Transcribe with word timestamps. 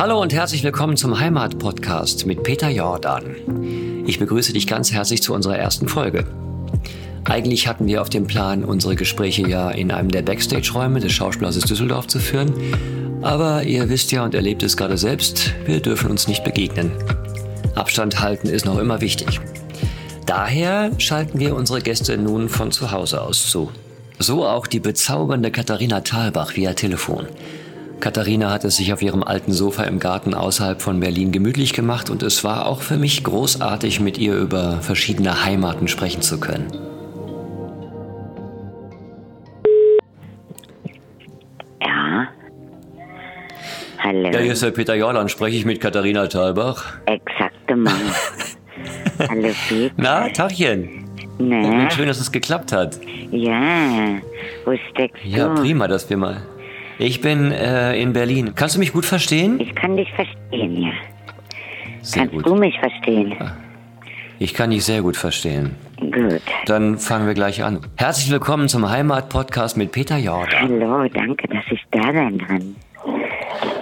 Hallo 0.00 0.18
und 0.18 0.32
herzlich 0.32 0.62
willkommen 0.62 0.96
zum 0.96 1.20
Heimat-Podcast 1.20 2.24
mit 2.24 2.42
Peter 2.42 2.70
Jordan. 2.70 3.36
Ich 4.06 4.18
begrüße 4.18 4.54
dich 4.54 4.66
ganz 4.66 4.92
herzlich 4.92 5.22
zu 5.22 5.34
unserer 5.34 5.58
ersten 5.58 5.88
Folge. 5.88 6.24
Eigentlich 7.24 7.68
hatten 7.68 7.86
wir 7.86 8.00
auf 8.00 8.08
dem 8.08 8.26
Plan, 8.26 8.64
unsere 8.64 8.96
Gespräche 8.96 9.46
ja 9.46 9.70
in 9.70 9.90
einem 9.90 10.10
der 10.10 10.22
Backstage-Räume 10.22 11.00
des 11.00 11.12
Schauspielhauses 11.12 11.64
Düsseldorf 11.64 12.06
zu 12.06 12.18
führen. 12.18 12.50
Aber 13.20 13.64
ihr 13.64 13.90
wisst 13.90 14.10
ja 14.10 14.24
und 14.24 14.34
erlebt 14.34 14.62
es 14.62 14.78
gerade 14.78 14.96
selbst, 14.96 15.52
wir 15.66 15.80
dürfen 15.80 16.10
uns 16.10 16.28
nicht 16.28 16.44
begegnen. 16.44 16.92
Abstand 17.74 18.22
halten 18.22 18.48
ist 18.48 18.64
noch 18.64 18.78
immer 18.78 19.02
wichtig. 19.02 19.38
Daher 20.24 20.92
schalten 20.96 21.40
wir 21.40 21.54
unsere 21.54 21.82
Gäste 21.82 22.16
nun 22.16 22.48
von 22.48 22.72
zu 22.72 22.90
Hause 22.90 23.20
aus 23.20 23.50
zu. 23.50 23.70
So 24.18 24.46
auch 24.46 24.66
die 24.66 24.80
bezaubernde 24.80 25.50
Katharina 25.50 26.00
Thalbach 26.00 26.56
via 26.56 26.72
Telefon. 26.72 27.26
Katharina 28.00 28.50
hat 28.50 28.64
es 28.64 28.76
sich 28.76 28.92
auf 28.92 29.02
ihrem 29.02 29.22
alten 29.22 29.52
Sofa 29.52 29.82
im 29.84 29.98
Garten 29.98 30.32
außerhalb 30.34 30.80
von 30.80 31.00
Berlin 31.00 31.32
gemütlich 31.32 31.72
gemacht 31.74 32.08
und 32.10 32.22
es 32.22 32.42
war 32.44 32.66
auch 32.66 32.80
für 32.80 32.96
mich 32.96 33.22
großartig, 33.24 34.00
mit 34.00 34.16
ihr 34.18 34.34
über 34.36 34.80
verschiedene 34.80 35.44
Heimaten 35.44 35.86
sprechen 35.86 36.22
zu 36.22 36.40
können. 36.40 36.68
Ja. 41.80 42.28
Hallo. 43.98 44.30
Ja, 44.30 44.38
hier 44.40 44.52
ist 44.52 44.62
der 44.62 44.70
Peter 44.70 44.94
Jordan. 44.94 45.28
Spreche 45.28 45.56
ich 45.56 45.64
mit 45.64 45.80
Katharina 45.80 46.26
Thalbach? 46.26 46.94
Exakte 47.06 47.76
Mann. 47.76 47.94
Hallo 49.28 49.48
Peter. 49.68 49.94
Na, 49.96 50.28
Tachchen. 50.30 51.04
Na, 51.38 51.90
Schön, 51.90 52.06
dass 52.06 52.20
es 52.20 52.30
geklappt 52.32 52.72
hat. 52.72 52.98
ja. 53.30 54.18
Wo 54.64 54.74
steckst 54.90 55.24
Ja, 55.24 55.48
du? 55.54 55.60
prima, 55.62 55.88
dass 55.88 56.08
wir 56.10 56.16
mal. 56.18 56.42
Ich 57.02 57.22
bin 57.22 57.50
äh, 57.50 57.96
in 57.98 58.12
Berlin. 58.12 58.52
Kannst 58.54 58.74
du 58.74 58.78
mich 58.78 58.92
gut 58.92 59.06
verstehen? 59.06 59.58
Ich 59.58 59.74
kann 59.74 59.96
dich 59.96 60.12
verstehen, 60.12 60.82
ja. 60.82 60.90
Sehr 62.02 62.26
Kannst 62.26 62.34
gut. 62.34 62.46
du 62.46 62.54
mich 62.56 62.78
verstehen? 62.78 63.34
Ich 64.38 64.52
kann 64.52 64.68
dich 64.68 64.84
sehr 64.84 65.00
gut 65.00 65.16
verstehen. 65.16 65.76
Gut. 65.98 66.42
Dann 66.66 66.98
fangen 66.98 67.26
wir 67.26 67.32
gleich 67.32 67.64
an. 67.64 67.80
Herzlich 67.96 68.30
willkommen 68.30 68.68
zum 68.68 68.90
Heimat-Podcast 68.90 69.78
mit 69.78 69.92
Peter 69.92 70.18
Jordan. 70.18 70.60
Hallo, 70.60 71.08
danke, 71.08 71.48
dass 71.48 71.64
ich 71.70 71.80
da 71.90 72.02
sein 72.12 72.36
kann. 72.46 72.76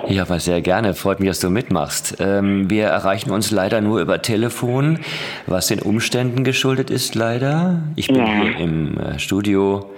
Ja, 0.07 0.23
aber 0.23 0.39
sehr 0.39 0.61
gerne. 0.61 0.95
Freut 0.95 1.19
mich, 1.19 1.29
dass 1.29 1.41
du 1.41 1.51
mitmachst. 1.51 2.19
Ähm, 2.20 2.70
wir 2.70 2.85
erreichen 2.87 3.33
uns 3.33 3.51
leider 3.51 3.81
nur 3.81 4.01
über 4.01 4.23
Telefon, 4.23 5.01
was 5.48 5.67
den 5.67 5.81
Umständen 5.83 6.45
geschuldet 6.45 6.89
ist, 6.89 7.17
leider. 7.17 7.83
Ich 7.97 8.07
bin 8.07 8.17
Ja. 8.19 8.27
hier 8.42 8.59
im 8.59 8.97
äh, 8.97 9.19
Studio 9.19 9.91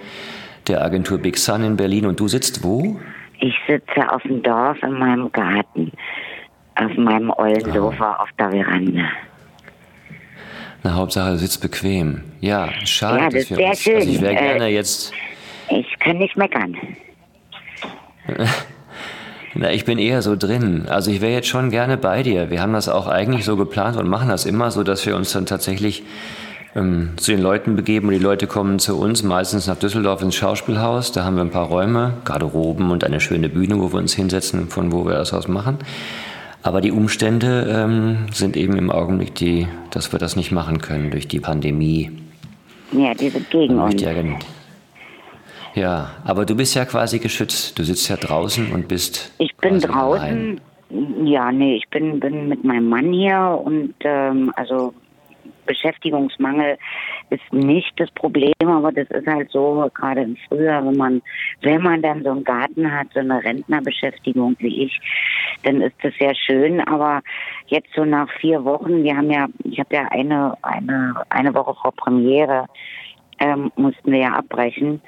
der 0.67 0.83
Agentur 0.83 1.17
Big 1.17 1.37
Sun 1.37 1.63
in 1.63 1.75
Berlin 1.77 2.05
und 2.05 2.19
du 2.19 2.27
sitzt 2.27 2.63
wo? 2.63 2.99
Ich 3.41 3.55
sitze 3.67 4.07
auf 4.11 4.21
dem 4.21 4.43
Dorf 4.43 4.81
in 4.83 4.93
meinem 4.93 5.31
Garten. 5.31 5.91
Auf 6.75 6.95
meinem 6.95 7.31
ollen. 7.31 7.73
Sofa 7.73 8.15
auf 8.17 8.29
der 8.37 8.51
Veranda. 8.51 9.09
Na, 10.83 10.93
Hauptsache, 10.93 11.31
du 11.31 11.37
sitzt 11.37 11.61
bequem. 11.61 12.21
Ja, 12.39 12.69
schade, 12.85 13.17
Ja, 13.17 13.29
dass 13.29 13.33
das 13.33 13.49
wir 13.49 13.57
wär 13.57 13.69
uns... 13.69 13.87
Also 13.87 13.99
ich 13.99 14.13
schön. 14.15 14.21
wäre 14.21 14.33
Äh, 14.33 14.37
gerne 14.37 14.67
jetzt... 14.67 15.13
Ich 15.69 15.99
kann 15.99 16.17
nicht 16.17 16.37
meckern. 16.37 16.77
Na, 19.53 19.71
ich 19.71 19.85
bin 19.85 19.97
eher 19.97 20.21
so 20.21 20.35
drin. 20.35 20.85
Also 20.87 21.11
ich 21.11 21.19
wäre 21.21 21.33
jetzt 21.33 21.47
schon 21.47 21.71
gerne 21.71 21.97
bei 21.97 22.23
dir. 22.23 22.49
Wir 22.51 22.61
haben 22.61 22.73
das 22.73 22.89
auch 22.89 23.07
eigentlich 23.07 23.43
so 23.43 23.57
geplant 23.57 23.97
und 23.97 24.07
machen 24.07 24.29
das 24.29 24.45
immer 24.45 24.71
so, 24.71 24.83
dass 24.83 25.05
wir 25.05 25.15
uns 25.15 25.33
dann 25.33 25.45
tatsächlich 25.45 26.03
ähm, 26.75 27.11
zu 27.17 27.31
den 27.31 27.41
Leuten 27.41 27.75
begeben 27.75 28.07
und 28.07 28.13
die 28.13 28.19
Leute 28.19 28.47
kommen 28.47 28.79
zu 28.79 28.97
uns, 28.97 29.23
meistens 29.23 29.67
nach 29.67 29.77
Düsseldorf 29.77 30.21
ins 30.21 30.35
Schauspielhaus. 30.35 31.11
Da 31.11 31.23
haben 31.23 31.35
wir 31.35 31.43
ein 31.43 31.51
paar 31.51 31.67
Räume, 31.67 32.13
Garderoben 32.23 32.91
und 32.91 33.03
eine 33.03 33.19
schöne 33.19 33.49
Bühne, 33.49 33.79
wo 33.79 33.91
wir 33.91 33.99
uns 33.99 34.13
hinsetzen, 34.13 34.67
von 34.69 34.91
wo 34.91 35.05
wir 35.05 35.13
das 35.13 35.33
aus 35.33 35.47
machen. 35.47 35.79
Aber 36.63 36.79
die 36.81 36.91
Umstände 36.91 37.67
ähm, 37.69 38.27
sind 38.31 38.55
eben 38.55 38.77
im 38.77 38.91
Augenblick 38.91 39.33
die, 39.35 39.67
dass 39.89 40.11
wir 40.11 40.19
das 40.19 40.35
nicht 40.35 40.51
machen 40.51 40.79
können 40.79 41.09
durch 41.11 41.27
die 41.27 41.39
Pandemie. 41.39 42.11
Ja, 42.91 43.13
die 43.13 43.29
sind 43.29 43.49
gegen 43.49 43.79
uns. 43.79 44.03
ja, 45.73 46.11
aber 46.23 46.45
du 46.45 46.55
bist 46.55 46.75
ja 46.75 46.85
quasi 46.85 47.19
geschützt. 47.19 47.79
Du 47.79 47.83
sitzt 47.83 48.07
ja 48.09 48.17
draußen 48.17 48.71
und 48.71 48.87
bist. 48.87 49.33
Ich 49.39 49.55
bin 49.57 49.79
quasi 49.79 49.87
allein. 49.87 50.59
draußen. 50.89 51.25
Ja, 51.25 51.51
nee, 51.51 51.77
ich 51.77 51.89
bin, 51.89 52.19
bin 52.19 52.49
mit 52.49 52.63
meinem 52.63 52.89
Mann 52.89 53.13
hier 53.13 53.59
und 53.63 53.93
ähm, 54.01 54.51
also 54.55 54.93
Beschäftigungsmangel 55.65 56.77
ist 57.29 57.53
nicht 57.53 57.91
das 57.99 58.11
Problem, 58.11 58.53
aber 58.59 58.91
das 58.91 59.09
ist 59.09 59.27
halt 59.27 59.51
so, 59.51 59.89
gerade 59.93 60.21
im 60.21 60.37
Frühjahr, 60.47 60.85
wenn 60.85 60.97
man, 60.97 61.21
wenn 61.61 61.81
man 61.81 62.01
dann 62.01 62.23
so 62.23 62.31
einen 62.31 62.43
Garten 62.43 62.91
hat, 62.91 63.07
so 63.13 63.19
eine 63.19 63.43
Rentnerbeschäftigung 63.43 64.55
wie 64.59 64.85
ich, 64.85 64.99
dann 65.63 65.81
ist 65.81 65.95
das 66.01 66.13
sehr 66.19 66.35
schön. 66.35 66.81
Aber 66.81 67.21
jetzt 67.67 67.89
so 67.95 68.05
nach 68.05 68.29
vier 68.39 68.63
Wochen, 68.63 69.03
wir 69.03 69.15
haben 69.15 69.31
ja, 69.31 69.47
ich 69.63 69.79
habe 69.79 69.95
ja 69.95 70.07
eine, 70.11 70.57
eine, 70.61 71.15
eine 71.29 71.53
Woche 71.53 71.75
vor 71.81 71.93
Premiere, 71.93 72.65
ähm, 73.39 73.71
mussten 73.75 74.11
wir 74.11 74.19
ja 74.19 74.33
abbrechen. 74.33 75.01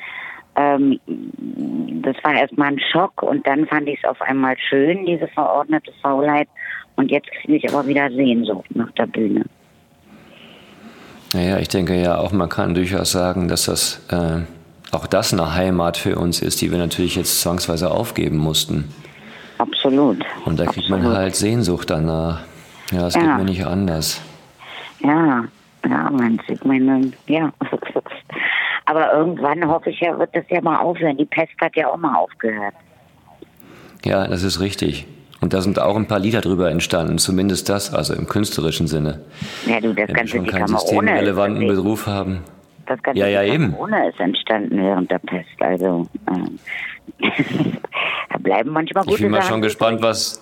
Ähm, 0.56 1.00
das 1.06 2.16
war 2.24 2.36
erstmal 2.36 2.74
ein 2.74 2.80
Schock 2.80 3.24
und 3.24 3.46
dann 3.48 3.66
fand 3.66 3.88
ich 3.88 4.00
es 4.04 4.10
auf 4.10 4.22
einmal 4.22 4.56
schön, 4.58 5.06
diese 5.06 5.28
verordnete 5.28 5.92
Faulheit. 6.02 6.48
Und 6.96 7.10
jetzt 7.10 7.32
kriege 7.32 7.56
ich 7.56 7.74
aber 7.74 7.88
wieder 7.88 8.10
Sehnsucht 8.12 8.76
nach 8.76 8.92
der 8.92 9.08
Bühne. 9.08 9.46
Naja, 11.34 11.58
ich 11.58 11.68
denke 11.68 12.00
ja 12.00 12.18
auch, 12.18 12.32
man 12.32 12.50
kann 12.50 12.74
durchaus 12.76 13.12
sagen, 13.12 13.48
dass 13.48 13.66
das 13.66 14.02
äh, 14.10 14.42
auch 14.92 15.08
das 15.08 15.34
eine 15.34 15.56
Heimat 15.56 15.98
für 15.98 16.18
uns 16.18 16.42
ist, 16.42 16.62
die 16.62 16.72
wir 16.72 16.78
natürlich 16.78 17.16
jetzt 17.16 17.42
zwangsweise 17.42 17.90
aufgeben 17.92 18.38
mussten. 18.38 18.94
Absolut. 19.58 20.24
Und 20.46 20.60
da 20.60 20.66
kriegt 20.66 20.90
man 20.90 21.00
Absolut. 21.00 21.18
halt 21.18 21.36
Sehnsucht 21.36 21.90
danach. 21.90 22.42
Ja, 22.92 23.02
das 23.02 23.16
Ja. 23.16 23.22
geht 23.22 23.38
mir 23.38 23.44
nicht 23.46 23.66
anders. 23.66 24.22
Ja, 25.00 25.44
ja, 25.88 26.10
man 26.12 26.40
sieht 26.48 26.64
meine, 26.66 27.12
ja. 27.28 27.52
Aber 28.86 29.14
irgendwann 29.14 29.66
hoffe 29.68 29.90
ich 29.90 30.00
ja, 30.02 30.18
wird 30.20 30.36
das 30.36 30.44
ja 30.50 30.62
mal 30.62 30.78
aufhören. 30.80 31.18
Die 31.18 31.26
Pest 31.26 31.54
hat 31.62 31.76
ja 31.76 31.88
auch 31.88 31.98
mal 31.98 32.16
aufgehört. 32.16 32.74
Ja, 34.06 34.28
das 34.28 34.44
ist 34.44 34.60
richtig. 34.60 35.08
Und 35.44 35.54
da 35.54 35.60
sind 35.60 35.78
auch 35.78 35.98
ein 35.98 36.08
paar 36.08 36.20
Lieder 36.20 36.40
drüber 36.40 36.72
entstanden, 36.72 37.18
zumindest 37.18 37.68
das, 37.68 37.94
also 37.94 38.14
im 38.14 38.28
künstlerischen 38.28 38.88
Sinne. 38.88 39.20
Ja, 39.66 39.82
du, 39.82 39.94
das 39.94 40.08
Wenn 40.08 40.16
Ganze, 40.16 40.38
schon 40.38 40.46
die 40.46 40.52
keinen 40.52 40.68
systemrelevanten 40.70 41.68
Beruf 41.68 42.08
haben. 42.08 42.46
Das 42.86 43.04
Ganze 43.04 43.20
Ja, 43.20 43.28
ja, 43.28 43.44
eben. 43.44 43.76
ohne 43.76 44.08
ist 44.08 44.18
entstanden 44.22 44.78
während 44.82 45.12
der 45.12 45.20
Pest. 45.20 45.50
Also, 45.60 46.08
ähm, 46.30 46.60
da 48.30 48.38
bleiben 48.38 48.70
manchmal 48.70 49.04
gute 49.04 49.18
Ich 49.18 49.22
bin 49.22 49.32
mal 49.32 49.42
Sachen 49.42 49.50
schon 49.50 49.62
gespannt, 49.62 50.02
was. 50.02 50.42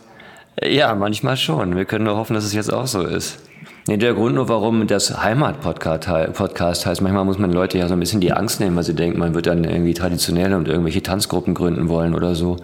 Ja, 0.62 0.94
manchmal 0.94 1.36
schon. 1.36 1.76
Wir 1.76 1.86
können 1.86 2.06
nur 2.06 2.18
hoffen, 2.18 2.36
dass 2.36 2.46
es 2.46 2.54
jetzt 2.54 2.72
auch 2.72 2.86
so 2.86 3.02
ist. 3.02 3.44
Nee, 3.88 3.98
der 3.98 4.14
Grund 4.14 4.36
nur, 4.36 4.48
warum 4.48 4.86
das 4.86 5.24
Heimat-Podcast 5.24 6.08
hei- 6.08 6.28
Podcast 6.28 6.86
heißt, 6.86 7.02
manchmal 7.02 7.26
muss 7.26 7.40
man 7.40 7.52
Leute 7.52 7.80
ja 7.80 7.88
so 7.88 7.94
ein 7.96 8.00
bisschen 8.00 8.22
die 8.22 8.32
Angst 8.32 8.60
nehmen, 8.60 8.76
weil 8.76 8.84
sie 8.84 8.94
denken, 8.94 9.18
man 9.18 9.34
wird 9.34 9.48
dann 9.48 9.64
irgendwie 9.64 9.96
traditionell 9.96 10.54
und 10.54 10.68
irgendwelche 10.68 11.02
Tanzgruppen 11.02 11.56
gründen 11.56 11.90
wollen 11.90 12.14
oder 12.14 12.36
so. 12.36 12.58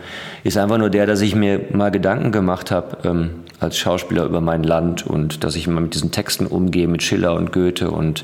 Ist 0.43 0.57
einfach 0.59 0.77
nur 0.77 0.91
der, 0.91 1.07
dass 1.07 1.21
ich 1.21 1.33
mir 1.33 1.59
mal 1.73 1.89
Gedanken 1.89 2.31
gemacht 2.31 2.69
habe 2.69 2.97
ähm, 3.03 3.29
als 3.59 3.79
Schauspieler 3.79 4.25
über 4.25 4.41
mein 4.41 4.63
Land 4.63 5.07
und 5.07 5.43
dass 5.43 5.55
ich 5.55 5.67
mal 5.67 5.81
mit 5.81 5.95
diesen 5.95 6.11
Texten 6.11 6.45
umgehe, 6.45 6.87
mit 6.87 7.01
Schiller 7.01 7.33
und 7.33 7.51
Goethe 7.51 7.89
und 7.89 8.23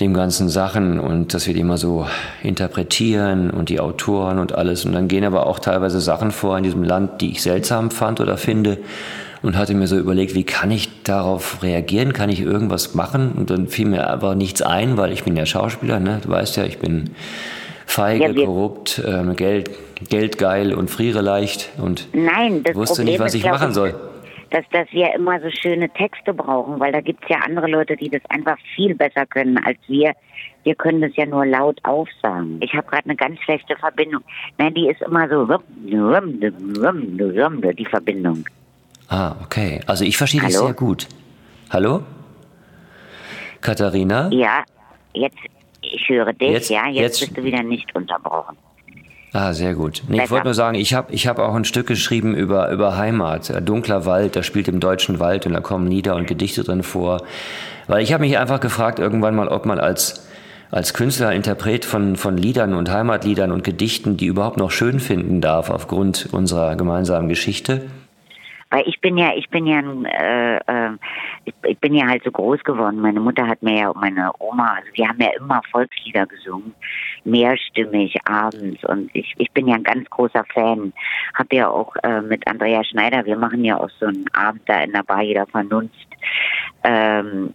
dem 0.00 0.12
ganzen 0.12 0.48
Sachen 0.48 0.98
und 0.98 1.32
dass 1.32 1.46
wir 1.46 1.54
die 1.54 1.62
mal 1.62 1.76
so 1.78 2.06
interpretieren 2.42 3.50
und 3.50 3.68
die 3.68 3.78
Autoren 3.78 4.40
und 4.40 4.52
alles. 4.52 4.84
Und 4.84 4.94
dann 4.94 5.06
gehen 5.06 5.24
aber 5.24 5.46
auch 5.46 5.60
teilweise 5.60 6.00
Sachen 6.00 6.32
vor 6.32 6.58
in 6.58 6.64
diesem 6.64 6.82
Land, 6.82 7.20
die 7.20 7.30
ich 7.30 7.42
seltsam 7.42 7.92
fand 7.92 8.20
oder 8.20 8.36
finde. 8.36 8.78
Und 9.42 9.56
hatte 9.56 9.74
mir 9.74 9.86
so 9.86 9.98
überlegt, 9.98 10.34
wie 10.34 10.44
kann 10.44 10.70
ich 10.70 11.02
darauf 11.02 11.62
reagieren? 11.62 12.12
Kann 12.12 12.28
ich 12.28 12.42
irgendwas 12.42 12.94
machen? 12.94 13.32
Und 13.32 13.48
dann 13.50 13.68
fiel 13.68 13.86
mir 13.86 14.10
aber 14.10 14.34
nichts 14.34 14.60
ein, 14.60 14.98
weil 14.98 15.12
ich 15.12 15.24
bin 15.24 15.34
ja 15.36 15.46
Schauspieler, 15.46 15.98
ne? 15.98 16.20
Du 16.22 16.28
weißt 16.28 16.58
ja, 16.58 16.64
ich 16.64 16.78
bin 16.78 17.10
feige, 17.90 18.30
Ja, 18.30 18.44
korrupt, 18.44 19.02
ähm, 19.06 19.36
Geld, 19.36 19.70
geldgeil 20.08 20.72
und 20.74 20.90
friere 20.90 21.20
leicht 21.20 21.70
und 21.78 22.08
Nein, 22.12 22.62
das 22.62 22.74
wusste 22.74 22.96
Problem 22.96 23.12
nicht, 23.12 23.20
was 23.20 23.34
ist, 23.34 23.44
ich 23.44 23.50
machen 23.50 23.72
soll. 23.72 23.94
Dass, 24.50 24.64
dass 24.72 24.90
wir 24.92 25.14
immer 25.14 25.40
so 25.40 25.48
schöne 25.50 25.88
Texte 25.90 26.34
brauchen, 26.34 26.80
weil 26.80 26.92
da 26.92 27.00
gibt's 27.00 27.26
ja 27.28 27.38
andere 27.46 27.68
Leute, 27.68 27.96
die 27.96 28.08
das 28.08 28.22
einfach 28.28 28.56
viel 28.74 28.94
besser 28.94 29.26
können 29.26 29.58
als 29.58 29.78
wir. 29.86 30.12
Wir 30.64 30.74
können 30.74 31.00
das 31.00 31.12
ja 31.16 31.24
nur 31.24 31.46
laut 31.46 31.78
aufsagen. 31.84 32.60
Ich 32.60 32.74
habe 32.74 32.86
gerade 32.88 33.04
eine 33.04 33.16
ganz 33.16 33.40
schlechte 33.40 33.76
Verbindung. 33.76 34.22
Nein, 34.58 34.74
die 34.74 34.88
ist 34.88 35.00
immer 35.02 35.28
so 35.28 35.48
die 37.72 37.86
Verbindung. 37.86 38.44
Ah, 39.10 39.34
okay. 39.44 39.80
Also 39.86 40.04
ich 40.04 40.16
verstehe 40.16 40.40
dich 40.40 40.54
Hallo? 40.56 40.66
sehr 40.66 40.74
gut. 40.74 41.08
Hallo? 41.68 42.02
Katharina? 43.60 44.28
Ja, 44.32 44.64
jetzt, 45.12 45.36
ich 45.82 46.08
höre 46.08 46.32
dich, 46.32 46.50
Jetzt- 46.50 46.70
ja, 46.70 46.86
jetzt, 46.86 47.20
jetzt- 47.20 47.20
bist 47.20 47.36
du 47.36 47.44
wieder 47.44 47.62
nicht 47.62 47.94
unterbrochen. 47.94 48.56
Ah, 49.32 49.52
sehr 49.52 49.74
gut. 49.74 50.02
Nee, 50.08 50.22
ich 50.24 50.30
wollte 50.30 50.46
nur 50.46 50.54
sagen, 50.54 50.76
ich 50.76 50.92
habe 50.94 51.12
ich 51.12 51.28
hab 51.28 51.38
auch 51.38 51.54
ein 51.54 51.64
Stück 51.64 51.86
geschrieben 51.86 52.34
über, 52.34 52.68
über 52.72 52.96
Heimat. 52.96 53.48
Äh, 53.50 53.62
Dunkler 53.62 54.04
Wald, 54.04 54.34
das 54.34 54.44
spielt 54.44 54.66
im 54.66 54.80
deutschen 54.80 55.20
Wald 55.20 55.46
und 55.46 55.52
da 55.52 55.60
kommen 55.60 55.86
Lieder 55.86 56.16
und 56.16 56.26
Gedichte 56.26 56.64
drin 56.64 56.82
vor. 56.82 57.22
Weil 57.86 58.02
ich 58.02 58.12
habe 58.12 58.22
mich 58.24 58.38
einfach 58.38 58.58
gefragt 58.58 58.98
irgendwann 58.98 59.36
mal, 59.36 59.46
ob 59.46 59.66
man 59.66 59.78
als, 59.78 60.28
als 60.72 60.94
Künstler, 60.94 61.32
Interpret 61.32 61.84
von, 61.84 62.16
von 62.16 62.36
Liedern 62.36 62.74
und 62.74 62.90
Heimatliedern 62.90 63.52
und 63.52 63.62
Gedichten, 63.62 64.16
die 64.16 64.26
überhaupt 64.26 64.56
noch 64.56 64.72
schön 64.72 64.98
finden 64.98 65.40
darf 65.40 65.70
aufgrund 65.70 66.28
unserer 66.32 66.74
gemeinsamen 66.74 67.28
Geschichte. 67.28 67.82
Weil 68.70 68.86
ich 68.86 69.00
bin 69.00 69.18
ja, 69.18 69.34
ich 69.34 69.48
bin 69.50 69.66
ja, 69.66 69.80
äh, 69.80 70.56
äh, 70.58 70.96
ich, 71.44 71.78
bin 71.78 71.94
ja 71.94 72.06
halt 72.06 72.22
so 72.22 72.30
groß 72.30 72.62
geworden. 72.62 73.00
Meine 73.00 73.18
Mutter 73.18 73.46
hat 73.46 73.62
mir 73.62 73.76
ja, 73.80 73.92
meine 73.94 74.30
Oma, 74.38 74.74
also 74.74 74.88
wir 74.94 75.08
haben 75.08 75.20
ja 75.20 75.30
immer 75.38 75.60
Volkslieder 75.72 76.26
gesungen, 76.26 76.74
mehrstimmig 77.24 78.16
abends. 78.26 78.84
Und 78.84 79.10
ich, 79.12 79.34
ich 79.38 79.50
bin 79.52 79.66
ja 79.66 79.74
ein 79.74 79.82
ganz 79.82 80.08
großer 80.10 80.44
Fan. 80.54 80.92
Hab 81.34 81.52
ja 81.52 81.68
auch 81.68 81.96
äh, 82.04 82.20
mit 82.20 82.46
Andrea 82.46 82.84
Schneider, 82.84 83.24
wir 83.26 83.36
machen 83.36 83.64
ja 83.64 83.76
auch 83.76 83.90
so 83.98 84.06
einen 84.06 84.26
Abend 84.32 84.62
da 84.66 84.82
in 84.82 84.92
der 84.92 85.02
Bar 85.02 85.22
jeder 85.22 85.46
Vernunft. 85.46 86.06
Ähm, 86.84 87.52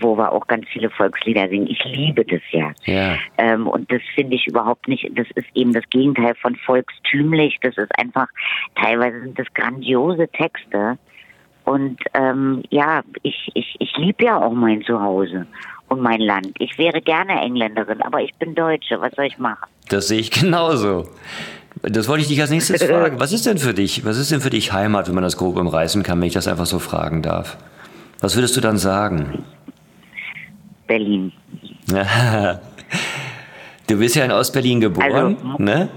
wo 0.00 0.16
wir 0.16 0.32
auch 0.32 0.46
ganz 0.46 0.66
viele 0.72 0.90
Volkslieder 0.90 1.48
singen. 1.48 1.66
Ich 1.66 1.82
liebe 1.84 2.24
das 2.24 2.40
ja. 2.50 2.72
ja. 2.84 3.16
Ähm, 3.38 3.66
und 3.66 3.90
das 3.90 4.02
finde 4.14 4.36
ich 4.36 4.46
überhaupt 4.46 4.88
nicht, 4.88 5.10
das 5.14 5.26
ist 5.34 5.46
eben 5.54 5.72
das 5.72 5.84
Gegenteil 5.90 6.34
von 6.36 6.56
volkstümlich. 6.56 7.58
Das 7.62 7.76
ist 7.76 7.90
einfach, 7.98 8.28
teilweise 8.74 9.20
sind 9.20 9.38
das 9.38 9.46
grandiose 9.54 10.28
Texte. 10.28 10.98
Und 11.64 11.98
ähm, 12.14 12.62
ja, 12.70 13.02
ich, 13.22 13.50
ich, 13.54 13.76
ich 13.78 13.96
liebe 13.96 14.24
ja 14.24 14.40
auch 14.40 14.52
mein 14.52 14.82
Zuhause 14.82 15.46
und 15.88 16.00
mein 16.00 16.20
Land. 16.20 16.52
Ich 16.58 16.78
wäre 16.78 17.00
gerne 17.00 17.40
Engländerin, 17.40 18.00
aber 18.02 18.22
ich 18.22 18.34
bin 18.36 18.54
Deutsche. 18.54 19.00
Was 19.00 19.12
soll 19.14 19.26
ich 19.26 19.38
machen? 19.38 19.68
Das 19.88 20.08
sehe 20.08 20.20
ich 20.20 20.30
genauso. 20.40 21.08
Das 21.82 22.08
wollte 22.08 22.22
ich 22.22 22.28
dich 22.28 22.40
als 22.40 22.50
nächstes 22.50 22.82
fragen. 22.84 23.20
Was 23.20 23.32
ist 23.32 23.46
denn 23.46 23.58
für 23.58 23.74
dich, 23.74 24.04
was 24.04 24.18
ist 24.18 24.32
denn 24.32 24.40
für 24.40 24.50
dich 24.50 24.72
Heimat, 24.72 25.08
wenn 25.08 25.14
man 25.14 25.24
das 25.24 25.36
grob 25.36 25.56
umreißen 25.56 26.02
kann, 26.02 26.20
wenn 26.20 26.28
ich 26.28 26.34
das 26.34 26.48
einfach 26.48 26.66
so 26.66 26.78
fragen 26.78 27.22
darf? 27.22 27.58
Was 28.20 28.34
würdest 28.36 28.56
du 28.56 28.60
dann 28.60 28.78
sagen? 28.78 29.44
Berlin. 30.86 31.32
du 33.86 33.98
bist 33.98 34.16
ja 34.16 34.24
in 34.24 34.32
Ostberlin 34.32 34.80
geboren, 34.80 35.36
also, 35.36 35.62
ne? 35.62 35.88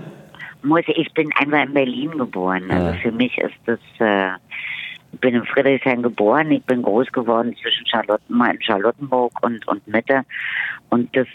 Muss, 0.63 0.83
ich 0.87 1.11
bin 1.13 1.31
einmal 1.33 1.65
in 1.65 1.73
Berlin 1.73 2.11
geboren. 2.17 2.69
Also 2.69 2.87
ja. 2.87 2.93
für 3.01 3.11
mich 3.11 3.35
ist 3.37 3.55
das 3.65 3.79
äh, 3.99 4.29
bin 5.19 5.35
in 5.35 5.45
Friedrichshain 5.45 6.01
geboren, 6.01 6.51
ich 6.51 6.63
bin 6.63 6.81
groß 6.81 7.11
geworden 7.11 7.55
zwischen 7.61 7.85
Charlotten, 7.87 8.41
Charlottenburg 8.61 9.33
und, 9.41 9.67
und 9.67 9.85
Mitte. 9.87 10.23
Und 10.89 11.15
das, 11.15 11.27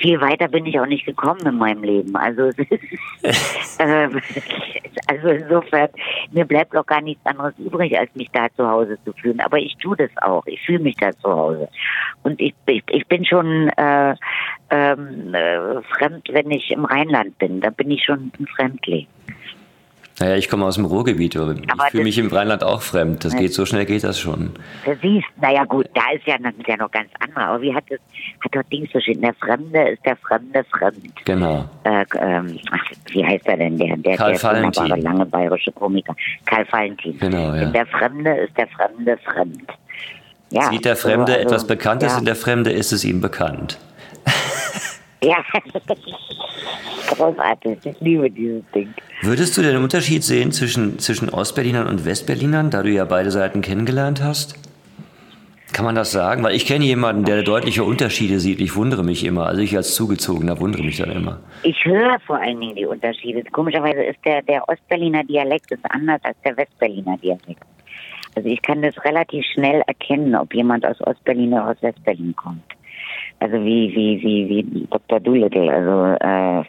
viel 0.00 0.20
weiter 0.20 0.48
bin 0.48 0.66
ich 0.66 0.78
auch 0.78 0.86
nicht 0.86 1.04
gekommen 1.04 1.44
in 1.44 1.56
meinem 1.56 1.82
Leben. 1.82 2.14
Also, 2.16 2.44
ist, 2.44 2.58
äh, 3.78 4.08
also 5.08 5.28
insofern, 5.28 5.88
mir 6.32 6.44
bleibt 6.44 6.76
auch 6.76 6.86
gar 6.86 7.00
nichts 7.00 7.24
anderes 7.26 7.54
übrig, 7.58 7.98
als 7.98 8.14
mich 8.14 8.30
da 8.32 8.46
zu 8.56 8.68
Hause 8.68 8.98
zu 9.04 9.12
fühlen. 9.14 9.40
Aber 9.40 9.58
ich 9.58 9.76
tue 9.78 9.96
das 9.96 10.10
auch. 10.22 10.46
Ich 10.46 10.60
fühle 10.62 10.80
mich 10.80 10.96
da 10.96 11.10
zu 11.12 11.28
Hause. 11.28 11.68
Und 12.22 12.40
ich, 12.40 12.54
ich, 12.66 12.84
ich 12.88 13.06
bin 13.08 13.24
schon 13.24 13.68
äh, 13.70 14.14
ähm, 14.70 15.34
äh, 15.34 15.82
fremd, 15.82 16.28
wenn 16.30 16.50
ich 16.50 16.70
im 16.70 16.84
Rheinland 16.84 17.36
bin. 17.38 17.60
Da 17.60 17.70
bin 17.70 17.90
ich 17.90 18.04
schon 18.04 18.30
ein 18.38 18.46
Fremdling. 18.46 19.06
Naja, 20.20 20.36
ich 20.36 20.50
komme 20.50 20.66
aus 20.66 20.74
dem 20.74 20.84
Ruhrgebiet. 20.84 21.34
Ich 21.34 21.90
fühle 21.90 22.04
mich 22.04 22.18
im 22.18 22.28
Rheinland 22.28 22.62
auch 22.62 22.82
fremd. 22.82 23.24
Das 23.24 23.34
geht 23.34 23.54
so 23.54 23.64
schnell 23.64 23.86
geht 23.86 24.04
das 24.04 24.20
schon. 24.20 24.50
Du 24.84 24.94
siehst, 25.00 25.26
naja 25.40 25.64
gut, 25.64 25.86
da 25.94 26.12
ist 26.14 26.26
ja, 26.26 26.36
das 26.36 26.52
ist 26.58 26.68
ja 26.68 26.76
noch 26.76 26.90
ganz 26.90 27.08
andere. 27.20 27.42
Aber 27.46 27.62
wie 27.62 27.74
hat 27.74 27.84
das, 27.88 27.98
hat 28.44 28.54
doch 28.54 28.62
Dings 28.70 28.90
so 28.92 29.00
schön, 29.00 29.22
der 29.22 29.32
Fremde 29.32 29.88
ist 29.88 30.04
der 30.04 30.16
Fremde 30.16 30.62
fremd. 30.64 31.24
Genau. 31.24 31.64
Äh, 31.84 32.04
ähm, 32.20 32.58
ach, 32.70 32.84
wie 33.12 33.24
heißt 33.24 33.46
er 33.46 33.56
denn, 33.56 33.78
der, 33.78 33.96
der, 33.96 34.16
Karl 34.18 34.32
der 34.32 34.42
Valentin. 34.42 34.88
lange 34.88 35.24
bayerische 35.24 35.72
Komiker. 35.72 36.14
Karl 36.44 36.66
Valentin. 36.70 37.18
Genau, 37.18 37.54
ja. 37.54 37.70
Der 37.70 37.86
Fremde 37.86 38.30
ist 38.30 38.54
der 38.58 38.68
Fremde 38.68 39.16
fremd. 39.24 39.72
Ja, 40.50 40.70
Sieht 40.70 40.84
der 40.84 40.96
Fremde 40.96 41.32
also, 41.32 41.46
etwas 41.46 41.66
Bekanntes 41.66 42.12
ja. 42.12 42.18
und 42.18 42.26
der 42.26 42.36
Fremde 42.36 42.72
ist 42.72 42.92
es 42.92 43.04
ihm 43.04 43.22
bekannt. 43.22 43.78
Ja, 45.22 45.44
großartig. 47.08 47.78
Ich 47.84 48.00
liebe 48.00 48.30
dieses 48.30 48.62
Ding. 48.74 48.92
Würdest 49.22 49.56
du 49.56 49.62
den 49.62 49.76
Unterschied 49.76 50.24
sehen 50.24 50.50
zwischen, 50.52 50.98
zwischen 50.98 51.28
Ostberlinern 51.28 51.86
und 51.86 52.04
Westberlinern, 52.06 52.70
da 52.70 52.82
du 52.82 52.90
ja 52.90 53.04
beide 53.04 53.30
Seiten 53.30 53.60
kennengelernt 53.60 54.22
hast? 54.22 54.54
Kann 55.72 55.84
man 55.84 55.94
das 55.94 56.10
sagen? 56.10 56.42
Weil 56.42 56.56
ich 56.56 56.66
kenne 56.66 56.84
jemanden, 56.84 57.24
der 57.24 57.42
deutliche 57.42 57.84
Unterschiede 57.84 58.40
sieht. 58.40 58.60
Ich 58.60 58.74
wundere 58.74 59.04
mich 59.04 59.24
immer. 59.24 59.46
Also 59.46 59.62
ich 59.62 59.76
als 59.76 59.94
Zugezogener 59.94 60.58
wundere 60.58 60.82
mich 60.82 60.96
dann 60.96 61.12
immer. 61.12 61.38
Ich 61.62 61.84
höre 61.84 62.18
vor 62.26 62.38
allen 62.40 62.58
Dingen 62.60 62.74
die 62.74 62.86
Unterschiede. 62.86 63.44
Komischerweise 63.52 64.02
ist 64.02 64.18
der, 64.24 64.42
der 64.42 64.68
Ostberliner 64.68 65.22
Dialekt 65.24 65.70
ist 65.70 65.84
anders 65.88 66.20
als 66.24 66.36
der 66.44 66.56
Westberliner 66.56 67.18
Dialekt. 67.18 67.62
Also 68.34 68.48
ich 68.48 68.60
kann 68.62 68.82
das 68.82 68.94
relativ 69.04 69.44
schnell 69.54 69.82
erkennen, 69.86 70.34
ob 70.34 70.54
jemand 70.54 70.84
aus 70.84 71.00
Ostberlin 71.02 71.52
oder 71.52 71.68
aus 71.68 71.82
Westberlin 71.82 72.34
kommt. 72.34 72.62
Also 73.40 73.56
wie, 73.64 73.94
wie, 73.94 74.22
wie, 74.22 74.48
wie 74.50 74.86
Dr. 74.90 75.20
Doolittle. 75.20 75.72
Also, 75.72 76.14
äh, 76.20 76.62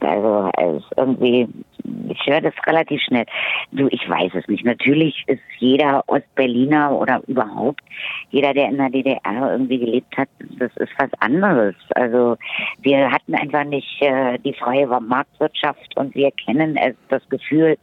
also, 0.00 0.50
also 0.56 0.84
irgendwie, 0.96 1.48
ich 1.84 2.26
höre 2.26 2.40
das 2.40 2.54
relativ 2.66 3.00
schnell. 3.02 3.26
Du, 3.72 3.88
ich 3.88 4.08
weiß 4.08 4.32
es 4.34 4.46
nicht. 4.48 4.64
Natürlich 4.64 5.24
ist 5.26 5.42
jeder 5.58 6.02
Ostberliner 6.06 6.92
oder 6.92 7.22
überhaupt 7.26 7.82
jeder, 8.30 8.52
der 8.52 8.68
in 8.68 8.76
der 8.76 8.90
DDR 8.90 9.52
irgendwie 9.52 9.78
gelebt 9.78 10.16
hat, 10.16 10.28
das 10.58 10.74
ist 10.76 10.92
was 10.98 11.10
anderes. 11.20 11.74
Also 11.94 12.36
wir 12.80 13.10
hatten 13.10 13.34
einfach 13.34 13.64
nicht 13.64 14.02
äh, 14.02 14.38
die 14.38 14.52
freie 14.52 14.86
Marktwirtschaft 14.86 15.96
und 15.96 16.14
wir 16.14 16.30
kennen 16.32 16.76
es, 16.76 16.94
das 17.08 17.26
Gefühl 17.28 17.78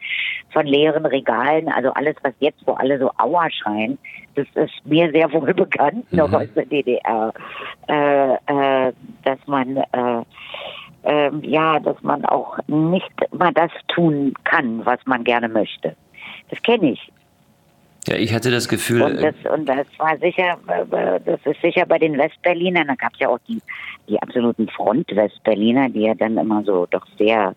von 0.52 0.66
leeren 0.66 1.06
Regalen. 1.06 1.68
Also 1.70 1.92
alles, 1.94 2.16
was 2.22 2.34
jetzt, 2.40 2.66
wo 2.66 2.74
alle 2.74 3.00
so 3.00 3.12
Auer 3.18 3.50
schreien, 3.52 3.98
das 4.36 4.48
ist 4.56 4.86
mir 4.86 5.12
sehr 5.12 5.32
wohl 5.34 5.54
bekannt, 5.54 6.12
mhm. 6.12 6.20
noch 6.20 6.34
aus 6.34 6.48
der 6.56 6.66
DDR, 6.66 7.34
äh, 7.88 8.34
äh, 8.34 8.94
dass 9.24 9.40
man 9.48 9.78
äh, 9.78 10.24
äh, 11.06 11.32
ja, 11.42 11.80
dass 11.80 12.02
man 12.02 12.26
auch 12.26 12.58
nicht 12.68 13.12
mal 13.32 13.54
das 13.54 13.72
tun 13.88 14.34
kann, 14.44 14.86
was 14.86 15.00
man 15.06 15.24
gerne 15.24 15.48
möchte. 15.48 15.96
Das 16.50 16.62
kenne 16.62 16.92
ich. 16.92 17.12
Ja, 18.08 18.16
ich 18.18 18.34
hatte 18.34 18.52
das 18.52 18.68
Gefühl. 18.68 19.02
Und 19.02 19.22
das, 19.22 19.36
und 19.52 19.68
das 19.68 19.88
war 19.98 20.18
sicher, 20.18 20.58
äh, 20.68 21.20
das 21.26 21.40
ist 21.44 21.62
sicher 21.62 21.86
bei 21.86 21.98
den 21.98 22.18
Westberlinern, 22.18 22.88
da 22.88 22.96
gab 22.96 23.14
es 23.14 23.20
ja 23.20 23.30
auch 23.30 23.40
die, 23.48 23.62
die 24.08 24.22
absoluten 24.22 24.68
Front-Westberliner, 24.70 25.90
die 25.90 26.02
ja 26.02 26.14
dann 26.14 26.38
immer 26.38 26.64
so 26.64 26.86
doch 26.86 27.06
sehr 27.18 27.56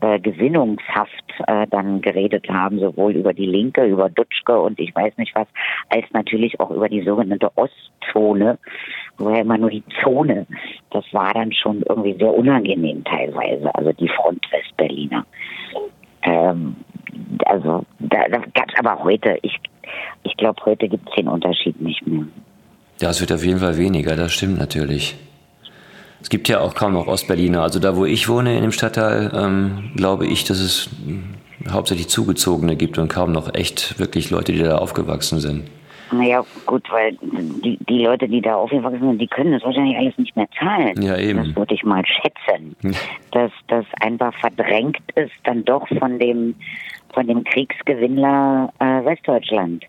äh, 0.00 0.18
gesinnungshaft 0.18 1.24
äh, 1.46 1.66
dann 1.70 2.00
geredet 2.00 2.48
haben, 2.48 2.78
sowohl 2.78 3.12
über 3.12 3.32
die 3.32 3.46
Linke, 3.46 3.84
über 3.84 4.08
Dutschke 4.08 4.58
und 4.58 4.78
ich 4.80 4.94
weiß 4.94 5.16
nicht 5.16 5.34
was, 5.34 5.46
als 5.88 6.04
natürlich 6.12 6.58
auch 6.60 6.70
über 6.70 6.88
die 6.88 7.02
sogenannte 7.02 7.50
Ostzone, 7.56 8.58
wo 9.18 9.30
ja 9.30 9.40
immer 9.40 9.58
nur 9.58 9.70
die 9.70 9.84
Zone, 10.02 10.46
das 10.90 11.04
war 11.12 11.32
dann 11.34 11.52
schon 11.52 11.82
irgendwie 11.82 12.14
sehr 12.14 12.32
unangenehm 12.32 13.04
teilweise, 13.04 13.74
also 13.74 13.92
die 13.92 14.08
Front 14.08 14.44
Westberliner. 14.50 15.24
Ähm, 16.22 16.76
also 17.46 17.84
da, 17.98 18.28
da 18.28 18.38
gab 18.38 18.68
es 18.68 18.78
aber 18.78 19.02
heute, 19.02 19.38
ich, 19.42 19.56
ich 20.22 20.36
glaube, 20.36 20.62
heute 20.64 20.88
gibt 20.88 21.08
es 21.08 21.14
den 21.16 21.28
Unterschied 21.28 21.80
nicht 21.80 22.06
mehr. 22.06 22.24
Ja, 23.00 23.10
es 23.10 23.20
wird 23.20 23.32
auf 23.32 23.44
jeden 23.44 23.58
Fall 23.58 23.78
weniger, 23.78 24.16
das 24.16 24.32
stimmt 24.32 24.58
natürlich. 24.58 25.16
Es 26.22 26.28
gibt 26.28 26.48
ja 26.48 26.60
auch 26.60 26.74
kaum 26.74 26.92
noch 26.92 27.06
Ostberliner. 27.06 27.62
Also 27.62 27.78
da, 27.78 27.96
wo 27.96 28.04
ich 28.04 28.28
wohne 28.28 28.56
in 28.56 28.62
dem 28.62 28.72
Stadtteil, 28.72 29.30
ähm, 29.34 29.92
glaube 29.96 30.26
ich, 30.26 30.44
dass 30.44 30.58
es 30.58 30.90
hauptsächlich 31.70 32.08
Zugezogene 32.08 32.76
gibt 32.76 32.98
und 32.98 33.08
kaum 33.08 33.32
noch 33.32 33.54
echt 33.54 33.98
wirklich 33.98 34.30
Leute, 34.30 34.52
die 34.52 34.60
da 34.60 34.78
aufgewachsen 34.78 35.40
sind. 35.40 35.70
Naja, 36.12 36.44
gut, 36.66 36.90
weil 36.90 37.16
die, 37.22 37.78
die 37.88 38.04
Leute, 38.04 38.28
die 38.28 38.40
da 38.40 38.56
aufgewachsen 38.56 39.00
sind, 39.00 39.18
die 39.20 39.28
können 39.28 39.52
das 39.52 39.62
wahrscheinlich 39.62 39.96
alles 39.96 40.18
nicht 40.18 40.34
mehr 40.34 40.48
zahlen. 40.58 41.00
Ja, 41.00 41.16
eben. 41.16 41.44
Das 41.44 41.56
würde 41.56 41.74
ich 41.74 41.84
mal 41.84 42.02
schätzen. 42.04 42.74
dass 43.30 43.52
das 43.68 43.84
einfach 44.00 44.34
verdrängt 44.40 44.98
ist 45.14 45.32
dann 45.44 45.64
doch 45.64 45.86
von 45.98 46.18
dem, 46.18 46.56
von 47.14 47.26
dem 47.26 47.44
Kriegsgewinnler 47.44 48.72
äh, 48.80 49.04
Westdeutschland, 49.04 49.84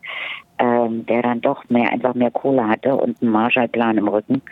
ähm, 0.60 1.06
der 1.08 1.24
dann 1.24 1.42
doch 1.42 1.68
mehr, 1.70 1.92
einfach 1.92 2.14
mehr 2.14 2.32
Kohle 2.32 2.68
hatte 2.68 2.96
und 2.96 3.20
einen 3.22 3.32
Marshallplan 3.32 3.98
im 3.98 4.08
Rücken 4.08 4.44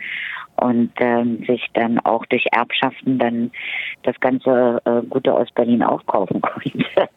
und 0.60 0.90
ähm, 0.98 1.42
sich 1.46 1.66
dann 1.74 1.98
auch 2.00 2.26
durch 2.26 2.46
Erbschaften 2.52 3.18
dann 3.18 3.50
das 4.02 4.18
ganze 4.20 4.80
äh, 4.84 5.02
gute 5.08 5.34
Ostberlin 5.34 5.82
aufkaufen 5.82 6.40
konnte. 6.42 7.08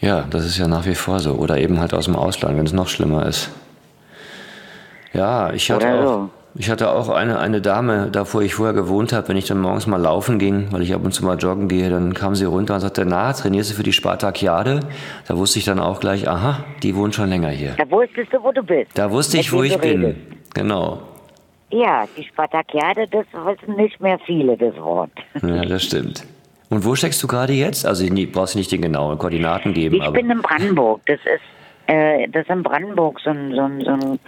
Ja, 0.00 0.26
das 0.30 0.46
ist 0.46 0.58
ja 0.58 0.68
nach 0.68 0.86
wie 0.86 0.94
vor 0.94 1.18
so. 1.18 1.34
Oder 1.34 1.58
eben 1.58 1.78
halt 1.78 1.94
aus 1.94 2.06
dem 2.06 2.16
Ausland, 2.16 2.56
wenn 2.56 2.66
es 2.66 2.72
noch 2.72 2.88
schlimmer 2.88 3.26
ist. 3.26 3.50
Ja, 5.12 5.52
ich 5.52 5.70
hatte 5.70 5.86
Oder 5.86 6.08
auch. 6.08 6.28
Ich 6.56 6.68
hatte 6.68 6.90
auch 6.90 7.08
eine, 7.10 7.38
eine 7.38 7.60
Dame, 7.60 8.08
da 8.10 8.24
wo 8.32 8.40
ich 8.40 8.56
vorher 8.56 8.74
gewohnt 8.74 9.12
habe, 9.12 9.28
wenn 9.28 9.36
ich 9.36 9.46
dann 9.46 9.60
morgens 9.60 9.86
mal 9.86 10.00
laufen 10.00 10.40
ging, 10.40 10.66
weil 10.72 10.82
ich 10.82 10.92
ab 10.92 11.04
und 11.04 11.12
zu 11.12 11.24
mal 11.24 11.38
joggen 11.38 11.68
gehe, 11.68 11.88
dann 11.90 12.12
kam 12.12 12.34
sie 12.34 12.44
runter 12.44 12.74
und 12.74 12.80
sagte, 12.80 13.04
na, 13.06 13.32
trainierst 13.32 13.70
du 13.70 13.74
für 13.76 13.84
die 13.84 13.92
Spartakiade? 13.92 14.80
Da 15.28 15.36
wusste 15.36 15.60
ich 15.60 15.64
dann 15.64 15.78
auch 15.78 16.00
gleich, 16.00 16.28
aha, 16.28 16.64
die 16.82 16.96
wohnt 16.96 17.14
schon 17.14 17.28
länger 17.28 17.50
hier. 17.50 17.76
Da 17.78 17.88
wusstest 17.88 18.32
du, 18.32 18.42
wo 18.42 18.50
du 18.50 18.64
bist. 18.64 18.90
Da 18.94 19.12
wusste 19.12 19.38
ich, 19.38 19.52
wo 19.52 19.62
ich 19.62 19.78
bin. 19.78 20.16
Genau. 20.52 21.02
Ja, 21.70 22.04
die 22.16 22.24
Spartakiade, 22.24 23.06
das 23.08 23.26
wissen 23.32 23.76
nicht 23.76 24.00
mehr 24.00 24.18
viele, 24.26 24.56
das 24.56 24.76
Wort. 24.76 25.12
Ja, 25.42 25.64
das 25.64 25.84
stimmt. 25.84 26.26
Und 26.68 26.84
wo 26.84 26.94
steckst 26.94 27.22
du 27.22 27.26
gerade 27.26 27.52
jetzt? 27.52 27.84
Also 27.84 28.06
du 28.06 28.26
brauchst 28.26 28.56
nicht 28.56 28.70
den 28.72 28.82
genauen 28.82 29.18
Koordinaten 29.18 29.74
geben. 29.74 29.96
Ich 29.96 30.10
bin 30.10 30.30
in 30.30 30.40
Brandenburg. 30.40 31.00
Das 31.06 31.18
ist, 31.20 31.42
äh, 31.86 32.28
das 32.28 32.42
ist 32.42 32.50
in 32.50 32.62
Brandenburg 32.62 33.20
so 33.20 33.30
ein, 33.30 33.54
so 33.54 33.62
ein, 33.62 33.80
so 33.84 33.90
ein 33.90 34.18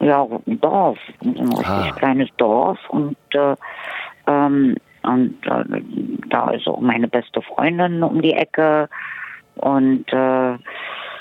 ja, 0.00 0.26
Dorf, 0.46 0.98
ein 1.22 1.48
richtig 1.48 1.66
ah. 1.66 1.92
kleines 1.96 2.28
Dorf. 2.36 2.78
Und, 2.88 3.16
äh, 3.32 3.54
ähm, 4.26 4.76
und 5.02 5.46
äh, 5.46 5.82
da 6.28 6.50
ist 6.50 6.66
auch 6.66 6.80
meine 6.80 7.08
beste 7.08 7.40
Freundin 7.42 8.02
um 8.02 8.20
die 8.20 8.32
Ecke. 8.32 8.88
Und 9.56 10.12
äh, 10.12 10.58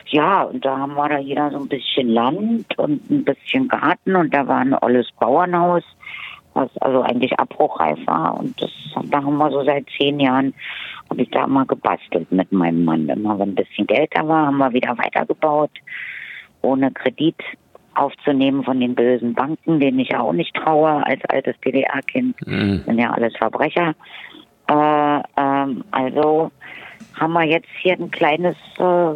Ja, 0.07 0.43
und 0.43 0.63
da 0.63 0.77
haben 0.77 0.95
wir 0.95 1.09
da 1.09 1.17
jeder 1.17 1.51
so 1.51 1.57
ein 1.57 1.67
bisschen 1.67 2.09
Land 2.09 2.77
und 2.77 3.09
ein 3.09 3.23
bisschen 3.23 3.67
Garten 3.67 4.15
und 4.15 4.33
da 4.33 4.47
war 4.47 4.59
ein 4.59 4.75
olles 4.81 5.07
Bauernhaus, 5.19 5.83
was 6.53 6.69
also 6.77 7.01
eigentlich 7.01 7.37
abbruchreif 7.39 7.99
war. 8.05 8.39
Und 8.39 8.61
das, 8.61 8.71
da 9.09 9.17
haben 9.17 9.37
wir 9.37 9.51
so 9.51 9.63
seit 9.63 9.85
zehn 9.97 10.19
Jahren, 10.19 10.53
habe 11.09 11.21
ich 11.21 11.29
da 11.31 11.47
mal 11.47 11.65
gebastelt 11.65 12.31
mit 12.31 12.51
meinem 12.51 12.85
Mann. 12.85 13.09
Immer 13.09 13.39
wenn 13.39 13.49
ein 13.49 13.55
bisschen 13.55 13.87
Geld 13.87 14.11
da 14.13 14.27
war, 14.27 14.47
haben 14.47 14.57
wir 14.57 14.73
wieder 14.73 14.97
weitergebaut, 14.97 15.71
ohne 16.61 16.91
Kredit 16.91 17.41
aufzunehmen 17.95 18.63
von 18.63 18.79
den 18.79 18.95
bösen 18.95 19.33
Banken, 19.33 19.79
denen 19.79 19.99
ich 19.99 20.15
auch 20.15 20.33
nicht 20.33 20.55
traue 20.55 21.05
als 21.05 21.23
altes 21.29 21.55
DDR-Kind. 21.61 22.35
Mhm. 22.45 22.83
Sind 22.85 22.99
ja 22.99 23.11
alles 23.11 23.35
Verbrecher. 23.37 23.95
Äh, 24.67 25.21
ähm, 25.37 25.83
also 25.91 26.51
haben 27.19 27.33
wir 27.33 27.43
jetzt 27.43 27.69
hier 27.81 27.93
ein 27.93 28.11
kleines, 28.11 28.55
äh, 28.77 29.15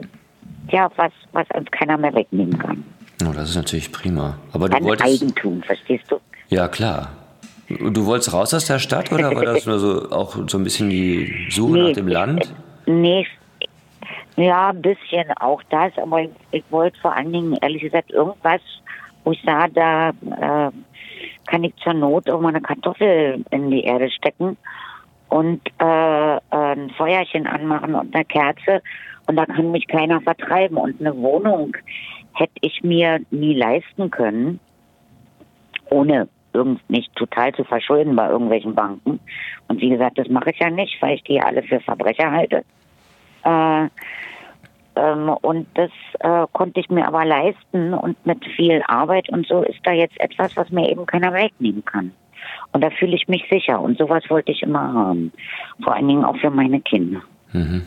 ja, 0.72 0.90
was, 0.96 1.12
was 1.32 1.48
uns 1.54 1.70
keiner 1.72 1.98
mehr 1.98 2.14
wegnehmen 2.14 2.58
kann. 2.58 2.84
Oh, 3.28 3.34
das 3.34 3.50
ist 3.50 3.56
natürlich 3.56 3.92
prima. 3.92 4.38
Aber 4.54 4.70
du 4.70 4.78
ein 4.78 4.84
wolltest, 4.84 5.22
Eigentum, 5.22 5.62
verstehst 5.64 6.10
du? 6.10 6.20
Ja, 6.50 6.68
klar. 6.68 7.10
Du 7.68 8.06
wolltest 8.06 8.34
raus 8.34 8.54
aus 8.54 8.66
der 8.66 8.80
Stadt 8.80 9.12
oder 9.12 9.36
war 9.36 9.46
das 9.46 9.66
nur 9.68 9.80
so 9.80 10.12
auch 10.12 10.38
so 10.48 10.58
ein 10.58 10.64
bisschen 10.64 10.90
die 10.90 11.48
Suche 11.50 11.74
nee, 11.74 11.88
nach 11.88 11.94
dem 11.94 12.08
Land? 12.08 12.54
Nee, 12.86 13.28
ja, 14.40 14.70
ein 14.70 14.82
bisschen 14.82 15.32
auch 15.40 15.62
das, 15.70 15.92
aber 15.98 16.22
ich, 16.22 16.30
ich 16.52 16.64
wollte 16.70 16.98
vor 17.02 17.14
allen 17.14 17.34
Dingen, 17.34 17.58
ehrlich 17.62 17.82
gesagt, 17.82 18.12
irgendwas, 18.12 18.62
wo 19.24 19.34
ich 19.34 19.42
sah, 19.46 19.68
da 19.68 20.10
äh, 20.10 20.72
kann 21.46 21.64
ich 21.64 21.76
zur 21.84 21.94
Not 21.94 22.30
auch 22.30 22.40
mal 22.40 22.50
eine 22.50 22.62
Kartoffel 22.62 23.44
in 23.52 23.70
die 23.70 23.84
Erde 23.84 24.10
stecken 24.10 24.56
und 25.28 25.62
äh, 25.80 26.40
ein 26.52 26.90
Feuerchen 26.92 27.48
anmachen 27.48 27.96
und 27.96 28.16
eine 28.16 28.26
Kerze 28.26 28.82
und 29.30 29.36
da 29.36 29.46
kann 29.46 29.70
mich 29.70 29.88
keiner 29.88 30.20
vertreiben. 30.22 30.76
Und 30.76 31.00
eine 31.00 31.16
Wohnung 31.16 31.78
hätte 32.34 32.56
ich 32.62 32.82
mir 32.82 33.20
nie 33.30 33.54
leisten 33.54 34.10
können, 34.10 34.60
ohne 35.92 36.28
irgend 36.52 36.90
nicht 36.90 37.16
total 37.16 37.54
zu 37.54 37.64
verschulden 37.64 38.16
bei 38.16 38.28
irgendwelchen 38.28 38.74
Banken. 38.74 39.20
Und 39.68 39.82
wie 39.82 39.90
gesagt, 39.90 40.18
das 40.18 40.30
mache 40.30 40.50
ich 40.50 40.58
ja 40.58 40.72
nicht, 40.72 41.00
weil 41.00 41.14
ich 41.14 41.24
die 41.26 41.40
alle 41.40 41.62
für 41.62 41.80
Verbrecher 41.80 42.32
halte. 42.32 42.64
Äh, 43.44 43.90
ähm, 44.96 45.30
und 45.30 45.68
das 45.76 45.92
äh, 46.22 46.48
konnte 46.52 46.80
ich 46.80 46.90
mir 46.90 47.08
aber 47.08 47.24
leisten 47.24 47.94
und 47.94 48.26
mit 48.26 48.44
viel 48.56 48.82
Arbeit 48.88 49.30
und 49.30 49.46
so 49.46 49.62
ist 49.62 49.82
da 49.84 49.92
jetzt 49.92 50.20
etwas, 50.20 50.58
was 50.58 50.72
mir 50.72 50.90
eben 50.90 51.06
keiner 51.06 51.32
wegnehmen 51.34 51.86
kann. 51.86 52.14
Und 52.72 52.84
da 52.84 52.90
fühle 52.90 53.16
ich 53.16 53.28
mich 53.28 53.46
sicher 53.48 53.80
und 53.80 54.00
sowas 54.00 54.24
wollte 54.28 54.52
ich 54.52 54.64
immer 54.64 54.92
haben. 54.92 55.32
Vor 55.84 55.94
allen 55.94 56.08
Dingen 56.08 56.26
auch 56.26 56.38
für 56.38 56.50
meine 56.50 56.82
Kinder. 56.82 57.22
Mhm. 57.54 57.84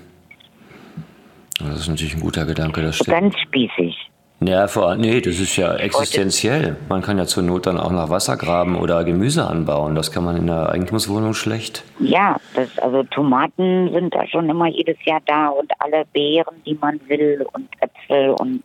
Das 1.58 1.80
ist 1.80 1.88
natürlich 1.88 2.14
ein 2.14 2.20
guter 2.20 2.44
Gedanke, 2.44 2.82
das 2.82 2.96
stimmt. 2.96 3.10
Ganz 3.10 3.38
spießig. 3.38 3.96
Ja, 4.44 4.66
vor, 4.66 4.96
nee, 4.96 5.20
das 5.20 5.38
ist 5.38 5.56
ja 5.56 5.74
existenziell. 5.76 6.76
Man 6.88 7.00
kann 7.00 7.16
ja 7.16 7.26
zur 7.26 7.44
Not 7.44 7.66
dann 7.66 7.78
auch 7.78 7.92
nach 7.92 8.10
Wasser 8.10 8.36
graben 8.36 8.76
oder 8.76 9.04
Gemüse 9.04 9.46
anbauen. 9.46 9.94
Das 9.94 10.10
kann 10.10 10.24
man 10.24 10.36
in 10.36 10.48
der 10.48 10.70
Eigentumswohnung 10.70 11.34
schlecht. 11.34 11.84
Ja, 12.00 12.36
das, 12.54 12.76
also 12.80 13.04
Tomaten 13.04 13.92
sind 13.92 14.12
da 14.14 14.26
schon 14.26 14.50
immer 14.50 14.66
jedes 14.66 14.96
Jahr 15.04 15.20
da 15.26 15.48
und 15.48 15.70
alle 15.78 16.04
Beeren, 16.12 16.56
die 16.66 16.76
man 16.80 17.00
will 17.06 17.46
und 17.52 17.68
Äpfel 17.80 18.30
und 18.30 18.64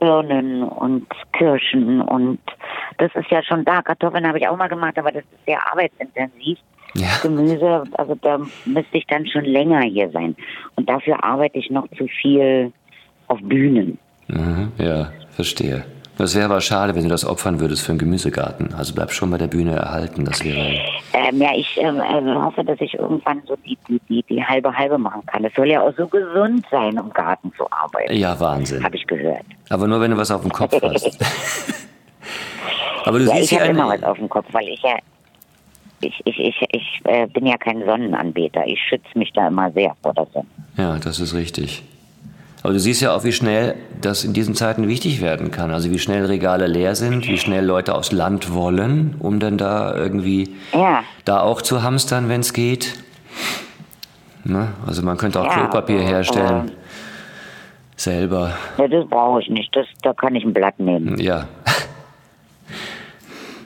Birnen 0.00 0.64
und 0.64 1.06
Kirschen 1.34 2.00
und 2.00 2.40
das 2.98 3.14
ist 3.14 3.30
ja 3.30 3.42
schon 3.42 3.64
da. 3.64 3.82
Kartoffeln 3.82 4.26
habe 4.26 4.38
ich 4.38 4.48
auch 4.48 4.56
mal 4.56 4.68
gemacht, 4.68 4.98
aber 4.98 5.12
das 5.12 5.22
ist 5.22 5.44
sehr 5.46 5.60
arbeitsintensiv. 5.70 6.58
Ja. 6.94 7.08
Gemüse, 7.22 7.84
also 7.92 8.14
da 8.16 8.38
müsste 8.64 8.98
ich 8.98 9.06
dann 9.06 9.26
schon 9.26 9.44
länger 9.44 9.82
hier 9.82 10.10
sein. 10.10 10.36
Und 10.76 10.88
dafür 10.88 11.22
arbeite 11.22 11.58
ich 11.58 11.70
noch 11.70 11.86
zu 11.96 12.06
viel 12.06 12.72
auf 13.28 13.38
Bühnen. 13.42 13.98
Mhm, 14.28 14.72
ja, 14.78 15.12
verstehe. 15.30 15.84
Das 16.20 16.34
wäre 16.34 16.44
aber 16.44 16.60
schade, 16.60 16.94
wenn 16.94 17.04
du 17.04 17.08
das 17.08 17.24
opfern 17.24 17.60
würdest 17.60 17.82
für 17.82 17.92
einen 17.92 17.98
Gemüsegarten. 17.98 18.74
Also 18.74 18.94
bleib 18.94 19.10
schon 19.10 19.30
bei 19.30 19.38
der 19.38 19.46
Bühne 19.46 19.72
erhalten. 19.72 20.26
Das 20.26 20.44
wäre. 20.44 20.78
Ähm, 21.14 21.40
ja, 21.40 21.48
ich 21.56 21.78
ähm, 21.78 21.98
äh, 21.98 22.34
hoffe, 22.34 22.62
dass 22.62 22.78
ich 22.78 22.92
irgendwann 22.92 23.40
so 23.46 23.56
die, 23.64 23.78
die, 23.88 23.98
die, 24.06 24.22
die 24.24 24.44
halbe 24.44 24.70
halbe 24.76 24.98
machen 24.98 25.24
kann. 25.24 25.42
Es 25.46 25.54
soll 25.54 25.70
ja 25.70 25.80
auch 25.80 25.94
so 25.96 26.06
gesund 26.06 26.66
sein, 26.70 26.94
im 26.98 27.10
Garten 27.14 27.50
zu 27.56 27.64
arbeiten. 27.70 28.14
Ja, 28.14 28.38
Wahnsinn. 28.38 28.84
Habe 28.84 28.96
ich 28.96 29.06
gehört. 29.06 29.46
Aber 29.70 29.86
nur, 29.86 29.98
wenn 30.02 30.10
du 30.10 30.18
was 30.18 30.30
auf 30.30 30.42
dem 30.42 30.52
Kopf 30.52 30.72
hast. 30.82 31.18
aber 33.06 33.18
du 33.18 33.24
ja, 33.24 33.36
siehst 33.36 33.52
ich 33.52 33.58
habe 33.58 33.70
immer 33.70 33.88
was 33.88 34.02
auf 34.02 34.18
dem 34.18 34.28
Kopf, 34.28 34.46
weil 34.52 34.68
ich 34.68 34.82
ja 34.82 34.98
ich, 36.00 36.20
ich, 36.24 36.38
ich, 36.38 36.66
ich 36.72 37.00
äh, 37.04 37.26
bin 37.26 37.46
ja 37.46 37.56
kein 37.56 37.84
Sonnenanbeter. 37.84 38.66
Ich 38.66 38.80
schütze 38.80 39.18
mich 39.18 39.32
da 39.32 39.48
immer 39.48 39.70
sehr 39.72 39.94
vor 40.02 40.14
der 40.14 40.26
Sonne. 40.32 40.46
Ja, 40.76 40.98
das 40.98 41.20
ist 41.20 41.34
richtig. 41.34 41.82
Aber 42.62 42.74
du 42.74 42.80
siehst 42.80 43.00
ja 43.00 43.14
auch, 43.14 43.24
wie 43.24 43.32
schnell 43.32 43.74
das 44.00 44.24
in 44.24 44.34
diesen 44.34 44.54
Zeiten 44.54 44.86
wichtig 44.86 45.22
werden 45.22 45.50
kann. 45.50 45.70
Also 45.70 45.90
wie 45.90 45.98
schnell 45.98 46.26
Regale 46.26 46.66
leer 46.66 46.94
sind, 46.94 47.26
wie 47.26 47.38
schnell 47.38 47.64
Leute 47.64 47.94
aufs 47.94 48.12
Land 48.12 48.52
wollen, 48.52 49.16
um 49.18 49.40
dann 49.40 49.56
da 49.56 49.96
irgendwie 49.96 50.54
ja. 50.72 51.02
da 51.24 51.40
auch 51.40 51.62
zu 51.62 51.82
hamstern, 51.82 52.28
wenn 52.28 52.40
es 52.40 52.52
geht. 52.52 52.98
Ne? 54.44 54.68
Also 54.86 55.02
man 55.02 55.16
könnte 55.16 55.40
auch 55.40 55.46
ja, 55.46 55.54
Klopapier 55.54 56.00
herstellen. 56.00 56.68
Äh, 56.68 56.72
selber. 58.00 58.52
Ja, 58.78 58.88
das 58.88 59.06
brauche 59.08 59.40
ich 59.40 59.50
nicht. 59.50 59.74
Das, 59.76 59.86
da 60.02 60.12
kann 60.12 60.34
ich 60.34 60.44
ein 60.44 60.52
Blatt 60.52 60.78
nehmen. 60.78 61.18
Ja. 61.18 61.46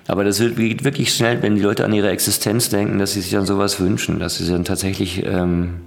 Aber 0.07 0.25
das 0.25 0.39
geht 0.39 0.85
wirklich 0.85 1.15
schnell, 1.15 1.43
wenn 1.43 1.55
die 1.55 1.63
Leute 1.63 1.85
an 1.85 1.93
ihre 1.93 2.11
Existenz 2.11 2.69
denken, 2.69 2.99
dass 2.99 3.15
sie 3.15 3.21
sich 3.21 3.33
dann 3.33 3.47
sowas 3.47 3.81
wünschen, 3.81 4.19
dass 4.19 4.37
sie 4.37 4.51
dann 4.51 4.65
tatsächlich 4.65 5.25
ähm, 5.25 5.81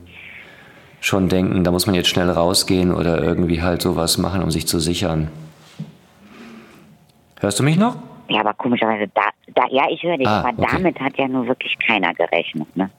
schon 1.02 1.30
denken, 1.30 1.64
da 1.64 1.72
muss 1.72 1.86
man 1.86 1.96
jetzt 1.96 2.10
schnell 2.10 2.30
rausgehen 2.30 2.94
oder 2.94 3.22
irgendwie 3.22 3.62
halt 3.62 3.82
sowas 3.82 4.18
machen, 4.18 4.42
um 4.42 4.50
sich 4.50 4.68
zu 4.68 4.80
sichern. 4.80 5.30
Hörst 7.40 7.60
du 7.60 7.64
mich 7.64 7.78
noch? 7.78 7.98
Ja, 8.30 8.42
aber 8.42 8.54
komischerweise, 8.56 9.10
da, 9.14 9.30
da 9.54 9.64
ja, 9.70 9.86
ich 9.90 10.02
höre 10.04 10.18
dich, 10.18 10.28
ah, 10.28 10.40
aber 10.40 10.50
okay. 10.58 10.68
damit 10.72 11.00
hat 11.00 11.18
ja 11.18 11.28
nur 11.28 11.48
wirklich 11.48 11.78
keiner 11.86 12.14
gerechnet, 12.14 12.76
ne? 12.76 12.90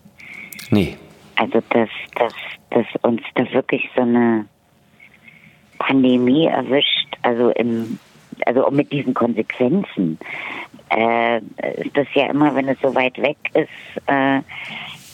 Nee. 0.70 0.96
Also, 1.36 1.60
dass, 1.70 1.88
dass, 2.14 2.32
dass 2.70 2.86
uns 3.02 3.20
da 3.34 3.44
wirklich 3.52 3.88
so 3.94 4.02
eine 4.02 4.46
Pandemie 5.78 6.46
erwischt, 6.46 7.16
also 7.22 7.50
im, 7.50 7.98
also 8.46 8.70
mit 8.70 8.92
diesen 8.92 9.14
Konsequenzen, 9.14 10.18
äh, 10.90 11.38
ist 11.38 11.96
das 11.96 12.06
ja 12.14 12.26
immer, 12.26 12.54
wenn 12.54 12.68
es 12.68 12.78
so 12.80 12.94
weit 12.94 13.20
weg 13.20 13.36
ist, 13.54 14.06
äh, 14.06 14.40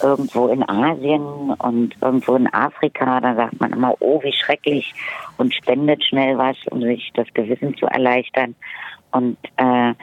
irgendwo 0.03 0.49
in 0.49 0.69
Asien 0.69 1.23
und 1.59 1.95
irgendwo 2.01 2.37
in 2.37 2.53
Afrika, 2.53 3.21
da 3.21 3.35
sagt 3.35 3.61
man 3.61 3.73
immer, 3.73 3.95
oh, 4.01 4.23
wie 4.23 4.33
schrecklich 4.33 4.95
und 5.39 5.55
spendet 5.55 6.05
schnell 6.05 6.37
was, 6.37 6.57
um 6.71 6.83
sich 6.83 7.11
das 7.15 7.27
Gewissen 7.35 7.77
zu 7.77 7.87
erleichtern. 7.87 8.55
Und 9.13 9.39
äh, 9.57 9.95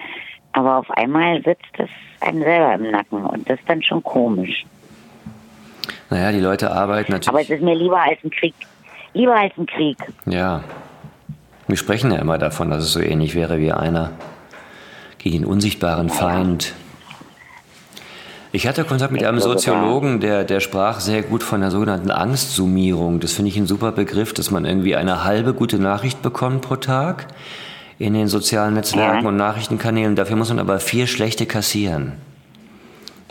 aber 0.54 0.78
auf 0.78 0.92
einmal 0.92 1.42
sitzt 1.44 1.74
es 1.78 1.90
einem 2.20 2.44
selber 2.44 2.74
im 2.74 2.92
Nacken 2.92 3.26
und 3.26 3.50
das 3.50 3.60
ist 3.60 3.70
dann 3.70 3.82
schon 3.84 4.04
komisch. 4.04 4.66
Naja, 6.10 6.32
die 6.32 6.40
Leute 6.40 6.72
arbeiten 6.72 7.14
natürlich. 7.14 7.30
Aber 7.30 7.42
es 7.42 7.50
ist 7.50 7.64
mir 7.64 7.76
lieber 7.76 8.02
als 8.02 8.20
ein 8.24 8.32
Krieg. 8.32 8.54
Lieber 9.14 9.36
als 9.36 9.54
ein 9.58 9.66
Krieg. 9.66 9.98
Ja. 10.26 10.62
Wir 11.72 11.78
sprechen 11.78 12.12
ja 12.12 12.18
immer 12.18 12.38
davon, 12.38 12.70
dass 12.70 12.84
es 12.84 12.92
so 12.92 13.00
ähnlich 13.00 13.34
wäre 13.34 13.58
wie 13.58 13.72
einer 13.72 14.10
gegen 15.20 15.38
den 15.38 15.46
unsichtbaren 15.46 16.10
Feind. 16.10 16.74
Ich 18.52 18.68
hatte 18.68 18.84
Kontakt 18.84 19.14
mit 19.14 19.24
einem 19.24 19.40
Soziologen, 19.40 20.20
der, 20.20 20.44
der 20.44 20.60
sprach 20.60 21.00
sehr 21.00 21.22
gut 21.22 21.44
von 21.44 21.62
der 21.62 21.72
sogenannten 21.72 22.12
Angstsummierung. 22.12 23.22
Das 23.22 23.32
finde 23.32 23.52
ich 23.52 23.58
ein 23.58 23.68
super 23.68 23.94
Begriff, 23.94 24.34
dass 24.34 24.52
man 24.52 24.66
irgendwie 24.66 24.98
eine 24.98 25.24
halbe 25.24 25.54
gute 25.54 25.80
Nachricht 25.80 26.22
bekommt 26.22 26.60
pro 26.60 26.76
Tag 26.76 27.28
in 28.00 28.16
den 28.16 28.28
sozialen 28.28 28.74
Netzwerken 28.74 29.26
und 29.26 29.38
Nachrichtenkanälen. 29.38 30.18
Dafür 30.18 30.36
muss 30.36 30.50
man 30.50 30.60
aber 30.60 30.82
vier 30.82 31.08
schlechte 31.08 31.46
kassieren. 31.46 32.18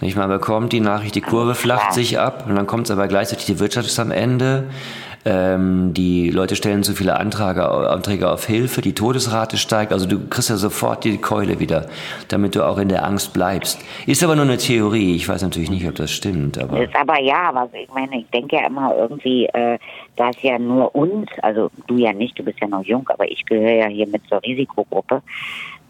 Nicht, 0.01 0.17
man 0.17 0.31
bekommt 0.31 0.73
die 0.73 0.81
Nachricht, 0.81 1.15
die 1.15 1.21
Kurve 1.21 1.55
flacht 1.55 1.93
sich 1.93 2.19
ab 2.19 2.47
und 2.49 2.57
dann 2.57 2.67
kommt 2.67 2.87
es 2.87 2.91
aber 2.91 3.07
gleichzeitig, 3.07 3.45
die 3.45 3.59
Wirtschaft 3.59 3.87
ist 3.87 4.01
am 4.01 4.11
Ende. 4.11 4.65
Ähm, 5.27 5.93
die 5.93 6.31
Leute 6.31 6.57
stellen 6.57 6.83
zu 6.83 6.95
viele 6.95 7.19
Anträge, 7.21 7.69
Anträge 7.69 8.31
auf 8.31 8.47
Hilfe, 8.47 8.81
die 8.81 8.95
Todesrate 8.95 9.59
steigt, 9.59 9.93
also 9.93 10.07
du 10.07 10.19
kriegst 10.29 10.49
ja 10.49 10.57
sofort 10.57 11.05
die 11.05 11.19
Keule 11.19 11.61
wieder, 11.61 11.89
damit 12.29 12.55
du 12.55 12.67
auch 12.67 12.79
in 12.79 12.89
der 12.89 13.05
Angst 13.05 13.35
bleibst. 13.35 13.85
Ist 14.07 14.25
aber 14.25 14.35
nur 14.35 14.47
eine 14.47 14.57
Theorie, 14.57 15.15
ich 15.15 15.29
weiß 15.29 15.43
natürlich 15.43 15.71
nicht, 15.71 15.87
ob 15.87 15.95
das 15.97 16.11
stimmt. 16.11 16.57
Aber 16.57 16.83
ist 16.83 16.97
aber 16.97 17.21
ja, 17.21 17.51
aber 17.51 17.69
ich 17.75 17.93
meine, 17.93 18.21
ich 18.21 18.31
denke 18.31 18.57
ja 18.57 18.67
immer 18.67 18.97
irgendwie, 18.97 19.45
äh, 19.47 19.79
da 20.17 20.31
es 20.31 20.43
ja 20.43 20.59
nur 20.59 20.95
uns, 20.95 21.29
also 21.43 21.71
du 21.87 21.97
ja 21.97 22.15
nicht, 22.15 22.39
du 22.39 22.43
bist 22.43 22.59
ja 22.61 22.69
noch 22.69 22.85
jung, 22.85 23.07
aber 23.11 23.31
ich 23.31 23.45
gehöre 23.45 23.75
ja 23.75 23.87
hier 23.89 24.07
mit 24.07 24.27
zur 24.27 24.43
Risikogruppe, 24.43 25.23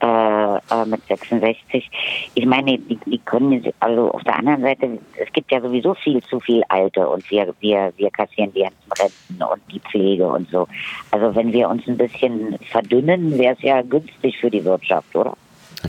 äh, 0.01 0.85
mit 0.87 1.01
66. 1.07 1.91
Ich 2.35 2.47
meine, 2.47 2.79
die, 2.79 2.99
die 3.07 3.19
können, 3.19 3.65
also 3.81 4.11
auf 4.13 4.23
der 4.25 4.37
anderen 4.39 4.63
Seite, 4.63 4.99
es 5.23 5.33
gibt 5.33 5.51
ja 5.53 5.61
sowieso 5.61 5.95
viel 5.95 6.23
zu 6.25 6.41
viel 6.41 6.63
Alte 6.69 7.09
und 7.09 7.29
wir, 7.31 7.53
wir, 7.61 7.93
wir 7.97 8.11
kassieren 8.11 8.53
die 8.55 8.63
ganzen 8.63 8.93
Renten 8.99 9.43
und 9.43 9.61
die 9.73 9.81
Pflege 9.81 10.27
und 10.27 10.49
so. 10.51 10.67
Also 11.11 11.35
wenn 11.35 11.53
wir 11.53 11.69
uns 11.69 11.87
ein 11.87 11.97
bisschen 11.97 12.57
verdünnen, 12.71 13.39
wäre 13.39 13.55
es 13.55 13.63
ja 13.63 13.83
günstig 13.83 14.39
für 14.39 14.51
die 14.51 14.65
Wirtschaft, 14.65 15.15
oder? 15.15 15.35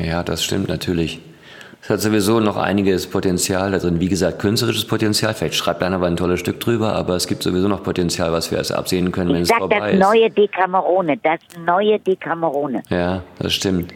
Ja, 0.01 0.23
das 0.23 0.43
stimmt 0.43 0.67
natürlich. 0.69 1.19
Es 1.83 1.89
hat 1.89 1.99
sowieso 1.99 2.39
noch 2.39 2.57
einiges 2.57 3.07
Potenzial 3.09 3.71
da 3.71 3.79
drin. 3.79 3.99
Wie 3.99 4.07
gesagt, 4.07 4.37
künstlerisches 4.37 4.85
Potenzial. 4.85 5.33
Vielleicht 5.33 5.55
schreibt 5.55 5.81
einer 5.81 5.95
aber 5.95 6.05
ein 6.05 6.15
tolles 6.15 6.39
Stück 6.39 6.59
drüber, 6.59 6.93
aber 6.93 7.15
es 7.15 7.25
gibt 7.25 7.41
sowieso 7.41 7.67
noch 7.67 7.81
Potenzial, 7.81 8.31
was 8.31 8.51
wir 8.51 8.59
erst 8.59 8.71
absehen 8.71 9.11
können, 9.11 9.29
wenn 9.29 9.37
Ich 9.37 9.41
es 9.43 9.47
sag 9.49 9.57
vorbei 9.57 9.79
das 9.79 9.93
ist. 9.93 9.99
neue 9.99 10.29
Decamerone, 10.29 11.17
das 11.17 11.39
neue 11.65 11.97
Decamerone. 11.99 12.83
Ja, 12.89 13.23
das 13.39 13.53
stimmt. 13.55 13.95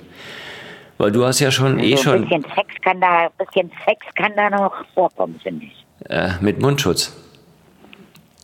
Weil 0.97 1.11
du 1.11 1.25
hast 1.25 1.39
ja 1.39 1.51
schon 1.51 1.79
eh 1.79 1.95
so 1.97 2.11
ein 2.11 2.19
schon 2.19 2.21
bisschen 2.29 2.45
Sex 2.55 2.67
kann 2.81 3.01
da, 3.01 3.29
bisschen 3.37 3.71
Sex 3.85 4.05
kann 4.15 4.31
da 4.35 4.49
noch 4.49 4.73
vorkommen, 4.93 5.39
finde 5.43 5.65
ich. 5.65 6.09
äh, 6.09 6.29
mit 6.41 6.61
Mundschutz. 6.61 7.15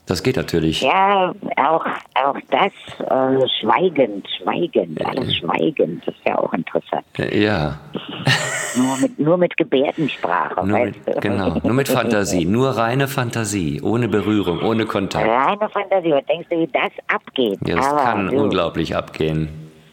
Das 0.08 0.24
geht 0.24 0.36
natürlich. 0.36 0.82
Ja, 0.82 1.32
auch, 1.58 1.86
auch 2.16 2.36
das 2.50 2.74
äh, 3.00 3.48
schweigend, 3.62 4.28
schweigend, 4.42 5.06
alles 5.06 5.36
schweigend, 5.38 6.06
das 6.06 6.14
ist 6.16 6.28
ja 6.28 6.38
auch 6.38 6.52
interessant. 6.54 7.06
Äh, 7.18 7.42
Ja, 7.44 7.80
Nur 8.76 8.98
mit, 9.02 9.20
nur 9.20 9.38
mit 9.38 9.56
Gebärdensprache. 9.58 10.66
nur 10.66 10.80
mit, 10.80 10.96
genau, 11.22 11.58
nur 11.64 11.74
mit 11.74 11.88
Fantasie, 11.90 12.46
nur 12.46 12.70
reine 12.70 13.08
Fantasie, 13.10 13.82
ohne 13.82 14.08
Berührung, 14.08 14.62
ohne 14.62 14.86
Kontakt. 14.86 15.28
Reine 15.28 15.70
Fantasie. 15.70 16.12
Was 16.12 16.26
denkst 16.26 16.48
du, 16.50 16.58
wie 16.60 16.68
das 16.68 16.92
abgeht? 17.08 17.60
Ja, 17.66 17.76
das 17.76 17.88
Aber 17.88 18.04
kann 18.04 18.28
du, 18.30 18.38
unglaublich 18.44 18.96
abgehen. 18.96 19.50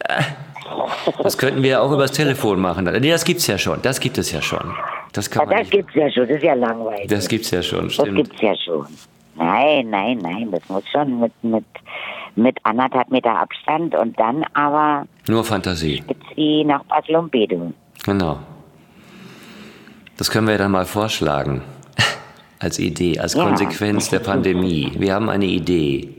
Das 1.23 1.37
könnten 1.37 1.63
wir 1.63 1.81
auch 1.81 1.91
übers 1.91 2.11
Telefon 2.11 2.59
machen. 2.59 2.85
Nee, 2.85 3.09
das 3.11 3.23
gibt's 3.23 3.47
ja 3.47 3.57
schon. 3.57 3.81
Das 3.81 3.99
gibt 3.99 4.17
es 4.17 4.31
ja 4.31 4.41
schon. 4.41 4.73
Das 5.13 5.29
kann 5.29 5.41
Ja, 5.43 5.45
man 5.47 5.57
das 5.57 5.61
nicht. 5.67 5.71
gibt's 5.71 5.95
ja 5.95 6.11
schon, 6.11 6.27
das 6.27 6.37
ist 6.37 6.43
ja 6.43 6.53
langweilig. 6.53 7.07
Das 7.07 7.27
gibt's 7.27 7.51
ja 7.51 7.61
schon, 7.63 7.85
Das 7.85 7.93
stimmt. 7.93 8.15
gibt's 8.17 8.41
ja 8.41 8.53
schon. 8.55 8.85
Nein, 9.35 9.89
nein, 9.89 10.17
nein, 10.21 10.49
das 10.51 10.61
muss 10.67 10.83
schon 10.91 11.19
mit, 11.21 11.31
mit, 11.43 11.63
mit 12.35 12.57
anderthalb 12.63 13.09
Meter 13.09 13.37
Abstand 13.39 13.95
und 13.95 14.19
dann 14.19 14.43
aber 14.53 15.05
Nur 15.27 15.43
Fantasie. 15.45 15.97
spitz 16.03 16.17
wie 16.35 16.63
nach 16.65 16.83
Baslumpedu. 16.85 17.73
Genau. 18.05 18.39
Das 20.17 20.29
können 20.29 20.47
wir 20.47 20.57
dann 20.57 20.71
mal 20.71 20.85
vorschlagen. 20.85 21.61
Als 22.59 22.77
Idee, 22.79 23.17
als 23.19 23.35
Ja. 23.35 23.45
Konsequenz 23.45 24.09
der 24.09 24.19
Pandemie. 24.19 24.91
Wir 24.97 25.13
haben 25.13 25.29
eine 25.29 25.45
Idee. 25.45 26.09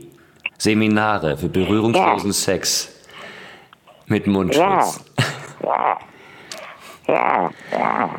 Seminare 0.57 1.37
für 1.37 1.49
berührungslosen 1.49 2.33
Sex 2.33 2.90
mit 4.11 4.27
Ja, 4.27 4.31
Mundschutz. 4.31 5.03
ja, 5.63 5.97
ja, 7.07 7.49
ja. 7.71 8.09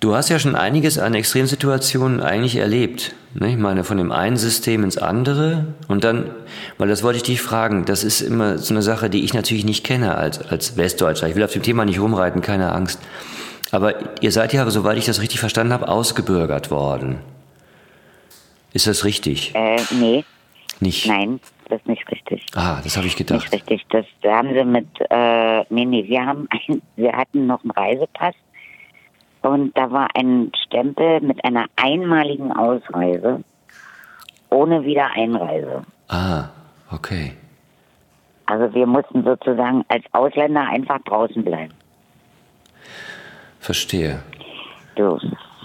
Du 0.00 0.14
hast 0.14 0.28
ja 0.28 0.38
schon 0.38 0.54
einiges 0.54 0.96
an 0.98 1.14
Extremsituationen 1.14 2.20
eigentlich 2.22 2.54
erlebt. 2.56 3.14
Ne? 3.34 3.50
Ich 3.50 3.56
meine, 3.56 3.82
von 3.82 3.98
dem 3.98 4.12
einen 4.12 4.36
System 4.36 4.84
ins 4.84 4.96
andere. 4.96 5.74
Und 5.88 6.04
dann, 6.04 6.30
weil 6.78 6.86
das 6.88 7.02
wollte 7.02 7.16
ich 7.16 7.24
dich 7.24 7.42
fragen, 7.42 7.84
das 7.84 8.04
ist 8.04 8.20
immer 8.20 8.58
so 8.58 8.72
eine 8.74 8.82
Sache, 8.82 9.10
die 9.10 9.24
ich 9.24 9.34
natürlich 9.34 9.64
nicht 9.64 9.84
kenne 9.84 10.14
als, 10.16 10.40
als 10.40 10.76
Westdeutscher. 10.76 11.28
Ich 11.28 11.34
will 11.34 11.42
auf 11.42 11.52
dem 11.52 11.62
Thema 11.64 11.84
nicht 11.84 11.98
rumreiten, 11.98 12.42
keine 12.42 12.70
Angst. 12.72 13.00
Aber 13.72 13.94
ihr 14.22 14.30
seid 14.30 14.52
ja, 14.52 14.68
soweit 14.70 14.98
ich 14.98 15.04
das 15.06 15.20
richtig 15.20 15.40
verstanden 15.40 15.72
habe, 15.72 15.88
ausgebürgert 15.88 16.70
worden. 16.70 17.18
Ist 18.72 18.86
das 18.86 19.04
richtig? 19.04 19.52
Äh, 19.56 19.80
nee, 19.98 20.24
Nicht? 20.78 21.06
nein, 21.06 21.40
das 21.68 21.84
nicht 21.86 22.10
richtig. 22.10 22.44
Ah, 22.54 22.80
das 22.82 22.96
habe 22.96 23.06
ich 23.06 23.18
Nicht 23.18 23.28
gedacht. 23.28 23.52
richtig. 23.52 23.86
Das 23.90 24.04
da 24.22 24.36
haben 24.38 24.52
sie 24.54 24.64
mit, 24.64 24.86
äh, 25.10 25.64
nee, 25.70 25.84
nee, 25.84 26.04
wir 26.08 26.24
haben 26.26 26.48
ein, 26.50 26.82
wir 26.96 27.12
hatten 27.12 27.46
noch 27.46 27.62
einen 27.62 27.70
Reisepass 27.72 28.34
und 29.42 29.76
da 29.76 29.90
war 29.90 30.08
ein 30.14 30.50
Stempel 30.66 31.20
mit 31.20 31.44
einer 31.44 31.66
einmaligen 31.76 32.52
Ausreise 32.52 33.42
ohne 34.50 34.82
Wiedereinreise. 34.84 35.82
Ah, 36.08 36.48
okay. 36.90 37.32
Also 38.46 38.72
wir 38.74 38.86
mussten 38.86 39.22
sozusagen 39.24 39.84
als 39.88 40.04
Ausländer 40.12 40.62
einfach 40.68 40.98
draußen 41.04 41.44
bleiben. 41.44 41.74
Verstehe. 43.60 44.22
Du, 44.96 45.18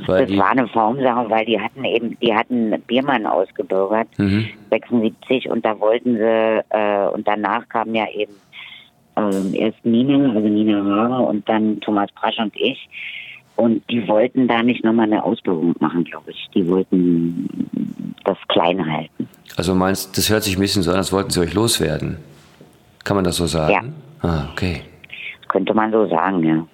Weil 0.05 0.25
das 0.25 0.37
war 0.37 0.49
eine 0.49 0.67
Formsache, 0.67 1.29
weil 1.29 1.45
die 1.45 1.59
hatten 1.59 1.83
eben, 1.85 2.17
die 2.19 2.33
hatten 2.33 2.73
Biermann 2.87 3.25
ausgebürgert, 3.25 4.07
Mhm. 4.17 4.47
76 4.71 5.49
und 5.49 5.63
da 5.63 5.79
wollten 5.79 6.17
sie, 6.17 6.63
äh, 6.69 7.07
und 7.09 7.27
danach 7.27 7.67
kam 7.69 7.93
ja 7.93 8.05
eben 8.13 8.33
ähm, 9.15 9.53
erst 9.53 9.85
Nina, 9.85 10.33
also 10.33 10.47
Nina 10.47 10.83
Haare 10.83 11.23
und 11.23 11.47
dann 11.47 11.79
Thomas 11.81 12.09
Brasch 12.19 12.39
und 12.39 12.55
ich. 12.55 12.89
Und 13.55 13.87
die 13.91 14.07
wollten 14.07 14.47
da 14.47 14.63
nicht 14.63 14.83
nochmal 14.83 15.05
eine 15.05 15.23
Ausbildung 15.23 15.75
machen, 15.79 16.03
glaube 16.05 16.31
ich. 16.31 16.49
Die 16.55 16.67
wollten 16.67 17.47
das 18.23 18.37
klein 18.47 18.83
halten. 18.91 19.29
Also 19.55 19.75
meinst, 19.75 20.17
das 20.17 20.31
hört 20.31 20.41
sich 20.43 20.57
ein 20.57 20.59
bisschen 20.61 20.81
so 20.81 20.89
an, 20.89 20.97
als 20.97 21.13
wollten 21.13 21.29
sie 21.29 21.39
euch 21.41 21.53
loswerden. 21.53 22.17
Kann 23.03 23.15
man 23.15 23.23
das 23.23 23.37
so 23.37 23.45
sagen? 23.45 23.93
Ah, 24.23 24.45
okay. 24.51 24.81
Könnte 25.49 25.75
man 25.75 25.91
so 25.91 26.07
sagen, 26.07 26.43
ja. 26.43 26.65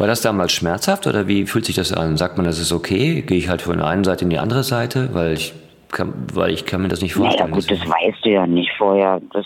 War 0.00 0.06
das 0.06 0.22
damals 0.22 0.52
schmerzhaft 0.52 1.06
oder 1.06 1.28
wie 1.28 1.44
fühlt 1.44 1.66
sich 1.66 1.76
das 1.76 1.92
an? 1.92 2.16
Sagt 2.16 2.38
man, 2.38 2.46
das 2.46 2.58
ist 2.58 2.72
okay? 2.72 3.20
Gehe 3.20 3.36
ich 3.36 3.50
halt 3.50 3.60
von 3.60 3.76
der 3.76 3.86
einen 3.86 4.02
Seite 4.02 4.24
in 4.24 4.30
die 4.30 4.38
andere 4.38 4.62
Seite? 4.62 5.10
Weil 5.12 5.34
ich 5.34 5.52
kann, 5.92 6.14
weil 6.32 6.52
ich 6.52 6.64
kann 6.64 6.80
mir 6.80 6.88
das 6.88 7.02
nicht 7.02 7.14
Naja 7.16 7.32
vorstellen. 7.32 7.50
gut, 7.50 7.70
das 7.70 7.80
weißt 7.80 8.24
du 8.24 8.30
ja 8.30 8.46
nicht 8.46 8.70
vorher. 8.78 9.20
Das 9.34 9.44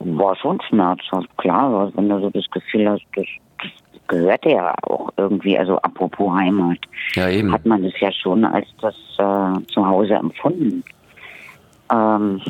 war 0.00 0.34
schon 0.34 0.60
schmerzhaft, 0.68 1.28
klar. 1.36 1.62
aber 1.62 1.92
Wenn 1.94 2.08
du 2.08 2.20
so 2.20 2.30
das 2.30 2.50
Gefühl 2.50 2.90
hast, 2.90 3.04
das, 3.14 3.26
das 3.62 4.00
gehört 4.08 4.44
ja 4.44 4.74
auch 4.88 5.08
irgendwie, 5.16 5.56
also 5.56 5.76
apropos 5.78 6.32
Heimat, 6.36 6.78
ja, 7.14 7.28
eben. 7.28 7.52
hat 7.52 7.64
man 7.64 7.84
das 7.84 7.92
ja 8.00 8.10
schon 8.10 8.44
als 8.44 8.66
das 8.80 8.96
äh, 9.18 9.66
Zuhause 9.72 10.14
empfunden. 10.14 10.82
Ähm, 11.92 12.42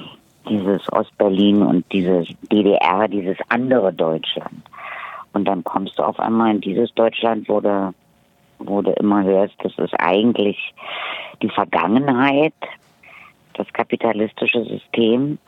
dieses 0.48 0.90
Ostberlin 0.90 1.62
und 1.64 1.84
dieses 1.92 2.28
DDR, 2.50 3.06
dieses 3.08 3.36
andere 3.50 3.92
Deutschland. 3.92 4.62
Und 5.32 5.46
dann 5.46 5.64
kommst 5.64 5.98
du 5.98 6.02
auf 6.02 6.18
einmal 6.18 6.50
in 6.52 6.60
dieses 6.60 6.92
Deutschland, 6.94 7.48
wo 7.48 7.60
du, 7.60 7.94
wo 8.58 8.82
du 8.82 8.92
immer 8.92 9.22
hörst, 9.22 9.54
das 9.62 9.76
ist 9.78 9.94
eigentlich 9.98 10.74
die 11.42 11.50
Vergangenheit, 11.50 12.54
das 13.54 13.72
kapitalistische 13.72 14.64
System. 14.64 15.38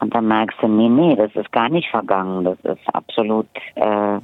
Und 0.00 0.14
dann 0.14 0.28
merkst 0.28 0.58
du, 0.62 0.68
nee, 0.68 0.88
nee, 0.88 1.16
das 1.16 1.34
ist 1.34 1.50
gar 1.52 1.68
nicht 1.68 1.88
vergangen, 1.90 2.44
das 2.44 2.58
ist 2.60 2.94
absolut 2.94 3.48
äh, 3.74 4.18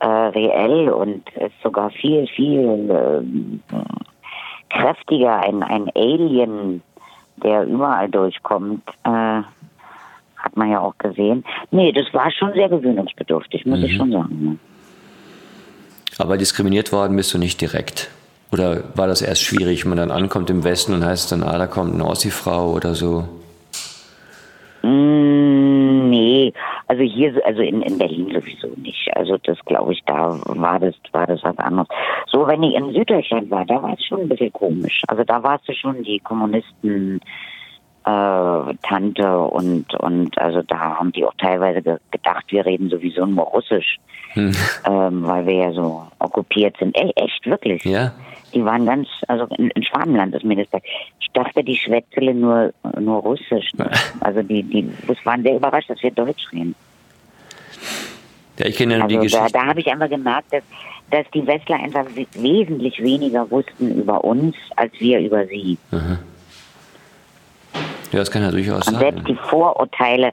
äh, 0.00 0.06
reell 0.06 0.90
und 0.90 1.28
ist 1.30 1.60
sogar 1.62 1.90
viel, 1.90 2.26
viel 2.26 2.90
äh, 2.90 3.76
kräftiger. 4.70 5.40
Ein, 5.40 5.62
ein 5.62 5.90
Alien, 5.94 6.82
der 7.36 7.66
überall 7.66 8.08
durchkommt, 8.08 8.82
äh, 9.04 9.42
hat 10.40 10.56
man 10.56 10.70
ja 10.70 10.80
auch 10.80 10.96
gesehen. 10.98 11.44
Nee, 11.70 11.92
das 11.92 12.12
war 12.12 12.30
schon 12.30 12.52
sehr 12.54 12.68
gewöhnungsbedürftig, 12.68 13.66
muss 13.66 13.82
ich 13.82 13.96
schon 13.96 14.10
sagen. 14.12 14.44
ne? 14.44 14.58
Aber 16.18 16.36
diskriminiert 16.36 16.92
worden 16.92 17.16
bist 17.16 17.32
du 17.32 17.38
nicht 17.38 17.60
direkt. 17.60 18.10
Oder 18.52 18.82
war 18.96 19.06
das 19.06 19.22
erst 19.22 19.42
schwierig, 19.42 19.84
wenn 19.84 19.90
man 19.90 19.98
dann 19.98 20.10
ankommt 20.10 20.50
im 20.50 20.64
Westen 20.64 20.92
und 20.92 21.04
heißt 21.04 21.30
dann, 21.32 21.42
ah, 21.42 21.56
da 21.56 21.66
kommt 21.66 21.94
eine 21.94 22.04
Ossi-Frau 22.04 22.72
oder 22.72 22.94
so? 22.94 23.28
Mm, 24.82 26.10
nee, 26.10 26.52
also 26.88 27.02
hier, 27.02 27.40
also 27.44 27.62
in, 27.62 27.82
in 27.82 27.98
Berlin 27.98 28.32
sowieso 28.34 28.68
nicht. 28.76 29.08
Also 29.14 29.36
das 29.44 29.58
glaube 29.66 29.92
ich, 29.92 30.02
da 30.06 30.40
war 30.44 30.80
das, 30.80 30.94
war 31.12 31.26
das 31.26 31.42
was 31.44 31.56
anderes. 31.58 31.88
So, 32.26 32.46
wenn 32.46 32.62
ich 32.62 32.74
in 32.74 32.92
Süddeutschland 32.92 33.50
war, 33.50 33.64
da 33.64 33.80
war 33.82 33.92
es 33.92 34.04
schon 34.04 34.22
ein 34.22 34.28
bisschen 34.28 34.52
komisch. 34.52 35.02
Also 35.06 35.22
da 35.22 35.42
warst 35.42 35.68
du 35.68 35.72
schon 35.74 36.02
die 36.02 36.18
Kommunisten 36.18 37.20
äh, 38.10 38.74
Tante 38.82 39.38
und 39.38 39.94
und 39.94 40.38
also 40.38 40.62
da 40.62 40.78
haben 40.98 41.12
die 41.12 41.24
auch 41.24 41.34
teilweise 41.38 41.82
ge 41.82 41.96
gedacht, 42.10 42.44
wir 42.48 42.64
reden 42.66 42.88
sowieso 42.90 43.26
nur 43.26 43.44
Russisch, 43.46 43.96
Hm. 44.34 44.52
ähm, 44.86 45.26
weil 45.26 45.44
wir 45.46 45.54
ja 45.54 45.72
so 45.72 46.02
okkupiert 46.20 46.76
sind. 46.78 46.96
E 46.96 47.10
echt, 47.16 47.44
wirklich. 47.46 47.84
Ja? 47.84 48.12
Die 48.54 48.64
waren 48.64 48.86
ganz, 48.86 49.08
also 49.28 49.46
in, 49.56 49.70
in 49.70 49.82
Schwabenland 49.82 50.34
ist 50.34 50.44
mir 50.44 50.56
das 50.56 50.66
gesagt. 50.66 50.86
Ich 51.20 51.28
dachte, 51.32 51.64
die 51.64 51.76
Schwätzele 51.76 52.34
nur, 52.34 52.72
nur 53.00 53.20
Russisch. 53.22 53.72
Ne? 53.74 53.90
Also 54.20 54.42
die, 54.42 54.62
die, 54.62 54.88
waren 55.24 55.42
sehr 55.42 55.56
überrascht, 55.56 55.90
dass 55.90 56.02
wir 56.02 56.10
Deutsch 56.12 56.46
reden. 56.52 56.74
Ja, 58.58 58.66
ich 58.66 58.76
kenne 58.76 58.94
ja 58.94 58.98
nur 59.00 59.08
die 59.08 59.18
Also 59.18 59.36
da, 59.36 59.42
Geschichte. 59.44 59.58
da 59.58 59.66
habe 59.66 59.80
ich 59.80 59.86
einfach 59.90 60.08
gemerkt, 60.10 60.52
dass, 60.52 60.62
dass 61.10 61.26
die 61.32 61.46
Westler 61.46 61.76
einfach 61.76 62.04
we- 62.14 62.26
wesentlich 62.34 63.02
weniger 63.02 63.50
wussten 63.50 63.90
über 64.00 64.22
uns, 64.22 64.54
als 64.76 64.92
wir 65.00 65.18
über 65.20 65.46
sie. 65.46 65.78
Ja, 68.12 68.18
das 68.20 68.30
kann 68.30 68.42
ja 68.42 68.50
durchaus 68.50 68.86
Und 68.88 68.98
selbst 68.98 69.24
sein. 69.24 69.36
die 69.36 69.48
Vorurteile, 69.48 70.32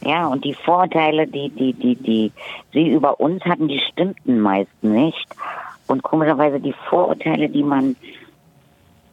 ja, 0.00 0.26
und 0.26 0.44
die 0.44 0.54
Vorurteile, 0.54 1.26
die, 1.26 1.50
die, 1.50 1.72
die, 1.72 1.96
die 1.96 2.32
sie 2.72 2.88
über 2.88 3.20
uns 3.20 3.44
hatten, 3.44 3.68
die 3.68 3.80
stimmten 3.80 4.40
meist 4.40 4.70
nicht. 4.82 5.26
Und 5.88 6.02
komischerweise 6.02 6.60
die 6.60 6.74
Vorurteile, 6.88 7.48
die 7.48 7.62
man 7.62 7.96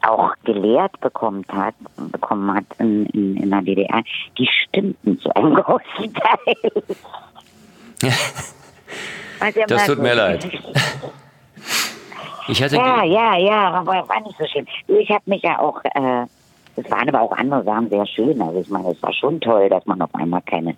auch 0.02 0.32
gelehrt 0.44 1.00
bekommt 1.00 1.52
hat, 1.52 1.74
bekommen 2.12 2.54
hat 2.54 2.64
in, 2.78 3.06
in, 3.06 3.36
in 3.36 3.50
der 3.50 3.62
DDR, 3.62 4.02
die 4.38 4.46
stimmten 4.46 5.18
zu 5.20 5.34
einem 5.34 5.54
großen 5.62 6.14
Teil. 6.14 6.82
Ja 8.02 9.66
Das 9.66 9.86
tut 9.86 9.98
mir 9.98 10.14
leid. 10.14 10.44
ist. 10.44 10.52
Ich 12.48 12.62
hatte, 12.62 12.76
Ja, 12.76 13.02
ja, 13.02 13.36
ja, 13.36 13.70
aber 13.72 14.08
war 14.08 14.20
nicht 14.20 14.38
so. 14.38 14.44
Du, 14.86 14.96
Ich 14.98 15.10
habe 15.10 15.22
mich 15.26 15.42
ja 15.42 15.58
auch, 15.58 15.80
äh, 15.84 16.26
es 16.76 16.90
waren 16.90 17.08
aber 17.08 17.22
auch 17.22 17.32
andere 17.32 17.64
Sachen 17.64 17.88
sehr 17.88 18.06
schön. 18.06 18.40
Also 18.40 18.60
ich 18.60 18.68
meine, 18.68 18.90
es 18.90 19.02
war 19.02 19.12
schon 19.12 19.40
toll, 19.40 19.68
dass 19.68 19.84
man 19.86 20.00
auf 20.02 20.14
einmal 20.14 20.42
keine, 20.42 20.76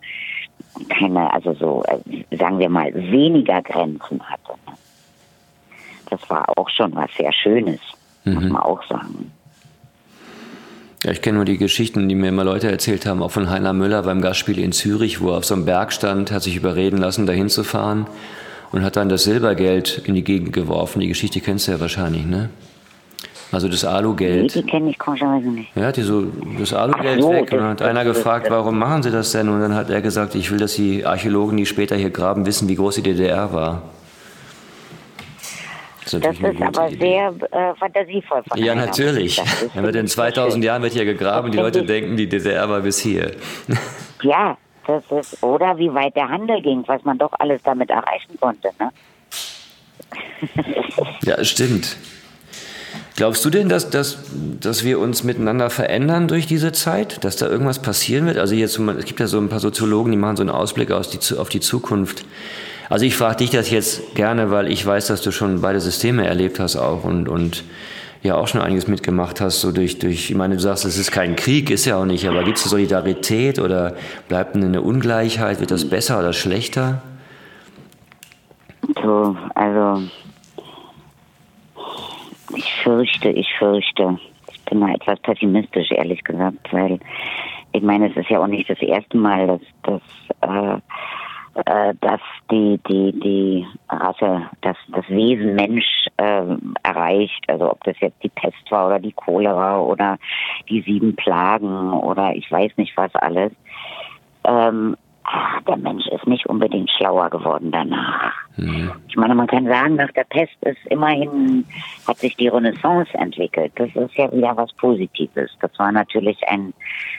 keine, 0.89 1.33
also 1.33 1.55
so, 1.55 1.83
äh, 1.85 2.37
sagen 2.37 2.59
wir 2.59 2.69
mal, 2.69 2.95
weniger 2.95 3.61
Grenzen 3.63 4.21
hatte. 4.23 4.55
das 6.09 6.31
war 6.31 6.49
auch 6.57 6.69
schon 6.71 6.95
was 6.95 7.11
sehr 7.17 7.33
Schönes, 7.33 7.81
mhm. 8.25 8.35
muss 8.35 8.45
man 8.45 8.63
auch 8.63 8.83
sagen. 8.85 9.33
Ja, 11.05 11.13
ich 11.13 11.23
kenne 11.23 11.37
nur 11.37 11.45
die 11.45 11.59
Geschichten, 11.59 12.09
die 12.09 12.15
mir 12.17 12.29
immer 12.29 12.45
Leute 12.45 12.71
erzählt 12.71 13.07
haben, 13.07 13.23
auch 13.23 13.31
von 13.31 13.51
Heiner 13.51 13.73
Müller 13.73 14.03
beim 14.03 14.21
Gastspiel 14.21 14.59
in 14.59 14.73
Zürich, 14.73 15.21
wo 15.21 15.31
er 15.31 15.39
auf 15.39 15.45
so 15.45 15.55
einem 15.55 15.65
Berg 15.65 15.93
stand, 15.93 16.33
hat 16.33 16.43
sich 16.43 16.57
überreden 16.57 16.99
lassen, 16.99 17.27
dahin 17.27 17.49
zu 17.49 17.63
fahren 17.63 18.09
und 18.73 18.83
hat 18.83 18.97
dann 18.97 19.09
das 19.09 19.25
Silbergeld 19.25 20.03
in 20.07 20.15
die 20.15 20.25
Gegend 20.25 20.53
geworfen. 20.53 21.01
Die 21.01 21.09
Geschichte 21.09 21.41
kennst 21.41 21.69
du 21.69 21.73
ja 21.73 21.81
wahrscheinlich, 21.81 22.27
ne? 22.27 22.51
Also 23.51 23.69
das 23.69 23.85
Alugeld. 23.85 24.55
Nee, 24.55 24.63
die 24.63 24.67
kenne 24.69 24.91
ich 24.91 24.99
komischerweise 24.99 25.49
nicht. 25.49 25.75
Ja, 25.75 25.91
die 25.91 26.03
so 26.03 26.25
das 26.59 26.75
Alugeld 26.75 27.23
so, 27.23 27.31
weg. 27.31 27.51
Und 27.53 27.59
dann 27.59 27.71
hat 27.71 27.83
einer 27.83 28.05
gefragt, 28.05 28.51
warum 28.51 28.79
machen 28.79 29.03
sie 29.03 29.11
das 29.11 29.33
denn? 29.33 29.49
Und 29.49 29.61
dann 29.61 29.75
hat 29.75 29.89
er 29.89 30.03
gesagt, 30.03 30.35
ich 30.35 30.51
will, 30.51 30.59
dass 30.59 30.75
die 30.75 31.07
Archäologen, 31.07 31.57
die 31.57 31.65
später 31.65 31.97
hier 31.97 32.11
graben, 32.11 32.45
wissen, 32.45 32.69
wie 32.69 32.75
groß 32.75 32.97
die 32.97 33.03
DDR 33.03 33.53
war. 33.53 33.83
Das 36.05 36.15
ist, 36.15 36.25
das 36.25 36.39
ist 36.55 36.63
aber 36.63 36.91
Idee. 36.91 36.99
sehr 36.99 37.35
äh, 37.51 37.75
fantasievoll 37.75 38.43
von 38.49 38.59
Ja, 38.59 38.75
natürlich. 38.75 39.43
Dann 39.75 39.85
wird 39.85 39.97
in 39.97 40.07
2000 40.07 40.65
Jahren 40.65 40.83
wird 40.83 40.95
hier 40.95 41.05
gegraben, 41.05 41.51
die 41.51 41.59
Leute 41.59 41.85
denken, 41.85 42.17
die 42.17 42.29
DDR 42.29 42.69
war 42.69 42.81
bis 42.81 42.99
hier. 42.99 43.33
Ja, 44.21 44.59
das 44.85 45.05
ist, 45.13 45.41
oder 45.45 45.79
wie 45.79 45.95
weit 45.95 46.17
der 46.17 46.29
Handel 46.29 46.61
ging, 46.61 46.83
was 46.89 47.05
man 47.05 47.19
doch 47.19 47.31
alles 47.39 47.63
damit 47.63 47.89
erreichen 47.89 48.37
konnte. 48.41 48.71
Ne? 48.81 48.91
ja, 51.23 51.45
stimmt. 51.45 51.97
Glaubst 53.19 53.45
du 53.45 53.51
denn, 53.51 53.69
dass, 53.69 53.91
dass, 53.91 54.19
dass 54.61 54.85
wir 54.85 55.01
uns 55.01 55.25
miteinander 55.25 55.71
verändern 55.71 56.29
durch 56.29 56.47
diese 56.47 56.71
Zeit? 56.71 57.25
Dass 57.25 57.35
da 57.35 57.49
irgendwas 57.49 57.81
passieren 57.81 58.27
wird? 58.27 58.39
Also 58.39 58.55
jetzt, 58.55 58.79
es 58.79 59.05
gibt 59.07 59.19
ja 59.19 59.27
so 59.27 59.41
ein 59.41 59.49
paar 59.49 59.59
Soziologen, 59.59 60.13
die 60.13 60.17
machen 60.17 60.37
so 60.37 60.45
einen 60.45 60.51
Ausblick 60.51 60.93
aus 60.93 61.11
die, 61.11 61.37
auf 61.37 61.49
die 61.49 61.59
Zukunft. 61.59 62.25
Also 62.89 63.05
ich 63.05 63.17
frage 63.17 63.39
dich 63.39 63.51
das 63.51 63.71
jetzt 63.71 64.15
gerne, 64.15 64.53
weil 64.53 64.71
ich 64.71 64.87
weiß, 64.87 65.09
dass 65.09 65.21
du 65.21 65.33
schon 65.33 65.63
beide 65.63 65.81
Systeme 65.81 66.29
erlebt 66.29 66.61
hast 66.61 66.77
auch 66.77 67.03
und, 67.03 67.29
und 67.29 67.65
ja 68.23 68.37
auch 68.37 68.47
schon 68.47 68.61
einiges 68.61 68.87
mitgemacht 68.87 69.41
hast, 69.41 69.63
so 69.63 69.73
durch, 69.73 69.99
durch, 69.99 70.31
ich 70.31 70.37
meine, 70.37 70.55
du 70.55 70.61
sagst, 70.61 70.85
es 70.85 70.97
ist 70.97 71.11
kein 71.11 71.35
Krieg, 71.35 71.71
ist 71.71 71.87
ja 71.87 71.97
auch 71.97 72.07
nicht, 72.07 72.29
aber 72.29 72.45
gibt 72.45 72.59
es 72.59 72.65
Solidarität 72.71 73.59
oder 73.59 73.97
bleibt 74.29 74.55
eine 74.55 74.81
Ungleichheit, 74.81 75.59
wird 75.59 75.73
das 75.73 75.91
besser 75.91 76.21
oder 76.21 76.33
schlechter? 76.33 77.03
So, 79.03 79.37
also 79.57 80.05
ich 82.55 82.73
fürchte, 82.83 83.31
ich 83.31 83.49
fürchte, 83.59 84.19
ich 84.53 84.65
bin 84.65 84.81
da 84.81 84.89
etwas 84.89 85.21
pessimistisch, 85.21 85.91
ehrlich 85.91 86.23
gesagt, 86.25 86.73
weil 86.73 86.99
ich 87.73 87.83
meine, 87.83 88.11
es 88.11 88.17
ist 88.17 88.31
ja 88.31 88.41
auch 88.41 88.47
nicht 88.47 88.69
das 88.69 88.81
erste 88.81 89.17
Mal, 89.17 89.47
dass, 89.47 89.61
dass 89.83 90.03
äh, 90.41 90.81
äh, 91.65 91.95
dass 92.01 92.21
die, 92.51 92.79
die, 92.89 93.13
die 93.19 93.67
Rasse, 93.89 94.49
das, 94.61 94.77
das 94.89 95.09
Wesen 95.09 95.55
Mensch 95.55 96.07
äh, 96.17 96.57
erreicht. 96.83 97.45
Also 97.49 97.73
ob 97.73 97.83
das 97.85 97.99
jetzt 98.01 98.23
die 98.23 98.29
Pest 98.29 98.71
war 98.71 98.87
oder 98.87 99.01
die 99.01 99.13
Cholera 99.13 99.81
oder 99.81 100.19
die 100.69 100.83
sieben 100.83 101.17
Plagen 101.17 101.93
oder 101.93 102.35
ich 102.35 102.51
weiß 102.51 102.73
nicht 102.77 102.97
was 102.97 103.15
alles. 103.15 103.53
Ähm, 104.45 104.97
ach, 105.31 105.61
der 105.63 105.77
Mensch 105.77 106.07
ist 106.09 106.27
nicht 106.27 106.47
unbedingt 106.47 106.91
schlauer 106.91 107.29
geworden 107.31 107.71
danach. 107.71 108.33
Mhm. 108.57 108.91
Ich 109.09 109.17
meine, 109.17 109.35
man 109.35 109.47
kann 109.47 109.67
sagen, 109.67 109.97
nach 109.97 110.11
der 110.13 110.25
Pest 110.25 110.57
ist 110.63 110.85
immerhin, 110.87 111.65
hat 112.07 112.19
sich 112.19 112.35
die 112.37 112.49
Renaissance 112.49 113.13
entwickelt. 113.15 113.73
Das 113.77 113.89
ist 113.95 114.15
ja 114.15 114.33
wieder 114.33 114.57
was 114.57 114.73
Positives. 114.75 115.51
Das 115.61 115.71
war 115.79 115.93
natürlich 115.93 116.39
ein, 116.49 116.73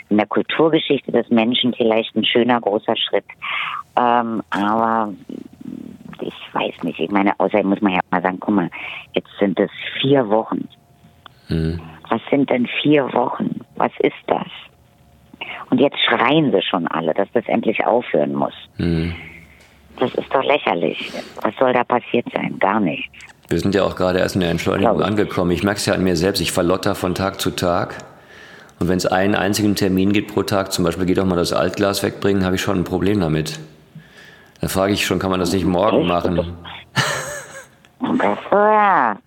in 0.10 0.18
der 0.18 0.28
Kulturgeschichte 0.28 1.12
des 1.12 1.30
Menschen 1.30 1.74
vielleicht 1.74 2.16
ein 2.16 2.26
schöner, 2.26 2.60
großer 2.60 2.96
Schritt. 2.96 3.26
Ähm, 3.96 4.42
aber 4.50 5.14
ich 6.22 6.54
weiß 6.54 6.84
nicht. 6.84 7.00
Ich 7.00 7.12
meine, 7.12 7.40
außerdem 7.40 7.68
muss 7.68 7.82
man 7.82 7.94
ja 7.94 8.00
mal 8.12 8.22
sagen, 8.22 8.40
guck 8.40 8.56
mal, 8.56 8.70
jetzt 9.14 9.30
sind 9.40 9.60
es 9.60 9.72
vier 10.02 10.28
Wochen. 10.30 10.68
Mhm. 11.48 11.80
Was 12.10 12.22
sind 12.32 12.50
denn 12.50 12.68
vier 12.82 13.12
Wochen? 13.14 13.62
Was 13.76 13.92
ist 14.00 14.16
das? 14.28 14.48
Und 15.70 15.80
jetzt 15.80 15.98
schreien 16.00 16.52
sie 16.52 16.62
schon 16.62 16.88
alle, 16.88 17.14
dass 17.14 17.28
das 17.34 17.46
endlich 17.48 17.86
aufhören 17.86 18.34
muss. 18.34 18.54
Mhm. 18.78 19.16
Das 20.00 20.14
ist 20.16 20.34
doch 20.34 20.44
lächerlich. 20.44 21.12
Was 21.42 21.56
soll 21.58 21.74
da 21.74 21.84
passiert 21.84 22.26
sein? 22.34 22.58
Gar 22.60 22.80
nichts. 22.80 23.12
Wir 23.50 23.60
sind 23.60 23.76
ja 23.76 23.84
auch 23.84 23.96
gerade 23.96 24.20
erst 24.20 24.36
in 24.36 24.42
der 24.42 24.52
Entschleunigung 24.52 25.02
angekommen. 25.02 25.52
Ich 25.52 25.64
merke 25.64 25.78
es 25.78 25.86
ja 25.86 25.94
an 25.94 26.04
mir 26.04 26.16
selbst. 26.16 26.40
Ich 26.40 26.52
verlotter 26.52 26.96
von 26.96 27.16
Tag 27.16 27.42
zu 27.42 27.52
Tag. 27.52 27.98
Und 28.80 28.88
wenn 28.88 28.98
es 28.98 29.06
einen 29.06 29.36
einzigen 29.36 29.76
Termin 29.76 30.14
gibt 30.14 30.34
pro 30.34 30.44
Tag, 30.44 30.72
zum 30.72 30.86
Beispiel 30.86 31.06
geht 31.06 31.20
auch 31.20 31.26
mal 31.26 31.36
das 31.36 31.52
Altglas 31.52 32.02
wegbringen, 32.02 32.46
habe 32.46 32.56
ich 32.56 32.62
schon 32.62 32.78
ein 32.78 32.84
Problem 32.86 33.20
damit. 33.20 33.60
Da 34.62 34.68
frage 34.68 34.94
ich 34.94 35.06
schon, 35.06 35.20
kann 35.20 35.32
man 35.32 35.40
das 35.40 35.52
nicht 35.52 35.66
morgen 35.66 36.08
machen? 36.08 36.40
Ach 38.02 38.38
so, 38.50 38.58
ja. 38.58 39.18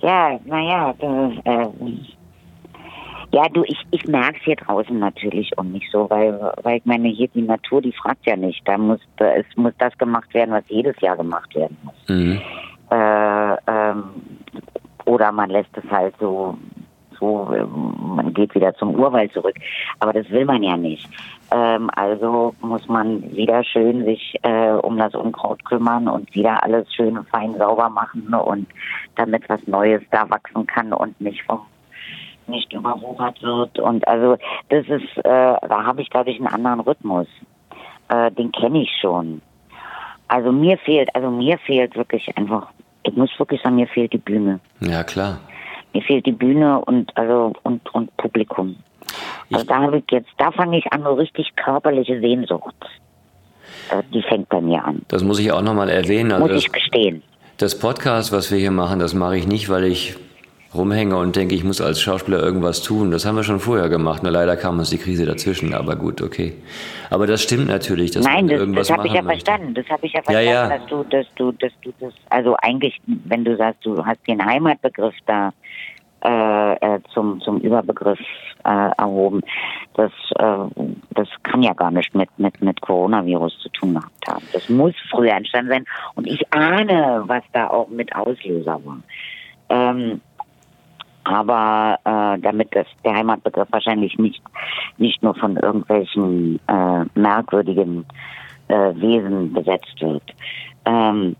Ja, 0.00 0.38
naja, 0.44 0.94
äh, 1.00 1.66
ja, 3.30 3.48
du, 3.48 3.62
ich, 3.64 3.78
ich 3.90 4.06
merke 4.06 4.38
es 4.38 4.44
hier 4.44 4.56
draußen 4.56 4.98
natürlich 4.98 5.56
auch 5.58 5.64
nicht 5.64 5.90
so, 5.92 6.08
weil, 6.08 6.52
weil 6.62 6.78
ich 6.78 6.84
meine, 6.86 7.08
hier 7.08 7.28
die 7.28 7.42
Natur, 7.42 7.82
die 7.82 7.92
fragt 7.92 8.26
ja 8.26 8.36
nicht. 8.36 8.66
Da 8.66 8.78
muss, 8.78 9.00
da, 9.16 9.34
es 9.34 9.44
muss 9.56 9.74
das 9.78 9.96
gemacht 9.98 10.32
werden, 10.32 10.52
was 10.52 10.64
jedes 10.68 10.98
Jahr 11.00 11.16
gemacht 11.16 11.54
werden 11.54 11.76
muss. 11.82 12.08
Mhm. 12.08 12.40
Äh, 12.90 13.56
ähm, 13.66 14.04
oder 15.04 15.30
man 15.32 15.50
lässt 15.50 15.76
es 15.76 15.90
halt 15.90 16.14
so, 16.18 16.56
so, 17.20 17.48
man 18.00 18.32
geht 18.32 18.54
wieder 18.54 18.74
zum 18.76 18.94
Urwald 18.94 19.32
zurück. 19.32 19.56
Aber 20.00 20.14
das 20.14 20.28
will 20.30 20.46
man 20.46 20.62
ja 20.62 20.76
nicht. 20.76 21.06
Ähm, 21.50 21.90
also 21.96 22.54
muss 22.62 22.88
man 22.88 23.30
wieder 23.34 23.62
schön 23.62 24.06
sich 24.06 24.36
äh, 24.42 24.70
um 24.70 24.96
das 24.96 25.14
Unkraut 25.14 25.62
kümmern 25.66 26.08
und 26.08 26.34
wieder 26.34 26.62
alles 26.62 26.92
schön 26.94 27.22
fein 27.24 27.54
sauber 27.58 27.90
machen 27.90 28.32
und 28.34 28.68
damit 29.16 29.48
was 29.48 29.66
Neues 29.66 30.02
da 30.10 30.28
wachsen 30.30 30.66
kann 30.66 30.94
und 30.94 31.20
nicht 31.20 31.42
vom 31.42 31.60
nicht 32.48 32.72
überwuchert 32.72 33.42
wird. 33.42 33.78
Und 33.78 34.06
also 34.06 34.36
das 34.68 34.86
ist, 34.86 35.16
äh, 35.18 35.22
da 35.22 35.84
habe 35.84 36.02
ich, 36.02 36.10
glaube 36.10 36.30
ich, 36.30 36.38
einen 36.38 36.48
anderen 36.48 36.80
Rhythmus. 36.80 37.26
Äh, 38.08 38.30
den 38.32 38.52
kenne 38.52 38.82
ich 38.82 38.90
schon. 39.00 39.40
Also 40.28 40.52
mir 40.52 40.76
fehlt, 40.78 41.14
also 41.14 41.30
mir 41.30 41.58
fehlt 41.58 41.96
wirklich 41.96 42.36
einfach, 42.36 42.68
ich 43.02 43.16
muss 43.16 43.30
wirklich 43.38 43.62
sagen, 43.62 43.76
mir 43.76 43.88
fehlt 43.88 44.12
die 44.12 44.18
Bühne. 44.18 44.60
Ja, 44.80 45.02
klar. 45.04 45.40
Mir 45.94 46.02
fehlt 46.02 46.26
die 46.26 46.32
Bühne 46.32 46.80
und 46.80 47.16
also 47.16 47.54
und, 47.62 47.94
und 47.94 48.14
Publikum. 48.18 48.76
Also 49.50 49.64
da 49.64 49.76
habe 49.76 49.98
ich 49.98 50.04
jetzt, 50.10 50.28
da 50.36 50.50
fange 50.50 50.78
ich 50.78 50.92
an, 50.92 51.02
so 51.02 51.14
richtig 51.14 51.56
körperliche 51.56 52.20
Sehnsucht. 52.20 52.74
Äh, 53.90 54.02
die 54.12 54.22
fängt 54.22 54.48
bei 54.50 54.60
mir 54.60 54.84
an. 54.84 55.02
Das 55.08 55.22
muss 55.22 55.38
ich 55.38 55.50
auch 55.52 55.62
nochmal 55.62 55.88
erwähnen. 55.88 56.32
Also 56.32 56.46
muss 56.46 56.56
ich 56.56 56.70
gestehen. 56.70 57.22
Das 57.56 57.78
Podcast, 57.78 58.32
was 58.32 58.50
wir 58.52 58.58
hier 58.58 58.70
machen, 58.70 58.98
das 58.98 59.14
mache 59.14 59.36
ich 59.36 59.46
nicht, 59.46 59.68
weil 59.68 59.84
ich 59.84 60.16
rumhänge 60.74 61.16
und 61.16 61.34
denke, 61.36 61.54
ich 61.54 61.64
muss 61.64 61.80
als 61.80 62.00
Schauspieler 62.00 62.42
irgendwas 62.42 62.82
tun. 62.82 63.10
Das 63.10 63.24
haben 63.24 63.36
wir 63.36 63.42
schon 63.42 63.60
vorher 63.60 63.88
gemacht. 63.88 64.22
Nur 64.22 64.32
leider 64.32 64.56
kam 64.56 64.78
uns 64.78 64.90
die 64.90 64.98
Krise 64.98 65.24
dazwischen. 65.24 65.72
Aber 65.74 65.96
gut, 65.96 66.20
okay. 66.20 66.54
Aber 67.10 67.26
das 67.26 67.42
stimmt 67.42 67.68
natürlich, 67.68 68.10
dass 68.10 68.24
Nein, 68.24 68.46
man 68.46 68.48
das, 68.48 68.58
irgendwas 68.58 68.88
das 68.88 68.98
habe 68.98 69.08
ich 69.08 69.14
ja 69.14 69.22
möchte. 69.22 69.44
verstanden. 69.46 69.74
Das 69.74 69.86
habe 69.88 70.06
ich 70.06 70.12
ja 70.12 70.22
verstanden, 70.22 70.50
ja, 70.50 70.68
ja. 70.68 70.78
dass 70.78 70.86
du, 70.88 71.04
dass 71.04 71.26
du, 71.36 71.52
dass 71.52 71.72
du 71.82 71.92
das, 72.00 72.12
also 72.28 72.56
eigentlich, 72.60 73.00
wenn 73.06 73.44
du 73.44 73.56
sagst, 73.56 73.84
du 73.84 74.04
hast 74.04 74.18
den 74.28 74.44
Heimatbegriff 74.44 75.14
da 75.26 75.52
äh, 76.24 76.72
äh, 76.74 77.00
zum 77.14 77.40
zum 77.40 77.60
Überbegriff 77.60 78.18
äh, 78.64 78.90
erhoben, 78.98 79.40
das 79.94 80.10
äh, 80.36 80.84
das 81.14 81.28
kann 81.44 81.62
ja 81.62 81.72
gar 81.72 81.92
nicht 81.92 82.12
mit 82.12 82.28
mit 82.38 82.60
mit 82.60 82.80
Coronavirus 82.80 83.56
zu 83.60 83.68
tun 83.68 83.94
gehabt 83.94 84.26
haben. 84.28 84.44
Das 84.52 84.68
muss 84.68 84.94
früher 85.10 85.32
entstanden 85.32 85.70
sein 85.70 85.84
und 86.16 86.26
ich 86.26 86.52
ahne, 86.52 87.22
was 87.26 87.44
da 87.52 87.68
auch 87.68 87.88
mit 87.88 88.14
Auslöser 88.16 88.80
war. 88.84 88.98
Ähm, 89.70 90.20
aber 91.28 91.98
äh, 92.04 92.40
damit 92.40 92.74
das, 92.74 92.86
der 93.04 93.14
Heimatbegriff 93.14 93.68
wahrscheinlich 93.70 94.18
nicht, 94.18 94.42
nicht 94.96 95.22
nur 95.22 95.34
von 95.34 95.56
irgendwelchen 95.56 96.58
äh, 96.66 97.04
merkwürdigen 97.14 98.04
äh, 98.68 98.94
Wesen 98.94 99.52
besetzt 99.52 100.00
wird. 100.00 100.22
Ähm, 100.84 101.36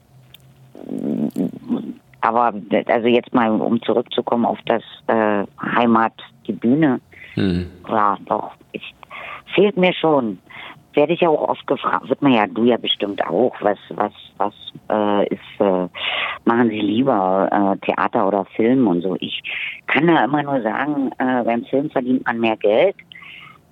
aber 2.20 2.53
also 2.87 3.07
jetzt 3.09 3.33
mal, 3.33 3.51
um 3.51 3.81
zurückzukommen 3.83 4.44
auf 4.44 4.59
das 4.66 4.83
äh, 5.07 5.44
Heimat, 5.61 6.12
die 6.46 6.53
Bühne, 6.53 7.01
mhm. 7.37 7.66
ja, 7.88 8.16
doch, 8.27 8.53
ich, 8.72 8.94
fehlt 9.55 9.77
mir 9.77 9.92
schon 9.94 10.38
werde 10.98 11.12
ich 11.12 11.20
ja 11.20 11.28
auch 11.28 11.48
oft 11.48 11.64
gefragt, 11.68 12.08
wird 12.08 12.20
man 12.22 12.32
ja, 12.32 12.48
du 12.48 12.64
ja 12.64 12.76
bestimmt 12.76 13.24
auch, 13.24 13.54
was, 13.61 13.78
was, 13.90 14.12
was 14.37 14.54
äh, 14.90 15.28
ist, 15.28 15.61
äh, 15.61 15.87
machen 16.44 16.70
Sie 16.70 16.80
lieber 16.80 17.48
äh, 17.52 17.87
Theater 17.87 18.26
oder 18.26 18.44
Film 18.56 18.88
und 18.88 19.02
so. 19.02 19.16
Ich 19.20 19.40
kann 19.87 20.08
da 20.08 20.24
immer 20.24 20.42
nur 20.42 20.61
sagen, 20.61 21.12
äh, 21.18 21.44
beim 21.44 21.64
Film 21.66 21.88
verdient 21.90 22.26
man 22.26 22.40
mehr 22.40 22.56
Geld. 22.56 22.96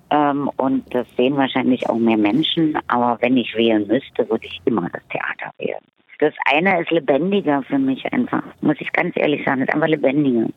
Ähm, 0.09 0.49
und 0.55 0.85
das 0.95 1.05
sehen 1.17 1.35
wahrscheinlich 1.35 1.89
auch 1.89 1.97
mehr 1.97 2.15
Menschen, 2.15 2.79
aber 2.87 3.17
wenn 3.19 3.35
ich 3.35 3.53
wählen 3.57 3.85
müsste, 3.87 4.29
würde 4.29 4.45
ich 4.45 4.61
immer 4.63 4.87
das 4.93 5.05
Theater 5.09 5.51
wählen. 5.57 5.83
Das 6.19 6.33
eine 6.45 6.81
ist 6.81 6.91
lebendiger 6.91 7.61
für 7.63 7.77
mich 7.77 8.05
einfach, 8.13 8.43
muss 8.61 8.77
ich 8.79 8.91
ganz 8.93 9.17
ehrlich 9.17 9.43
sagen, 9.43 9.63
ist 9.63 9.73
einfach 9.73 9.89
lebendiger. 9.89 10.47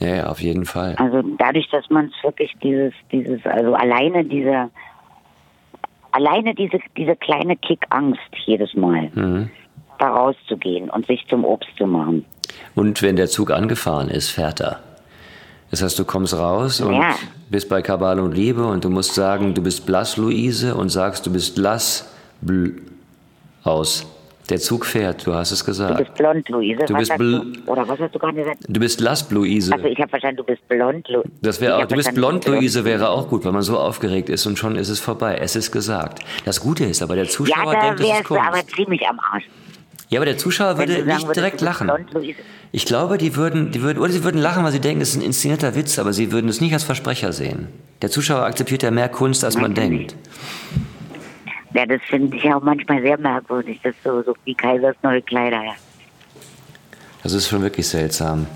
Ja, 0.00 0.14
ja, 0.16 0.26
auf 0.26 0.40
jeden 0.40 0.64
Fall. 0.64 0.96
Also 0.96 1.22
dadurch, 1.38 1.68
dass 1.70 1.88
man 1.88 2.06
es 2.06 2.24
wirklich 2.24 2.52
dieses, 2.62 2.92
dieses, 3.12 3.44
also 3.46 3.74
alleine 3.74 4.24
dieser 4.24 4.70
alleine 6.12 6.54
diese, 6.54 6.78
diese 6.96 7.16
kleine 7.16 7.56
Kickangst 7.56 8.20
jedes 8.46 8.74
Mal, 8.74 9.10
mhm. 9.14 9.50
da 9.98 10.08
rauszugehen 10.08 10.90
und 10.90 11.06
sich 11.06 11.26
zum 11.28 11.44
Obst 11.44 11.70
zu 11.76 11.86
machen. 11.86 12.24
Und 12.74 13.02
wenn 13.02 13.16
der 13.16 13.28
Zug 13.28 13.50
angefahren 13.50 14.08
ist, 14.08 14.30
fährt 14.30 14.60
er. 14.60 14.80
Das 15.70 15.82
heißt, 15.82 15.98
du 15.98 16.04
kommst 16.04 16.34
raus 16.34 16.80
und 16.80 16.94
Ja. 16.94 17.14
bist 17.50 17.68
bei 17.68 17.82
Kabal 17.82 18.20
und 18.20 18.34
Liebe 18.34 18.66
und 18.66 18.84
du 18.84 18.90
musst 18.90 19.14
sagen, 19.14 19.54
du 19.54 19.62
bist 19.62 19.84
blass, 19.84 20.16
Luise, 20.16 20.74
und 20.74 20.88
sagst, 20.88 21.26
du 21.26 21.32
bist 21.32 21.56
blass, 21.56 22.14
bl 22.40 22.80
aus. 23.64 24.06
Der 24.48 24.58
Zug 24.58 24.86
fährt, 24.86 25.26
du 25.26 25.34
hast 25.34 25.52
es 25.52 25.58
Du 25.60 25.66
gesagt. 25.66 25.98
bist 25.98 26.14
blond, 26.14 26.48
Luise. 26.48 26.80
Du 26.86 26.94
was 26.94 27.00
bist 27.08 27.12
bl- 27.12 27.52
du? 27.64 27.70
Oder 27.70 27.86
was 27.86 27.98
hast 28.00 28.14
du 28.14 28.18
gerade 28.18 28.34
gesagt? 28.38 28.58
Du 28.66 28.80
bist 28.80 29.00
lass, 29.00 29.30
Luise. 29.30 29.72
Also 29.74 29.86
ich 29.86 29.98
habe 29.98 30.08
verstanden, 30.08 30.38
du 30.38 30.44
bist 30.44 30.66
blond, 30.68 31.06
Luise. 31.08 31.28
Das 31.42 31.60
wäre 31.60 31.76
auch, 31.76 31.84
du 31.86 31.96
bist 31.96 32.14
blond, 32.14 32.46
Luise, 32.46 32.84
wäre 32.86 33.10
auch 33.10 33.28
gut, 33.28 33.44
weil 33.44 33.52
man 33.52 33.60
so 33.62 33.78
aufgeregt 33.78 34.30
ist 34.30 34.46
und 34.46 34.58
schon 34.58 34.76
ist 34.76 34.88
es 34.88 35.00
vorbei. 35.00 35.36
Es 35.40 35.54
ist 35.54 35.70
gesagt. 35.70 36.20
Das 36.46 36.60
Gute 36.60 36.84
ist 36.84 37.02
aber, 37.02 37.14
der 37.14 37.24
Ja, 37.24 37.30
Zuschauer 37.30 37.74
da 37.74 37.80
denkt, 37.94 38.00
es 38.00 38.06
ist 38.20 38.30
du 38.30 38.36
aber 38.36 38.50
Kunst. 38.52 38.74
ziemlich 38.74 39.06
am 39.06 39.20
Arsch. 39.32 39.44
Ja, 40.08 40.18
aber 40.20 40.24
der 40.26 40.38
Zuschauer 40.38 40.78
würde 40.78 40.94
du 40.96 41.04
nicht 41.04 41.20
würdest, 41.22 41.36
direkt 41.36 41.60
du 41.60 41.64
lachen. 41.66 41.86
Blond. 41.86 42.34
Ich 42.72 42.86
glaube, 42.86 43.18
die 43.18 43.36
würden, 43.36 43.70
die 43.70 43.82
würden, 43.82 43.98
oder 43.98 44.10
sie 44.12 44.24
würden 44.24 44.40
lachen, 44.40 44.64
weil 44.64 44.72
sie 44.72 44.80
denken, 44.80 45.02
es 45.02 45.10
ist 45.10 45.16
ein 45.16 45.22
inszenierter 45.22 45.74
Witz, 45.74 45.98
aber 45.98 46.14
sie 46.14 46.32
würden 46.32 46.48
es 46.48 46.60
nicht 46.62 46.72
als 46.72 46.84
Versprecher 46.84 47.32
sehen. 47.34 47.68
Der 48.00 48.10
Zuschauer 48.10 48.42
akzeptiert 48.44 48.82
ja 48.82 48.90
mehr 48.90 49.08
Kunst, 49.10 49.44
als 49.44 49.56
man 49.58 49.74
denkt. 49.74 50.14
Ja, 51.74 51.86
das 51.86 52.00
finde 52.08 52.36
ich 52.36 52.44
auch 52.52 52.62
manchmal 52.62 53.02
sehr 53.02 53.18
merkwürdig. 53.18 53.78
Das 53.82 53.94
ist 53.94 54.02
so, 54.02 54.22
so 54.22 54.34
wie 54.44 54.54
Kaisers 54.54 54.96
neue 55.02 55.22
Kleider. 55.22 55.62
Ja. 55.62 55.74
Das 57.22 57.32
ist 57.32 57.48
schon 57.48 57.62
wirklich 57.62 57.86
seltsam. 57.86 58.46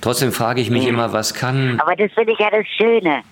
Trotzdem 0.00 0.32
frage 0.32 0.60
ich 0.60 0.70
mich 0.70 0.86
immer, 0.86 1.12
was 1.12 1.34
kann, 1.34 1.80
Aber 1.80 1.96
das 1.96 2.12
finde 2.12 2.32
ich 2.32 2.38
ja 2.38 2.50
das 2.50 2.66
Schöne. 2.76 3.22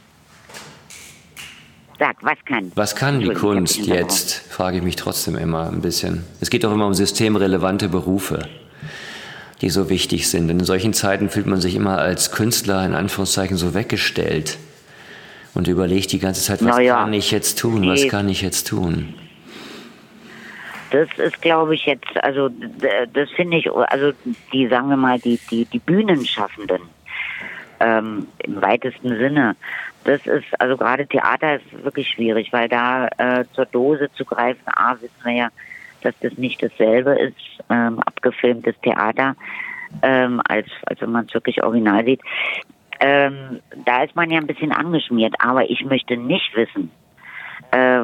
Sag, 1.98 2.16
was 2.20 2.36
kann? 2.44 2.72
was 2.74 2.94
kann 2.94 3.20
die 3.20 3.32
Kunst 3.32 3.78
jetzt? 3.78 4.34
Frage 4.50 4.78
ich 4.78 4.82
mich 4.82 4.96
trotzdem 4.96 5.36
immer 5.36 5.68
ein 5.68 5.80
bisschen. 5.80 6.24
Es 6.40 6.50
geht 6.50 6.64
doch 6.64 6.72
immer 6.72 6.86
um 6.86 6.94
systemrelevante 6.94 7.88
Berufe, 7.88 8.48
die 9.62 9.70
so 9.70 9.88
wichtig 9.88 10.28
sind. 10.28 10.50
Und 10.50 10.60
in 10.60 10.64
solchen 10.64 10.92
Zeiten 10.92 11.30
fühlt 11.30 11.46
man 11.46 11.60
sich 11.60 11.74
immer 11.74 11.98
als 11.98 12.32
Künstler 12.32 12.84
in 12.84 12.94
Anführungszeichen 12.94 13.56
so 13.56 13.74
weggestellt 13.74 14.58
und 15.56 15.68
überlegt 15.68 16.12
die 16.12 16.18
ganze 16.18 16.42
Zeit, 16.42 16.60
was 16.62 16.76
Na 16.76 16.82
ja. 16.82 16.96
kann 16.96 17.14
ich 17.14 17.30
jetzt 17.30 17.58
tun? 17.58 17.88
Was 17.88 18.06
kann 18.08 18.28
ich 18.28 18.42
jetzt 18.42 18.68
tun? 18.68 19.14
Das 20.90 21.08
ist, 21.16 21.40
glaube 21.40 21.74
ich, 21.74 21.86
jetzt, 21.86 22.06
also 22.22 22.48
das 23.12 23.30
finde 23.30 23.56
ich, 23.56 23.70
also 23.70 24.12
die, 24.52 24.68
sagen 24.68 24.88
wir 24.88 24.96
mal, 24.96 25.18
die, 25.18 25.40
die, 25.50 25.64
die 25.64 25.78
Bühnenschaffenden 25.78 26.82
ähm, 27.80 28.28
im 28.38 28.62
weitesten 28.62 29.08
Sinne, 29.08 29.56
das 30.04 30.24
ist, 30.26 30.44
also 30.58 30.76
gerade 30.76 31.06
Theater 31.06 31.56
ist 31.56 31.84
wirklich 31.84 32.08
schwierig, 32.08 32.52
weil 32.52 32.68
da 32.68 33.08
äh, 33.18 33.44
zur 33.52 33.64
Dose 33.66 34.10
zu 34.14 34.24
greifen, 34.24 34.62
A, 34.66 34.94
wissen 35.00 35.24
wir 35.24 35.32
ja, 35.32 35.48
dass 36.02 36.14
das 36.20 36.36
nicht 36.36 36.62
dasselbe 36.62 37.18
ist, 37.18 37.34
ähm, 37.70 37.98
abgefilmtes 38.00 38.74
Theater, 38.82 39.34
ähm, 40.02 40.40
als, 40.46 40.68
als 40.84 41.00
wenn 41.00 41.12
man 41.12 41.24
es 41.26 41.34
wirklich 41.34 41.64
original 41.64 42.04
sieht. 42.04 42.20
Ähm, 43.00 43.60
da 43.84 44.04
ist 44.04 44.16
man 44.16 44.30
ja 44.30 44.38
ein 44.38 44.46
bisschen 44.46 44.72
angeschmiert, 44.72 45.34
aber 45.38 45.68
ich 45.68 45.84
möchte 45.84 46.16
nicht 46.16 46.54
wissen, 46.54 46.90
äh, 47.72 48.00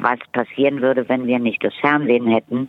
was 0.00 0.18
passieren 0.32 0.80
würde, 0.80 1.08
wenn 1.08 1.26
wir 1.26 1.38
nicht 1.38 1.62
das 1.62 1.74
Fernsehen 1.74 2.26
hätten 2.28 2.68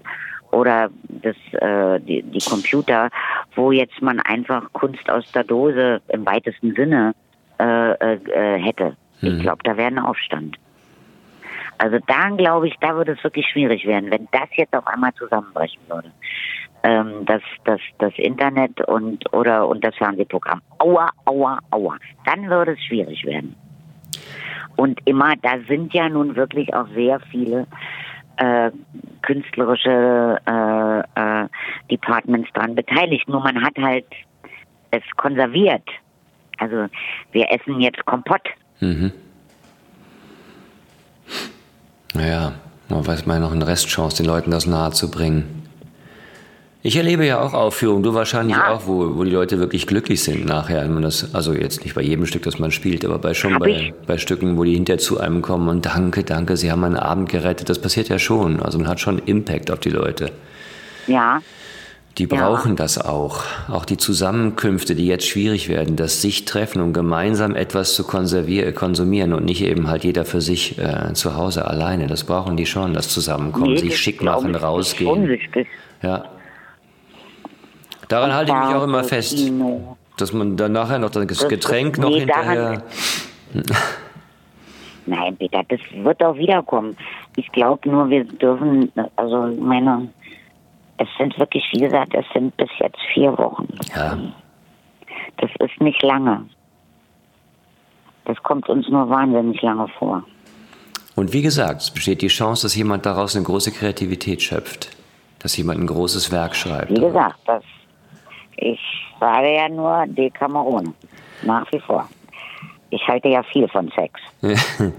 oder 0.52 0.90
das, 1.08 1.36
äh, 1.54 2.00
die, 2.02 2.22
die 2.24 2.50
Computer, 2.50 3.10
wo 3.56 3.72
jetzt 3.72 4.02
man 4.02 4.20
einfach 4.20 4.72
Kunst 4.74 5.10
aus 5.10 5.30
der 5.32 5.44
Dose 5.44 6.02
im 6.10 6.26
weitesten 6.26 6.74
Sinne 6.76 7.14
äh, 7.60 7.92
äh, 7.92 8.14
äh, 8.16 8.60
hätte. 8.60 8.96
Ich 9.22 9.40
glaube, 9.40 9.64
da 9.64 9.78
wäre 9.78 9.88
ein 9.88 10.00
Aufstand. 10.00 10.58
Also 11.78 11.98
da 12.08 12.30
glaube 12.30 12.68
ich, 12.68 12.76
da 12.82 12.96
würde 12.96 13.14
es 13.14 13.24
wirklich 13.24 13.48
schwierig 13.48 13.86
werden, 13.86 14.12
wenn 14.12 14.28
das 14.32 14.50
jetzt 14.56 14.76
auf 14.76 14.86
einmal 14.86 15.14
zusammenbrechen 15.14 15.82
würde. 15.88 16.12
Ähm, 16.84 17.26
das, 17.26 17.42
das, 17.64 17.80
das 18.00 18.14
Internet 18.18 18.82
und 18.88 19.32
oder 19.34 19.68
und 19.68 19.84
das 19.84 19.96
Fernsehprogramm. 19.96 20.62
Aua, 20.80 21.10
aua, 21.26 21.60
aua. 21.72 21.98
Dann 22.26 22.50
würde 22.50 22.74
es 22.74 22.84
schwierig 22.84 23.24
werden. 23.26 23.56
Und 24.76 25.00
immer, 25.06 25.36
da 25.42 25.60
sind 25.68 25.94
ja 25.94 26.10
nun 26.10 26.36
wirklich 26.36 26.74
auch 26.74 26.88
sehr 26.94 27.20
viele 27.32 27.68
äh, 28.38 28.72
künstlerische 29.22 30.40
äh, 30.46 31.00
äh, 31.16 31.48
Departments 31.90 32.50
dran 32.54 32.76
beteiligt. 32.76 33.30
Nur 33.30 33.42
man 33.42 33.64
hat 33.64 33.78
halt 33.78 34.08
es 34.92 35.04
konserviert. 35.16 35.88
Also 36.58 36.88
wir 37.32 37.52
essen 37.52 37.80
jetzt 37.80 38.06
Kompott. 38.06 38.42
Mhm. 38.80 39.12
Naja, 42.14 42.54
man 42.90 43.06
weiß 43.06 43.26
mal 43.26 43.40
noch 43.40 43.52
eine 43.52 43.66
Restchance, 43.66 44.18
den 44.18 44.28
Leuten 44.28 44.52
das 44.52 44.66
nahe 44.66 44.92
zu 44.92 45.10
bringen. 45.10 45.63
Ich 46.86 46.98
erlebe 46.98 47.26
ja 47.26 47.40
auch 47.42 47.54
Aufführungen, 47.54 48.04
du 48.04 48.14
wahrscheinlich 48.14 48.58
Ja. 48.58 48.74
auch, 48.74 48.86
wo, 48.88 49.16
wo 49.16 49.24
die 49.24 49.32
Leute 49.32 49.58
wirklich 49.58 49.88
glücklich 49.88 50.22
sind 50.22 50.46
nachher. 50.46 50.86
das, 50.86 51.34
also 51.34 51.54
jetzt 51.54 51.82
nicht 51.86 51.96
bei 51.96 52.02
jedem 52.02 52.26
Stück, 52.26 52.44
das 52.44 52.60
man 52.60 52.72
spielt, 52.72 53.06
aber 53.06 53.20
bei 53.20 53.34
schon 53.34 53.58
bei, 53.58 53.94
bei 54.06 54.18
Stücken, 54.18 54.58
wo 54.58 54.66
die 54.66 54.74
hinterher 54.74 55.00
zu 55.00 55.18
einem 55.18 55.42
kommen 55.42 55.70
und 55.70 55.86
danke, 55.86 56.26
danke, 56.26 56.58
sie 56.58 56.70
haben 56.72 56.82
meinen 56.82 56.98
Abend 56.98 57.30
gerettet. 57.30 57.70
Das 57.70 57.80
passiert 57.80 58.10
ja 58.10 58.20
schon. 58.20 58.60
Also 58.60 58.80
man 58.80 58.90
hat 58.90 59.00
schon 59.00 59.20
Impact 59.20 59.72
auf 59.72 59.80
die 59.80 59.92
Leute. 59.92 60.32
Ja, 61.08 61.42
Die 62.20 62.26
Ja. 62.26 62.36
brauchen 62.48 62.76
das 62.76 63.00
auch. 63.00 63.44
Auch 63.70 63.86
die 63.86 63.98
Zusammenkünfte, 63.98 64.94
die 64.94 65.08
jetzt 65.08 65.26
schwierig 65.26 65.68
werden, 65.70 65.96
das 65.96 66.22
sich 66.22 66.46
treffen 66.46 66.80
und 66.82 66.94
gemeinsam 66.94 67.56
etwas 67.56 67.96
zu 67.96 68.04
konsumieren 68.04 69.34
und 69.34 69.46
nicht 69.46 69.64
eben 69.64 69.88
halt 69.88 70.04
jeder 70.04 70.24
für 70.26 70.40
sich 70.42 70.78
äh, 70.78 71.14
zu 71.14 71.36
Hause 71.36 71.66
alleine. 71.66 72.06
Das 72.08 72.26
brauchen 72.26 72.56
die 72.56 72.68
schon, 72.68 72.94
das 72.94 73.08
Zusammenkommen, 73.10 73.72
Nee, 73.72 73.78
sich 73.78 73.90
das 73.92 73.98
schick 73.98 74.22
machen, 74.22 74.54
rausgehen. 74.54 75.40
Ja. 76.04 76.26
Daran 78.10 78.34
halte 78.34 78.52
ich 78.52 78.58
mich 78.58 78.76
auch 78.76 78.84
immer 78.84 79.04
fest, 79.04 79.52
dass 80.18 80.34
man 80.34 80.58
dann 80.58 80.72
nachher 80.74 81.00
noch 81.00 81.10
das 81.10 81.26
Das- 81.28 81.48
Getränk 81.50 81.98
noch 81.98 82.10
nee, 82.10 82.20
hinterher. 82.22 82.84
Nein, 85.06 85.36
Peter, 85.36 85.62
das 85.68 85.80
wird 85.94 86.24
auch 86.24 86.36
wiederkommen. 86.36 86.96
Ich 87.36 87.52
glaube 87.52 87.90
nur, 87.90 88.10
wir 88.10 88.24
dürfen, 88.24 88.92
also 89.18 89.48
ich 89.48 89.60
meine, 89.60 90.08
es 90.98 91.08
sind 91.18 91.38
wirklich, 91.38 91.64
wie 91.74 91.82
gesagt, 91.82 92.14
es 92.14 92.26
sind 92.34 92.56
bis 92.56 92.70
jetzt 92.80 93.00
vier 93.14 93.38
Wochen. 93.38 93.68
Ja. 93.96 94.18
Das 95.38 95.50
ist 95.60 95.82
nicht 95.82 96.02
lange. 96.04 96.46
Das 98.26 98.42
kommt 98.44 98.70
uns 98.70 98.88
nur 98.88 99.10
wahnsinnig 99.10 99.62
lange 99.62 99.88
vor. 100.00 100.24
Und 101.16 101.34
wie 101.34 101.42
gesagt, 101.42 101.82
es 101.82 101.92
besteht 101.92 102.22
die 102.22 102.28
Chance, 102.28 102.64
dass 102.64 102.76
jemand 102.76 103.06
daraus 103.06 103.36
eine 103.36 103.44
große 103.44 103.72
Kreativität 103.72 104.42
schöpft. 104.42 104.90
Dass 105.40 105.58
jemand 105.58 105.82
ein 105.82 105.88
großes 105.88 106.32
Werk 106.32 106.56
schreibt. 106.56 106.92
Wie 106.92 107.02
gesagt, 107.02 107.38
das, 107.46 107.64
ich 108.58 108.80
sage 109.20 109.56
ja 109.56 109.70
nur 109.70 110.06
Decameron. 110.08 110.94
Nach 111.44 111.70
wie 111.72 111.80
vor. 111.80 112.08
Ich 112.90 113.06
halte 113.08 113.30
ja 113.30 113.44
viel 113.44 113.68
von 113.68 113.92
Sex. 113.96 114.20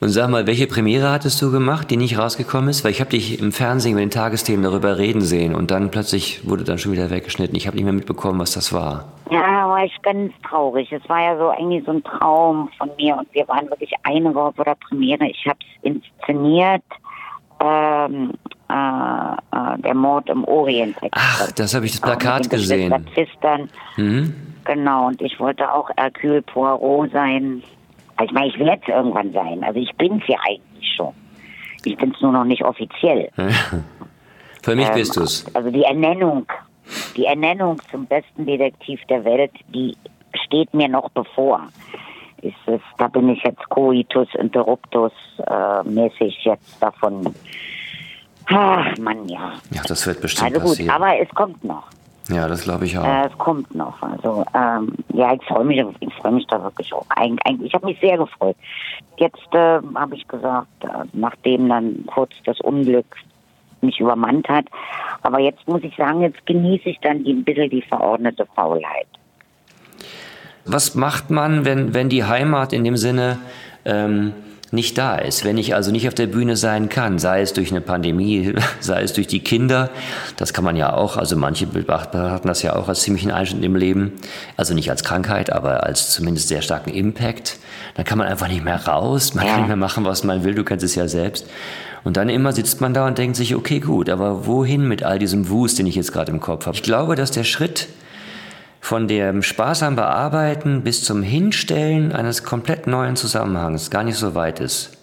Und 0.00 0.10
sag 0.10 0.28
mal, 0.28 0.46
welche 0.46 0.66
Premiere 0.66 1.10
hattest 1.10 1.40
du 1.40 1.50
gemacht, 1.50 1.90
die 1.90 1.96
nicht 1.96 2.18
rausgekommen 2.18 2.68
ist? 2.68 2.84
Weil 2.84 2.90
ich 2.90 3.00
habe 3.00 3.08
dich 3.08 3.40
im 3.40 3.52
Fernsehen 3.52 3.94
mit 3.94 4.02
den 4.02 4.10
Tagesthemen 4.10 4.62
darüber 4.62 4.98
reden 4.98 5.22
sehen 5.22 5.54
und 5.54 5.70
dann 5.70 5.90
plötzlich 5.90 6.46
wurde 6.46 6.62
dann 6.62 6.76
schon 6.76 6.92
wieder 6.92 7.08
weggeschnitten. 7.08 7.56
Ich 7.56 7.66
habe 7.66 7.76
nicht 7.76 7.84
mehr 7.84 7.94
mitbekommen, 7.94 8.38
was 8.38 8.52
das 8.52 8.74
war. 8.74 9.06
Ja, 9.30 9.40
da 9.40 9.66
war 9.66 9.82
ich 9.82 10.02
ganz 10.02 10.30
traurig. 10.46 10.92
Es 10.92 11.08
war 11.08 11.22
ja 11.22 11.38
so 11.38 11.48
eigentlich 11.48 11.84
so 11.86 11.92
ein 11.92 12.04
Traum 12.04 12.68
von 12.76 12.90
mir 12.98 13.16
und 13.16 13.32
wir 13.32 13.48
waren 13.48 13.70
wirklich 13.70 13.94
eine 14.02 14.34
Woche 14.34 14.52
vor 14.52 14.64
der 14.66 14.74
Premiere. 14.74 15.26
Ich 15.26 15.46
habe 15.46 15.58
es 15.60 15.94
inszeniert, 15.94 16.84
ähm, 17.60 18.32
äh, 18.68 18.74
äh, 18.74 19.78
der 19.78 19.94
Mord 19.94 20.28
im 20.28 20.44
Orient. 20.44 20.96
Ach, 21.12 21.52
das 21.52 21.74
habe 21.74 21.86
ich 21.86 21.92
das 21.92 22.00
Plakat 22.00 22.50
gesehen. 22.50 23.06
Mhm. 23.96 24.34
Genau, 24.64 25.08
und 25.08 25.20
ich 25.20 25.38
wollte 25.38 25.70
auch 25.70 25.90
Hercule 25.96 26.42
Poirot 26.42 27.10
sein. 27.12 27.62
Also 28.16 28.26
ich 28.26 28.32
meine, 28.32 28.46
ich 28.48 28.58
werde 28.58 28.80
es 28.82 28.88
irgendwann 28.88 29.32
sein. 29.32 29.62
Also 29.64 29.78
ich 29.80 29.94
bin 29.96 30.20
es 30.20 30.28
ja 30.28 30.38
eigentlich 30.48 30.94
schon. 30.96 31.12
Ich 31.84 31.96
bin 31.96 32.12
es 32.14 32.20
nur 32.20 32.32
noch 32.32 32.44
nicht 32.44 32.64
offiziell. 32.64 33.30
Für 34.62 34.74
mich 34.74 34.88
Ähm, 34.88 34.94
bist 34.94 35.16
du's. 35.16 35.44
Also 35.54 35.70
die 35.70 35.82
Ernennung, 35.82 36.46
die 37.16 37.26
Ernennung 37.26 37.80
zum 37.90 38.06
besten 38.06 38.46
Detektiv 38.46 39.00
der 39.10 39.24
Welt, 39.24 39.52
die 39.68 39.94
steht 40.46 40.72
mir 40.72 40.88
noch 40.88 41.10
bevor. 41.10 41.68
Ist 42.40 42.54
es, 42.66 42.80
da 42.98 43.08
bin 43.08 43.28
ich 43.28 43.42
jetzt 43.42 43.68
coitus 43.68 44.28
interruptus 44.34 45.12
äh, 45.46 45.82
mäßig 45.86 46.38
jetzt 46.44 46.82
davon. 46.82 47.34
Ach, 48.46 48.96
Mann, 48.98 49.28
ja. 49.28 49.52
Ja, 49.70 49.82
das 49.86 50.06
wird 50.06 50.20
bestimmt 50.20 50.48
Also 50.54 50.60
gut, 50.60 50.70
passieren. 50.70 50.90
aber 50.94 51.18
es 51.18 51.28
kommt 51.30 51.62
noch. 51.64 51.84
ja, 52.28 52.46
das 52.48 52.62
glaube 52.64 52.84
ich 52.86 52.96
auch. 52.98 53.04
Äh, 53.04 53.26
es 53.28 53.38
kommt 53.38 53.74
noch. 53.74 54.00
Also 54.02 54.44
ähm, 54.54 54.92
ja, 55.12 55.32
ich 55.34 55.42
freue 55.44 55.64
mich, 55.64 55.82
ich 56.00 56.14
freue 56.14 56.32
mich 56.32 56.46
da 56.48 56.62
wirklich 56.62 56.92
auch. 56.92 57.06
Eig 57.16 57.32
eigentlich, 57.44 57.68
ich 57.68 57.74
habe 57.74 57.86
mich 57.86 57.98
sehr 58.00 58.18
gefreut. 58.18 58.56
Jetzt 59.16 59.52
äh, 59.52 59.80
habe 59.94 60.14
ich 60.14 60.26
gesagt, 60.28 60.66
äh, 60.84 60.88
nachdem 61.12 61.68
dann 61.68 62.04
kurz 62.06 62.32
das 62.44 62.60
Unglück 62.60 63.06
mich 63.80 64.00
übermannt 64.00 64.48
hat, 64.48 64.64
aber 65.22 65.40
jetzt 65.40 65.66
muss 65.68 65.82
ich 65.82 65.94
sagen, 65.96 66.22
jetzt 66.22 66.44
genieße 66.46 66.88
ich 66.88 66.98
dann 67.00 67.22
die, 67.24 67.32
ein 67.32 67.44
bisschen 67.44 67.68
die 67.70 67.82
verordnete 67.82 68.46
Faulheit. 68.54 69.06
Was 70.66 70.94
macht 70.94 71.28
man, 71.30 71.64
wenn, 71.66 71.92
wenn 71.92 72.08
die 72.08 72.24
Heimat 72.24 72.72
in 72.72 72.84
dem 72.84 72.96
Sinne 72.96 73.38
ähm, 73.84 74.32
nicht 74.74 74.98
da 74.98 75.16
ist. 75.16 75.44
Wenn 75.44 75.58
ich 75.58 75.74
also 75.74 75.90
nicht 75.90 76.08
auf 76.08 76.14
der 76.14 76.26
Bühne 76.26 76.56
sein 76.56 76.88
kann, 76.88 77.18
sei 77.18 77.40
es 77.40 77.52
durch 77.52 77.70
eine 77.70 77.80
Pandemie, 77.80 78.54
sei 78.80 79.02
es 79.02 79.12
durch 79.12 79.26
die 79.26 79.40
Kinder, 79.40 79.90
das 80.36 80.52
kann 80.52 80.64
man 80.64 80.76
ja 80.76 80.92
auch, 80.92 81.16
also 81.16 81.36
manche 81.36 81.66
betrachten 81.66 82.46
das 82.46 82.62
ja 82.62 82.76
auch 82.76 82.88
als 82.88 83.02
ziemlichen 83.02 83.30
Einschnitt 83.30 83.64
im 83.64 83.76
Leben, 83.76 84.12
also 84.56 84.74
nicht 84.74 84.90
als 84.90 85.04
Krankheit, 85.04 85.52
aber 85.52 85.84
als 85.84 86.10
zumindest 86.10 86.48
sehr 86.48 86.62
starken 86.62 86.90
Impact. 86.90 87.58
Dann 87.94 88.04
kann 88.04 88.18
man 88.18 88.26
einfach 88.26 88.48
nicht 88.48 88.64
mehr 88.64 88.86
raus, 88.86 89.34
man 89.34 89.46
kann 89.46 89.60
nicht 89.60 89.68
mehr 89.68 89.76
machen, 89.76 90.04
was 90.04 90.24
man 90.24 90.44
will, 90.44 90.54
du 90.54 90.64
kennst 90.64 90.84
es 90.84 90.94
ja 90.94 91.08
selbst. 91.08 91.46
Und 92.04 92.18
dann 92.18 92.28
immer 92.28 92.52
sitzt 92.52 92.80
man 92.80 92.92
da 92.92 93.06
und 93.06 93.16
denkt 93.16 93.36
sich, 93.36 93.54
okay, 93.54 93.80
gut, 93.80 94.10
aber 94.10 94.46
wohin 94.46 94.86
mit 94.86 95.02
all 95.02 95.18
diesem 95.18 95.48
Wust, 95.48 95.78
den 95.78 95.86
ich 95.86 95.94
jetzt 95.94 96.12
gerade 96.12 96.30
im 96.30 96.40
Kopf 96.40 96.66
habe? 96.66 96.76
Ich 96.76 96.82
glaube, 96.82 97.16
dass 97.16 97.30
der 97.30 97.44
Schritt 97.44 97.88
von 98.84 99.08
dem 99.08 99.42
Spaß 99.42 99.82
am 99.82 99.96
Bearbeiten 99.96 100.82
bis 100.82 101.02
zum 101.02 101.22
Hinstellen 101.22 102.12
eines 102.12 102.44
komplett 102.44 102.86
neuen 102.86 103.16
Zusammenhangs 103.16 103.90
gar 103.90 104.04
nicht 104.04 104.16
so 104.16 104.34
weit 104.34 104.60
ist. 104.60 104.98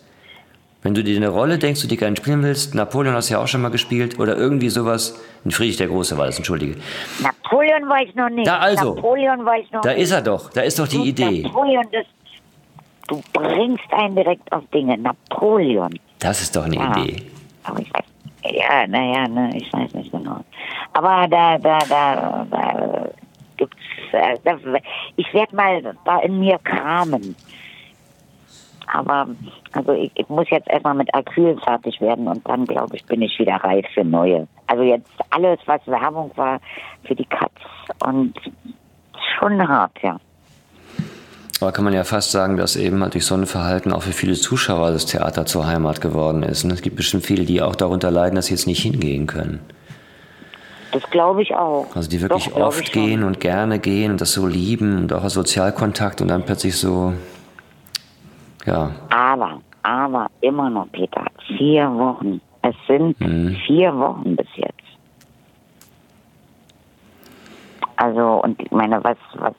Wenn 0.84 0.94
du 0.94 1.04
dir 1.04 1.18
eine 1.18 1.30
Rolle 1.30 1.58
denkst, 1.58 1.82
die 1.82 1.88
du 1.88 1.96
gerne 1.96 2.16
spielen 2.16 2.44
willst, 2.44 2.76
Napoleon 2.76 3.16
hast 3.16 3.32
du 3.32 3.34
ja 3.34 3.40
auch 3.42 3.48
schon 3.48 3.64
mal 3.64 3.72
gespielt 3.72 4.20
oder 4.20 4.38
irgendwie 4.38 4.70
sowas, 4.70 5.20
ein 5.46 5.50
Friedrich 5.50 5.78
der 5.78 5.88
Große 5.88 6.16
war 6.16 6.28
das, 6.28 6.38
entschuldige. 6.38 6.80
Napoleon 7.24 7.90
ich 8.06 8.14
noch 8.14 8.30
nicht. 8.30 8.46
Da 8.46 8.60
also, 8.60 8.94
Napoleon 8.94 9.40
ich 9.60 9.72
noch 9.72 9.82
da 9.82 9.94
nicht. 9.94 10.04
ist 10.04 10.12
er 10.12 10.22
doch, 10.22 10.52
da 10.52 10.62
ist 10.62 10.78
doch 10.78 10.88
die 10.88 11.10
Idee. 11.10 11.42
Napoleon, 11.42 11.86
das, 11.92 12.06
du 13.08 13.20
bringst 13.34 13.92
einen 13.92 14.16
direkt 14.16 14.52
auf 14.52 14.64
Dinge. 14.72 14.96
Napoleon. 15.00 16.00
Das 16.20 16.40
ist 16.40 16.56
doch 16.56 16.66
eine 16.66 16.76
Ja. 16.76 16.92
Idee. 16.98 17.24
Aber 17.64 17.80
ich 17.80 17.92
weiß, 17.92 18.06
ja, 18.44 18.86
naja, 18.86 19.28
ne, 19.28 19.50
ich 19.56 19.74
weiß 19.74 19.92
nicht 19.96 20.12
genau. 20.12 20.44
Aber 20.94 21.28
da, 21.28 21.58
da, 21.58 21.80
da, 21.90 22.46
da, 22.52 23.10
ich 25.16 25.34
werde 25.34 25.56
mal 25.56 25.96
da 26.06 26.20
in 26.20 26.40
mir 26.40 26.58
kramen. 26.60 27.36
Aber, 28.94 29.28
also 29.72 29.94
ich, 29.94 30.12
ich 30.16 30.28
muss 30.28 30.50
jetzt 30.50 30.70
erstmal 30.70 30.96
mit 30.96 31.14
Acryl 31.14 31.58
fertig 31.64 32.02
werden 32.02 32.28
und 32.28 32.48
dann, 32.48 32.66
glaube 32.66 32.96
ich, 32.96 33.06
bin 33.06 33.22
ich 33.22 33.38
wieder 33.40 33.56
reif 33.56 33.86
für 33.94 34.04
neue. 34.04 34.48
Also 34.68 34.84
jetzt 34.84 35.10
alles, 35.30 35.60
was 35.66 35.86
Werbung 35.88 36.32
war 36.36 36.60
für 37.06 37.16
die 37.16 37.26
Katz 37.26 37.54
und 38.06 38.34
schon 39.40 39.66
hart, 39.68 39.94
ja. 40.02 40.20
Aber 41.62 41.72
kann 41.72 41.86
man 41.86 41.94
ja 41.94 42.04
fast 42.04 42.32
sagen, 42.32 42.58
dass 42.58 42.76
eben 42.76 43.04
halt 43.04 43.14
durch 43.14 43.26
so 43.26 43.36
ein 43.36 43.46
Verhalten 43.46 43.94
auch 43.94 44.02
für 44.02 44.14
viele 44.14 44.34
Zuschauer 44.34 44.92
das 44.92 45.06
Theater 45.06 45.46
zur 45.46 45.68
Heimat 45.68 46.02
geworden 46.02 46.42
ist. 46.42 46.64
Und 46.64 46.72
es 46.72 46.82
gibt 46.82 46.96
bestimmt 46.96 47.24
viele, 47.24 47.46
die 47.46 47.62
auch 47.62 47.76
darunter 47.76 48.10
leiden, 48.10 48.36
dass 48.36 48.48
sie 48.48 48.56
jetzt 48.56 48.66
nicht 48.66 48.82
hingehen 48.82 49.28
können. 49.28 49.60
Das 50.92 51.04
glaube 51.10 51.42
ich 51.42 51.56
auch. 51.56 51.88
Also 51.96 52.10
die 52.10 52.22
wirklich 52.22 52.50
Doch, 52.50 52.58
oft 52.58 52.92
gehen 52.92 53.24
und 53.24 53.40
gerne 53.40 53.80
gehen 53.80 54.12
und 54.12 54.22
das 54.22 54.34
so 54.34 54.46
lieben 54.46 54.98
und 54.98 55.14
auch 55.14 55.24
als 55.24 55.34
Sozialkontakt 55.34 56.22
und 56.22 56.28
dann 56.28 56.44
plötzlich 56.46 56.76
so, 56.78 57.14
ja, 58.66 58.92
Aber, 59.10 59.62
aber 59.84 60.28
immer 60.42 60.70
noch, 60.70 60.92
Peter, 60.92 61.26
vier 61.58 61.90
Wochen. 61.96 62.42
Es 62.62 62.76
sind 62.88 63.20
Mhm. 63.20 63.56
vier 63.66 63.98
Wochen 63.98 64.36
bis 64.36 64.48
jetzt. 64.56 64.76
Also, 67.96 68.42
und 68.44 68.60
ich 68.62 68.72
meine, 68.72 69.04
was, 69.04 69.18
was, 69.36 69.54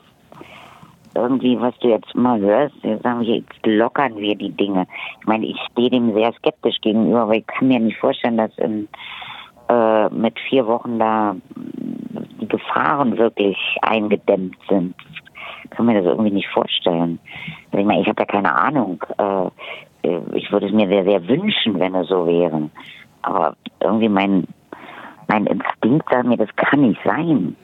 irgendwie, 1.14 1.60
was 1.60 1.76
du 1.78 1.88
jetzt 1.88 2.14
mal 2.14 2.40
hörst, 2.40 2.74
wir 2.82 2.98
sagen, 2.98 3.22
jetzt 3.22 3.54
lockern 3.64 4.16
wir 4.16 4.34
die 4.34 4.50
Dinge. 4.50 4.86
Ich 5.20 5.26
meine, 5.26 5.46
ich 5.46 5.56
stehe 5.70 5.90
dem 5.90 6.12
sehr 6.14 6.32
skeptisch 6.34 6.80
gegenüber, 6.80 7.28
weil 7.28 7.38
ich 7.38 7.46
kann 7.46 7.68
mir 7.68 7.78
nicht 7.80 7.98
vorstellen, 7.98 8.38
dass 8.38 8.56
in, 8.58 8.88
äh, 9.68 10.08
mit 10.10 10.38
vier 10.48 10.66
Wochen 10.66 10.98
da 10.98 11.34
mh, 11.34 12.22
die 12.40 12.48
Gefahren 12.48 13.16
wirklich 13.18 13.56
eingedämmt 13.82 14.56
sind. 14.68 14.94
Ich 15.64 15.70
kann 15.70 15.86
mir 15.86 15.94
das 15.94 16.04
irgendwie 16.04 16.32
nicht 16.32 16.48
vorstellen. 16.48 17.18
Also 17.70 17.78
Ich 17.78 17.86
meine, 17.86 18.02
ich 18.02 18.08
habe 18.08 18.20
ja 18.20 18.26
keine 18.26 18.54
Ahnung. 18.54 19.02
Äh, 19.18 19.46
äh, 20.08 20.20
ich 20.34 20.50
würde 20.52 20.66
es 20.66 20.72
mir 20.72 20.88
sehr, 20.88 21.04
sehr 21.04 21.28
wünschen, 21.28 21.78
wenn 21.78 21.94
es 21.94 22.08
so 22.08 22.26
wäre. 22.26 22.70
Aber 23.22 23.56
irgendwie 23.80 24.08
mein, 24.08 24.46
mein 25.28 25.46
Instinkt 25.46 26.08
sagt 26.10 26.26
mir, 26.26 26.36
das 26.36 26.54
kann 26.56 26.80
nicht 26.82 27.00
sein. 27.04 27.56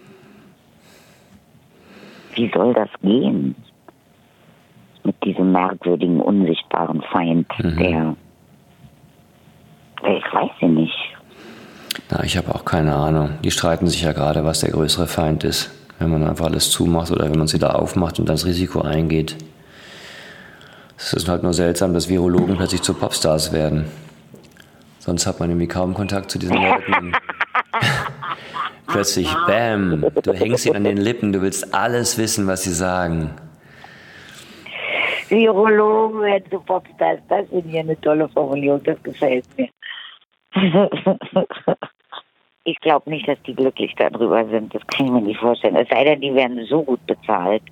Wie 2.35 2.51
soll 2.55 2.73
das 2.73 2.89
gehen? 3.03 3.57
Mit 5.03 5.25
diesem 5.25 5.53
merkwürdigen, 5.53 6.21
unsichtbaren 6.21 7.03
Feind, 7.03 7.47
der. 7.59 8.15
Ich 10.03 10.33
weiß 10.33 10.51
ja 10.61 10.69
nicht. 10.69 11.18
Na, 12.11 12.25
ich 12.25 12.37
habe 12.37 12.55
auch 12.55 12.65
keine 12.65 12.95
Ahnung. 12.95 13.39
Die 13.45 13.51
streiten 13.51 13.87
sich 13.87 14.03
ja 14.03 14.13
gerade, 14.13 14.45
was 14.45 14.61
der 14.61 14.71
größere 14.71 15.07
Feind 15.07 15.45
ist. 15.45 15.71
Wenn 15.99 16.11
man 16.11 16.27
einfach 16.27 16.47
alles 16.47 16.71
zumacht 16.71 17.11
oder 17.11 17.25
wenn 17.25 17.33
man 17.33 17.47
es 17.47 17.55
wieder 17.55 17.81
aufmacht 17.81 18.19
und 18.19 18.29
dann 18.29 18.37
das 18.37 18.47
Risiko 18.47 18.81
eingeht. 18.81 19.37
Es 20.97 21.13
ist 21.13 21.29
halt 21.29 21.43
nur 21.43 21.55
seltsam, 21.55 21.93
dass 21.93 22.09
Virologen 22.09 22.57
plötzlich 22.57 22.83
zu 22.83 22.95
Popstars 22.95 23.53
werden. 23.53 23.87
Sonst 24.99 25.27
hat 25.27 25.41
man 25.41 25.51
irgendwie 25.51 25.69
kaum 25.69 25.95
Kontakt 25.95 26.31
zu 26.31 26.39
diesen 26.39 26.57
Leuten. 26.63 27.13
plötzlich, 28.87 29.33
bam, 29.47 30.05
du 30.23 30.33
hängst 30.33 30.67
ihnen 30.67 30.77
an 30.77 30.85
den 30.85 30.97
Lippen, 30.97 31.33
du 31.33 31.43
willst 31.43 31.75
alles 31.75 32.19
wissen, 32.19 32.47
was 32.47 32.63
sie 32.63 32.73
sagen. 32.73 33.31
Virologen 35.29 36.23
werden 36.23 36.45
zu 36.51 36.61
Popstars. 36.61 37.21
Das 37.29 37.45
ist 37.51 37.65
hier 37.67 37.81
eine 37.81 38.01
tolle 38.01 38.29
Formulierung, 38.29 38.83
das 38.85 39.03
gefällt 39.03 39.45
mir. 39.57 39.69
Ich 42.65 42.81
glaube 42.81 43.09
nicht, 43.09 43.27
dass 43.27 43.41
die 43.47 43.55
glücklich 43.55 43.95
darüber 43.97 44.47
sind. 44.47 44.75
Das 44.75 44.87
kann 44.89 45.07
ich 45.07 45.13
mir 45.13 45.23
nicht 45.23 45.41
vorstellen. 45.41 45.77
Es 45.77 45.89
sei 45.89 46.05
denn, 46.05 46.21
die 46.21 46.35
werden 46.35 46.63
so 46.67 46.83
gut 46.83 47.05
bezahlt. 47.07 47.63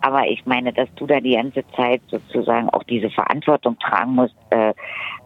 Aber 0.00 0.26
ich 0.26 0.44
meine, 0.46 0.72
dass 0.72 0.88
du 0.96 1.06
da 1.06 1.20
die 1.20 1.36
ganze 1.36 1.62
Zeit 1.76 2.00
sozusagen 2.10 2.68
auch 2.70 2.82
diese 2.82 3.08
Verantwortung 3.10 3.78
tragen 3.78 4.14
musst 4.14 4.34
äh, 4.50 4.72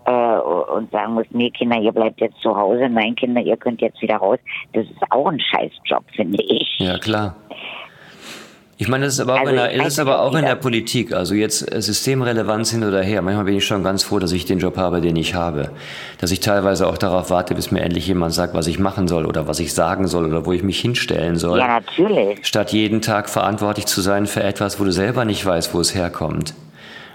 äh, 0.05 0.38
und 0.40 0.90
sagen 0.90 1.14
musst, 1.14 1.33
nee, 1.33 1.51
Kinder, 1.51 1.79
ihr 1.79 1.92
bleibt 1.92 2.20
jetzt 2.20 2.38
zu 2.40 2.55
Hause, 2.55 2.88
nein, 2.88 3.14
Kinder, 3.14 3.40
ihr 3.40 3.57
könnt 3.57 3.81
jetzt 3.81 4.03
wieder 4.03 4.16
raus. 4.16 4.38
Das 4.75 4.85
ist 4.85 5.03
auch 5.11 5.29
ein 5.29 5.40
Scheißjob, 5.40 6.05
finde 6.14 6.42
ich. 6.42 6.79
Ja, 6.79 6.99
klar. 6.99 7.37
Ich 8.78 8.88
meine, 8.88 9.06
das 9.06 9.14
ist 9.14 9.20
aber 9.20 9.34
auch, 9.36 9.38
Also 9.38 9.50
in, 9.50 9.56
der, 9.56 9.72
ich 9.72 9.78
das 9.78 9.86
ist 9.94 9.98
aber 9.98 10.20
auch 10.20 10.34
in 10.34 10.44
der 10.44 10.54
Politik. 10.54 11.14
Also 11.14 11.34
jetzt 11.34 11.72
äh, 11.74 11.80
Systemrelevanz 11.80 12.70
hin 12.72 12.84
oder 12.84 13.02
her. 13.02 13.22
Manchmal 13.22 13.46
bin 13.46 13.56
ich 13.56 13.64
schon 13.64 13.82
ganz 13.82 14.02
froh, 14.02 14.18
dass 14.18 14.32
ich 14.32 14.44
den 14.44 14.58
Job 14.58 14.76
habe, 14.76 15.00
den 15.00 15.16
ich 15.16 15.34
habe. 15.34 15.70
Dass 16.18 16.30
ich 16.30 16.40
teilweise 16.40 16.86
auch 16.86 16.98
darauf 16.98 17.30
warte, 17.30 17.54
bis 17.54 17.70
mir 17.70 17.80
endlich 17.80 18.06
jemand 18.06 18.34
sagt, 18.34 18.52
was 18.52 18.66
ich 18.66 18.78
machen 18.78 19.08
soll 19.08 19.24
oder 19.24 19.48
was 19.48 19.60
ich 19.60 19.72
sagen 19.72 20.06
soll 20.08 20.26
oder 20.26 20.44
wo 20.44 20.52
ich 20.52 20.62
mich 20.62 20.78
hinstellen 20.78 21.36
soll. 21.36 21.58
Ja, 21.58 21.68
natürlich. 21.80 22.46
Statt 22.46 22.72
jeden 22.72 23.00
Tag 23.00 23.30
verantwortlich 23.30 23.86
zu 23.86 24.02
sein 24.02 24.26
für 24.26 24.42
etwas, 24.42 24.78
wo 24.78 24.84
du 24.84 24.92
selber 24.92 25.24
nicht 25.24 25.44
weißt, 25.46 25.72
wo 25.72 25.80
es 25.80 25.94
herkommt. 25.94 26.52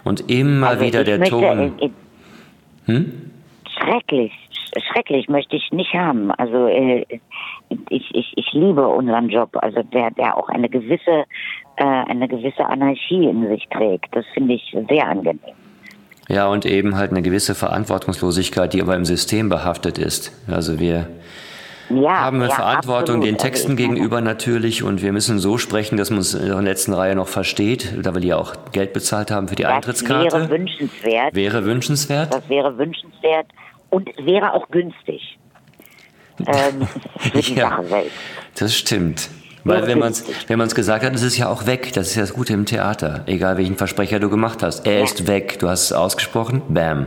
Und 0.04 0.32
immer 0.32 0.70
Also 0.70 0.84
wieder 0.84 1.02
ich 1.02 1.06
der 1.06 1.20
möchte, 1.20 1.36
Ton. 1.36 1.74
äh, 2.88 2.92
äh, 2.92 3.06
Schrecklich, 3.84 4.32
sch- 4.52 4.82
schrecklich 4.92 5.28
möchte 5.30 5.56
ich 5.56 5.72
nicht 5.72 5.94
haben. 5.94 6.32
Also 6.32 6.68
äh, 6.68 7.06
ich, 7.90 8.10
ich, 8.14 8.34
ich 8.36 8.54
liebe 8.54 8.88
unseren 8.88 9.30
Job, 9.30 9.50
also 9.62 9.82
der, 9.84 10.12
der 10.12 10.38
auch 10.38 10.50
eine 10.50 10.70
gewisse, 10.70 11.26
äh, 11.78 11.84
eine 11.84 12.28
gewisse 12.28 12.66
Anarchie 12.66 13.26
in 13.26 13.48
sich 13.50 13.68
trägt. 13.70 14.08
Das 14.16 14.26
finde 14.34 14.54
ich 14.56 14.76
sehr 14.90 15.08
angenehm. 15.08 15.40
Ja, 16.30 16.48
und 16.48 16.66
eben 16.66 16.96
halt 16.96 17.12
eine 17.12 17.22
gewisse 17.22 17.56
Verantwortungslosigkeit, 17.56 18.74
die 18.74 18.82
aber 18.82 18.96
im 18.96 19.06
System 19.06 19.50
behaftet 19.50 19.98
ist. 19.98 20.32
Also 20.50 20.80
wir 20.80 21.08
Ja, 21.90 22.22
haben 22.22 22.40
wir 22.40 22.48
ja, 22.48 22.56
Verantwortung 22.56 23.18
absolut. 23.18 23.24
den 23.26 23.36
Also 23.36 23.48
Texten 23.48 23.76
gegenüber 23.76 24.22
natürlich 24.22 24.84
und 24.84 25.02
wir 25.02 25.12
müssen 25.12 25.40
so 25.40 25.58
sprechen, 25.58 25.98
dass 25.98 26.10
man 26.10 26.20
uns 26.20 26.34
in 26.34 26.46
der 26.48 26.62
letzten 26.62 26.94
Reihe 26.94 27.16
noch 27.16 27.28
versteht, 27.28 27.94
da 28.02 28.14
wir 28.16 28.24
ja 28.24 28.38
auch 28.38 28.54
Geld 28.72 28.94
bezahlt 28.94 29.30
haben 29.32 29.48
für 29.50 29.56
die 29.56 29.64
Das 29.64 29.70
wäre 29.72 29.76
Eintrittskarte. 29.78 30.50
wünschenswert. 30.50 31.36
Wäre 31.36 31.66
wünschenswert. 31.66 32.34
Das 32.34 32.48
wäre 32.48 32.78
wünschenswert 32.78 33.48
und 33.92 34.10
es 34.10 34.26
wäre 34.26 34.54
auch 34.54 34.68
günstig. 34.72 35.38
Ähm, 36.48 36.88
für 37.20 37.42
die 37.42 37.54
Ja. 37.54 37.80
Das 38.58 38.76
stimmt. 38.76 39.30
Weil 39.64 39.86
wenn 39.86 40.00
man 40.00 40.12
es 40.12 40.26
wenn 40.50 40.58
man's 40.58 40.74
gesagt 40.74 41.06
hat, 41.06 41.14
ist 41.14 41.22
es 41.22 41.38
ja 41.38 41.48
auch 41.48 41.68
weg. 41.68 41.94
Das 41.94 42.08
ist 42.08 42.16
ja 42.16 42.24
das 42.24 42.34
Gute 42.34 42.54
im 42.54 42.66
Theater. 42.66 43.22
Egal 43.28 43.58
welchen 43.58 43.78
Versprecher 43.78 44.20
du 44.20 44.28
gemacht 44.32 44.64
hast. 44.64 44.88
Er 44.88 44.98
Ja. 44.98 45.04
ist 45.04 45.28
weg. 45.28 45.60
Du 45.60 45.70
hast 45.70 45.84
es 45.84 45.94
ausgesprochen. 45.94 46.64
Bam. 46.70 47.06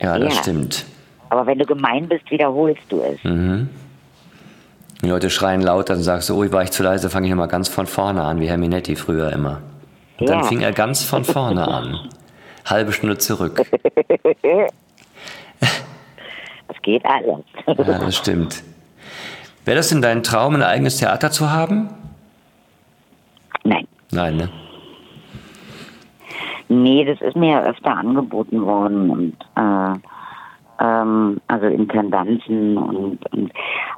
Ja, 0.00 0.18
das 0.18 0.36
Ja. 0.36 0.40
stimmt. 0.42 0.86
Aber 1.28 1.46
wenn 1.46 1.58
du 1.58 1.66
gemein 1.66 2.08
bist, 2.08 2.30
wiederholst 2.30 2.80
du 2.88 3.02
es. 3.02 3.18
Die 3.22 5.08
Leute 5.08 5.28
schreien 5.30 5.60
laut, 5.60 5.90
dann 5.90 6.02
sagst 6.02 6.28
du, 6.30 6.42
oh, 6.42 6.50
war 6.52 6.62
ich 6.62 6.70
zu 6.70 6.82
leise, 6.82 7.08
fange 7.10 7.26
ich 7.26 7.30
nochmal 7.30 7.48
ganz 7.48 7.68
von 7.68 7.86
vorne 7.86 8.22
an, 8.22 8.40
wie 8.40 8.48
Herr 8.48 8.56
Minetti 8.58 8.96
früher 8.96 9.30
immer. 9.32 9.60
Und 10.18 10.28
dann 10.28 10.40
Ja. 10.40 10.44
fing 10.46 10.60
er 10.62 10.72
ganz 10.72 11.04
von 11.04 11.24
vorne 11.24 11.68
an. 11.68 12.08
Halbe 12.66 12.92
Stunde 12.92 13.18
zurück. 13.18 13.62
Das 16.70 16.80
geht 16.82 17.04
alles. 17.04 17.44
Ja, 17.66 17.98
das 17.98 18.16
stimmt. 18.16 18.62
Wäre 19.64 19.76
das 19.76 19.88
denn 19.88 20.02
dein 20.02 20.22
Traum, 20.22 20.54
ein 20.54 20.62
eigenes 20.62 20.98
Theater 20.98 21.32
zu 21.32 21.50
haben? 21.50 21.90
Nein. 23.64 23.88
Nein, 24.12 24.36
ne? 24.36 24.48
Nee, 26.68 27.04
das 27.04 27.20
ist 27.20 27.34
mir 27.34 27.50
ja 27.50 27.62
öfter 27.64 27.96
angeboten 27.96 28.62
worden 28.62 29.10
und 29.10 29.34
äh, 29.56 29.98
ähm, 30.80 31.40
also 31.48 31.66
Intendanten 31.66 32.78
und, 32.78 33.18
und 33.32 33.52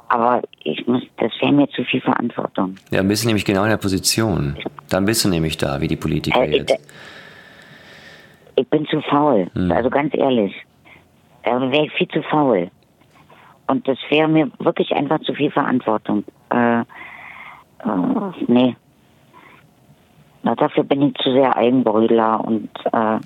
aber 0.09 0.41
ich 0.63 0.87
muss, 0.87 1.03
das 1.17 1.31
wäre 1.39 1.51
mir 1.51 1.69
zu 1.69 1.83
viel 1.83 2.01
Verantwortung. 2.01 2.75
Ja, 2.89 2.97
dann 2.97 3.07
bist 3.07 3.23
du 3.23 3.27
nämlich 3.27 3.45
genau 3.45 3.63
in 3.63 3.69
der 3.69 3.77
Position. 3.77 4.57
Dann 4.89 5.05
bist 5.05 5.23
du 5.23 5.29
nämlich 5.29 5.57
da, 5.57 5.79
wie 5.79 5.87
die 5.87 5.95
Politiker 5.95 6.43
Äh, 6.43 6.57
jetzt. 6.57 6.75
Ich 8.55 8.67
bin 8.69 8.87
zu 8.87 8.99
faul, 9.01 9.47
hm. 9.53 9.71
also 9.71 9.91
ganz 9.91 10.15
ehrlich. 10.15 10.55
Da 11.43 11.59
wäre 11.71 11.85
ich 11.85 11.93
viel 11.93 12.07
zu 12.07 12.21
faul. 12.23 12.69
Und 13.67 13.87
das 13.87 13.97
wäre 14.09 14.27
mir 14.27 14.51
wirklich 14.59 14.91
einfach 14.91 15.19
zu 15.21 15.33
viel 15.33 15.51
Verantwortung. 15.51 16.23
Äh, 16.49 16.81
äh, 16.81 16.85
nee. 18.47 18.75
Na, 20.43 20.55
dafür 20.55 20.83
bin 20.83 21.01
ich 21.01 21.15
zu 21.15 21.31
sehr 21.31 21.55
Eigenbrödler 21.55 22.43
und 22.43 22.69
äh, 22.91 23.19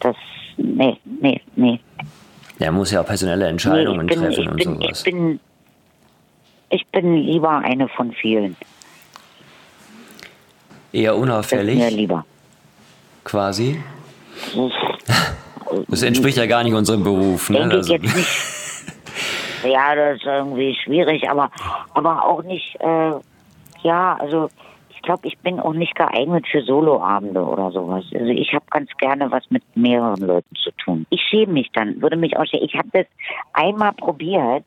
das, 0.00 0.16
nee, 0.56 0.98
nee, 1.04 1.40
nee. 1.54 1.80
Er 2.58 2.72
muss 2.72 2.90
ja 2.90 3.00
auch 3.00 3.06
personelle 3.06 3.46
Entscheidungen 3.46 4.06
nee, 4.06 4.14
bin, 4.14 4.22
treffen 4.22 4.48
und 4.48 4.56
bin, 4.56 4.74
sowas. 4.74 4.98
Ich 4.98 5.04
bin, 5.04 5.40
ich 6.70 6.86
bin 6.88 7.14
lieber 7.14 7.58
eine 7.58 7.88
von 7.88 8.12
vielen. 8.12 8.56
Eher 10.92 11.16
unauffällig? 11.16 11.78
Das 11.78 11.90
mir 11.90 11.96
lieber. 11.96 12.26
Quasi? 13.24 13.80
Das 15.88 16.02
entspricht 16.02 16.38
ja 16.38 16.46
gar 16.46 16.62
nicht 16.64 16.74
unserem 16.74 17.02
Beruf. 17.04 17.50
Ne? 17.50 17.58
Denke 17.60 17.76
also. 17.76 17.94
ich 17.94 18.02
jetzt 18.02 18.16
nicht. 18.16 18.28
Ja, 19.62 19.94
das 19.94 20.16
ist 20.16 20.24
irgendwie 20.24 20.74
schwierig, 20.74 21.28
aber, 21.28 21.50
aber 21.92 22.24
auch 22.24 22.42
nicht, 22.42 22.76
äh, 22.80 23.12
ja, 23.82 24.16
also 24.18 24.48
ich 25.00 25.02
glaube, 25.02 25.28
ich 25.28 25.38
bin 25.38 25.60
auch 25.60 25.72
nicht 25.72 25.94
geeignet 25.94 26.46
für 26.46 26.62
Soloabende 26.62 27.42
oder 27.42 27.70
sowas. 27.70 28.04
Also 28.14 28.26
ich 28.26 28.52
habe 28.52 28.64
ganz 28.70 28.90
gerne 28.98 29.30
was 29.30 29.50
mit 29.50 29.62
mehreren 29.74 30.20
Leuten 30.20 30.54
zu 30.56 30.70
tun. 30.72 31.06
Ich 31.10 31.22
schäme 31.22 31.54
mich 31.54 31.70
dann, 31.72 32.00
würde 32.02 32.16
mich 32.16 32.36
auch 32.36 32.44
schämen. 32.44 32.66
Ich 32.66 32.74
habe 32.74 32.88
das 32.92 33.06
einmal 33.52 33.92
probiert, 33.92 34.64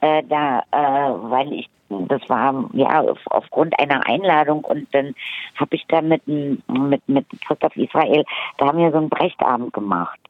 äh, 0.00 0.22
da, 0.28 0.60
äh, 0.70 1.30
weil 1.30 1.52
ich, 1.52 1.68
das 1.88 2.20
war 2.28 2.68
ja 2.74 3.04
aufgrund 3.26 3.78
einer 3.78 4.06
Einladung 4.06 4.64
und 4.64 4.86
dann 4.92 5.14
habe 5.56 5.76
ich 5.76 5.84
da 5.88 6.02
mit, 6.02 6.26
mit, 6.26 7.08
mit 7.08 7.26
Christoph 7.46 7.76
Israel, 7.76 8.24
da 8.58 8.66
haben 8.66 8.78
wir 8.78 8.90
so 8.90 8.98
einen 8.98 9.08
Brechtabend 9.08 9.72
gemacht. 9.72 10.20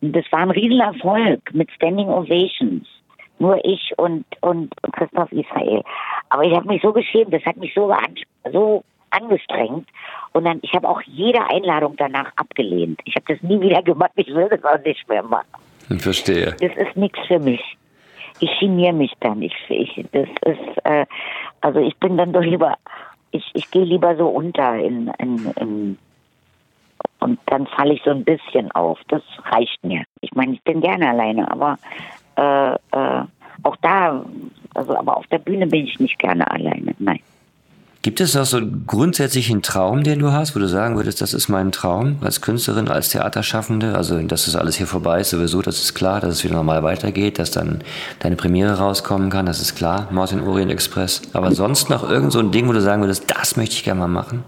Und 0.00 0.16
das 0.16 0.24
war 0.30 0.40
ein 0.40 0.50
Riesenerfolg 0.50 1.40
mit 1.52 1.70
Standing 1.72 2.08
Ovations. 2.08 2.86
Nur 3.38 3.64
ich 3.64 3.92
und, 3.96 4.24
und 4.42 4.72
Christoph 4.92 5.32
Israel. 5.32 5.82
Aber 6.28 6.44
ich 6.44 6.54
habe 6.54 6.68
mich 6.68 6.82
so 6.82 6.92
geschämt, 6.92 7.32
das 7.32 7.44
hat 7.44 7.56
mich 7.56 7.72
so, 7.74 7.92
so 8.52 8.84
angestrengt. 9.10 9.88
Und 10.32 10.44
dann, 10.44 10.60
ich 10.62 10.72
habe 10.74 10.88
auch 10.88 11.00
jede 11.02 11.42
Einladung 11.48 11.94
danach 11.96 12.30
abgelehnt. 12.36 13.00
Ich 13.04 13.14
habe 13.16 13.34
das 13.34 13.42
nie 13.42 13.60
wieder 13.60 13.82
gemacht. 13.82 14.12
Ich 14.16 14.28
will 14.28 14.48
das 14.48 14.62
auch 14.64 14.82
nicht 14.84 15.08
mehr 15.08 15.22
machen. 15.22 15.46
Ich 15.88 16.02
verstehe. 16.02 16.54
Das 16.60 16.76
ist 16.76 16.96
nichts 16.96 17.18
für 17.26 17.38
mich. 17.38 17.62
Ich 18.40 18.50
geniere 18.60 18.92
mich 18.92 19.12
dann. 19.20 19.42
Ich, 19.42 19.54
ich, 19.68 20.04
das 20.12 20.28
ist, 20.44 20.84
äh, 20.84 21.06
also 21.60 21.80
ich 21.80 21.96
bin 21.96 22.16
dann 22.16 22.32
doch 22.32 22.42
lieber, 22.42 22.76
ich, 23.32 23.44
ich 23.54 23.70
gehe 23.70 23.84
lieber 23.84 24.16
so 24.16 24.28
unter 24.28 24.76
in, 24.76 25.10
in, 25.18 25.52
in 25.56 25.98
und 27.20 27.38
dann 27.46 27.66
falle 27.66 27.94
ich 27.94 28.02
so 28.04 28.10
ein 28.10 28.24
bisschen 28.24 28.70
auf. 28.72 28.98
Das 29.08 29.22
reicht 29.52 29.82
mir. 29.84 30.04
Ich 30.20 30.32
meine, 30.32 30.54
ich 30.54 30.62
bin 30.62 30.80
gerne 30.80 31.10
alleine, 31.10 31.50
aber 31.50 31.78
äh, 32.36 32.74
äh, 32.74 33.24
auch 33.62 33.76
da, 33.82 34.24
also 34.74 34.96
aber 34.96 35.16
auf 35.16 35.26
der 35.28 35.38
Bühne 35.38 35.66
bin 35.66 35.86
ich 35.86 36.00
nicht 36.00 36.18
gerne 36.18 36.50
alleine. 36.50 36.94
Nein. 36.98 37.20
Gibt 38.02 38.22
es 38.22 38.34
noch 38.34 38.46
so 38.46 38.56
einen 38.56 38.84
grundsätzlichen 38.86 39.60
Traum, 39.60 40.02
den 40.02 40.20
du 40.20 40.32
hast, 40.32 40.56
wo 40.56 40.58
du 40.58 40.66
sagen 40.66 40.96
würdest, 40.96 41.20
das 41.20 41.34
ist 41.34 41.50
mein 41.50 41.70
Traum 41.70 42.16
als 42.22 42.40
Künstlerin, 42.40 42.88
als 42.88 43.10
Theaterschaffende? 43.10 43.94
Also, 43.94 44.18
dass 44.22 44.46
das 44.46 44.56
alles 44.56 44.76
hier 44.76 44.86
vorbei 44.86 45.20
ist, 45.20 45.28
sowieso, 45.28 45.60
das 45.60 45.82
ist 45.82 45.92
klar, 45.92 46.20
dass 46.20 46.36
es 46.36 46.44
wieder 46.44 46.54
normal 46.54 46.82
weitergeht, 46.82 47.38
dass 47.38 47.50
dann 47.50 47.84
deine 48.20 48.36
Premiere 48.36 48.78
rauskommen 48.78 49.28
kann, 49.28 49.44
das 49.44 49.60
ist 49.60 49.74
klar, 49.74 50.08
Martin 50.10 50.40
Orient 50.40 50.72
Express. 50.72 51.20
Aber 51.34 51.52
sonst 51.52 51.90
noch 51.90 52.08
irgend 52.08 52.32
so 52.32 52.38
ein 52.38 52.52
Ding, 52.52 52.68
wo 52.68 52.72
du 52.72 52.80
sagen 52.80 53.02
würdest, 53.02 53.30
das 53.30 53.58
möchte 53.58 53.74
ich 53.74 53.84
gerne 53.84 54.00
mal 54.00 54.08
machen? 54.08 54.44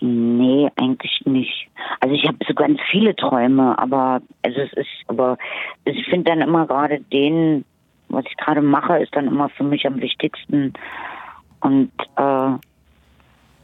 Nee, 0.00 0.68
eigentlich 0.76 1.22
nicht. 1.24 1.68
Also 2.00 2.14
ich 2.14 2.26
habe 2.26 2.36
so 2.46 2.54
ganz 2.54 2.78
viele 2.90 3.16
Träume, 3.16 3.78
aber 3.78 4.20
also 4.42 4.60
es 4.60 4.72
ist, 4.74 4.88
aber 5.08 5.38
ich 5.84 6.04
finde 6.06 6.30
dann 6.30 6.42
immer 6.42 6.66
gerade 6.66 7.00
den 7.00 7.64
was 8.08 8.24
ich 8.28 8.36
gerade 8.36 8.62
mache, 8.62 8.98
ist 8.98 9.14
dann 9.14 9.26
immer 9.26 9.48
für 9.48 9.64
mich 9.64 9.86
am 9.86 10.00
wichtigsten. 10.00 10.72
Und 11.60 11.90
äh, 12.16 12.50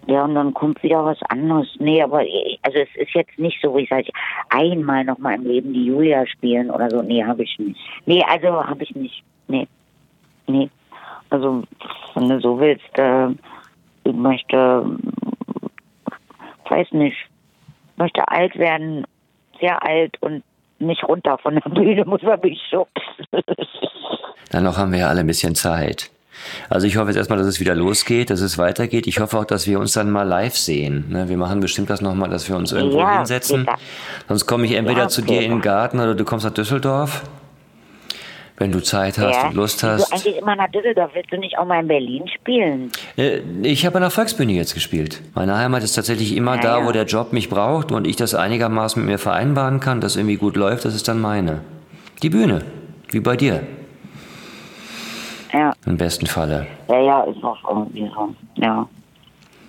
ja, 0.06 0.24
und 0.24 0.34
dann 0.34 0.52
kommt 0.52 0.82
wieder 0.82 1.04
was 1.04 1.22
anderes. 1.28 1.68
Nee, 1.78 2.02
aber 2.02 2.18
also 2.62 2.78
es 2.78 2.88
ist 2.96 3.14
jetzt 3.14 3.38
nicht 3.38 3.60
so, 3.62 3.76
wie 3.76 3.82
ich 3.82 3.88
sage, 3.88 4.10
einmal 4.50 5.04
nochmal 5.04 5.36
im 5.36 5.44
Leben 5.44 5.72
die 5.72 5.86
Julia 5.86 6.26
spielen 6.26 6.70
oder 6.70 6.90
so. 6.90 7.02
Nee, 7.02 7.24
habe 7.24 7.44
ich 7.44 7.56
nicht. 7.58 7.78
Nee, 8.06 8.22
also 8.28 8.64
habe 8.64 8.82
ich 8.82 8.94
nicht. 8.94 9.22
Nee. 9.46 9.68
Nee. 10.46 10.68
Also, 11.30 11.62
wenn 12.14 12.28
du 12.28 12.40
so 12.40 12.58
willst, 12.58 12.98
äh, 12.98 13.28
ich 14.04 14.12
möchte, 14.12 14.84
weiß 16.70 16.92
nicht, 16.92 17.16
möchte 17.96 18.26
alt 18.28 18.56
werden, 18.56 19.04
sehr 19.60 19.82
alt 19.82 20.16
und 20.20 20.42
nicht 20.78 21.04
runter 21.04 21.38
von 21.38 21.54
der 21.54 21.70
Bühne, 21.70 22.04
muss 22.06 22.22
man 22.22 22.40
mich 22.40 22.60
schubsen. 22.70 23.26
Dann 24.50 24.64
noch 24.64 24.76
haben 24.76 24.92
wir 24.92 25.00
ja 25.00 25.08
alle 25.08 25.20
ein 25.20 25.26
bisschen 25.26 25.54
Zeit. 25.54 26.10
Also 26.68 26.86
ich 26.86 26.96
hoffe 26.96 27.08
jetzt 27.08 27.16
erstmal, 27.16 27.38
dass 27.38 27.46
es 27.46 27.60
wieder 27.60 27.74
losgeht, 27.74 28.30
dass 28.30 28.40
es 28.40 28.58
weitergeht. 28.58 29.06
Ich 29.06 29.20
hoffe 29.20 29.38
auch, 29.38 29.44
dass 29.44 29.66
wir 29.66 29.78
uns 29.78 29.92
dann 29.92 30.10
mal 30.10 30.22
live 30.22 30.56
sehen. 30.56 31.06
Ne, 31.10 31.28
wir 31.28 31.36
machen 31.36 31.60
bestimmt 31.60 31.90
das 31.90 32.00
nochmal, 32.00 32.30
dass 32.30 32.48
wir 32.48 32.56
uns 32.56 32.72
irgendwo 32.72 32.98
ja, 32.98 33.18
hinsetzen. 33.18 33.66
Sonst 34.28 34.46
komme 34.46 34.64
ich 34.66 34.72
entweder 34.72 35.02
ja, 35.02 35.08
zu 35.08 35.22
dir 35.22 35.42
in 35.42 35.50
den 35.50 35.60
Garten 35.60 36.00
oder 36.00 36.14
du 36.14 36.24
kommst 36.24 36.44
nach 36.44 36.52
Düsseldorf. 36.52 37.22
Wenn 38.58 38.70
du 38.70 38.80
Zeit 38.80 39.18
hast 39.18 39.42
ja. 39.42 39.48
und 39.48 39.54
Lust 39.54 39.82
hast. 39.82 40.10
Du 40.10 40.14
eigentlich 40.14 40.36
immer 40.36 40.54
nach 40.54 40.70
Düsseldorf. 40.70 41.10
Willst 41.14 41.32
du 41.32 41.38
nicht 41.38 41.58
auch 41.58 41.64
mal 41.64 41.80
in 41.80 41.88
Berlin 41.88 42.28
spielen? 42.28 42.92
Äh, 43.16 43.38
ich 43.62 43.86
habe 43.86 43.96
an 43.96 44.02
der 44.02 44.10
Volksbühne 44.10 44.52
jetzt 44.52 44.74
gespielt. 44.74 45.20
Meine 45.34 45.56
Heimat 45.56 45.82
ist 45.82 45.94
tatsächlich 45.94 46.36
immer 46.36 46.56
ja, 46.56 46.60
da, 46.60 46.86
wo 46.86 46.92
der 46.92 47.04
Job 47.04 47.32
mich 47.32 47.48
braucht 47.48 47.92
und 47.92 48.06
ich 48.06 48.16
das 48.16 48.34
einigermaßen 48.34 49.02
mit 49.02 49.10
mir 49.10 49.18
vereinbaren 49.18 49.80
kann, 49.80 50.00
dass 50.00 50.16
irgendwie 50.16 50.36
gut 50.36 50.56
läuft, 50.56 50.84
das 50.84 50.94
ist 50.94 51.08
dann 51.08 51.20
meine. 51.20 51.62
Die 52.22 52.30
Bühne, 52.30 52.62
wie 53.10 53.20
bei 53.20 53.36
dir. 53.36 53.62
Ja. 55.52 55.72
Im 55.84 55.96
besten 55.96 56.26
Falle. 56.26 56.66
Ja, 56.88 57.00
ja, 57.00 57.22
ist 57.22 57.42
auch 57.42 57.68
irgendwie 57.68 58.10
so. 58.14 58.34
Ja. 58.56 58.88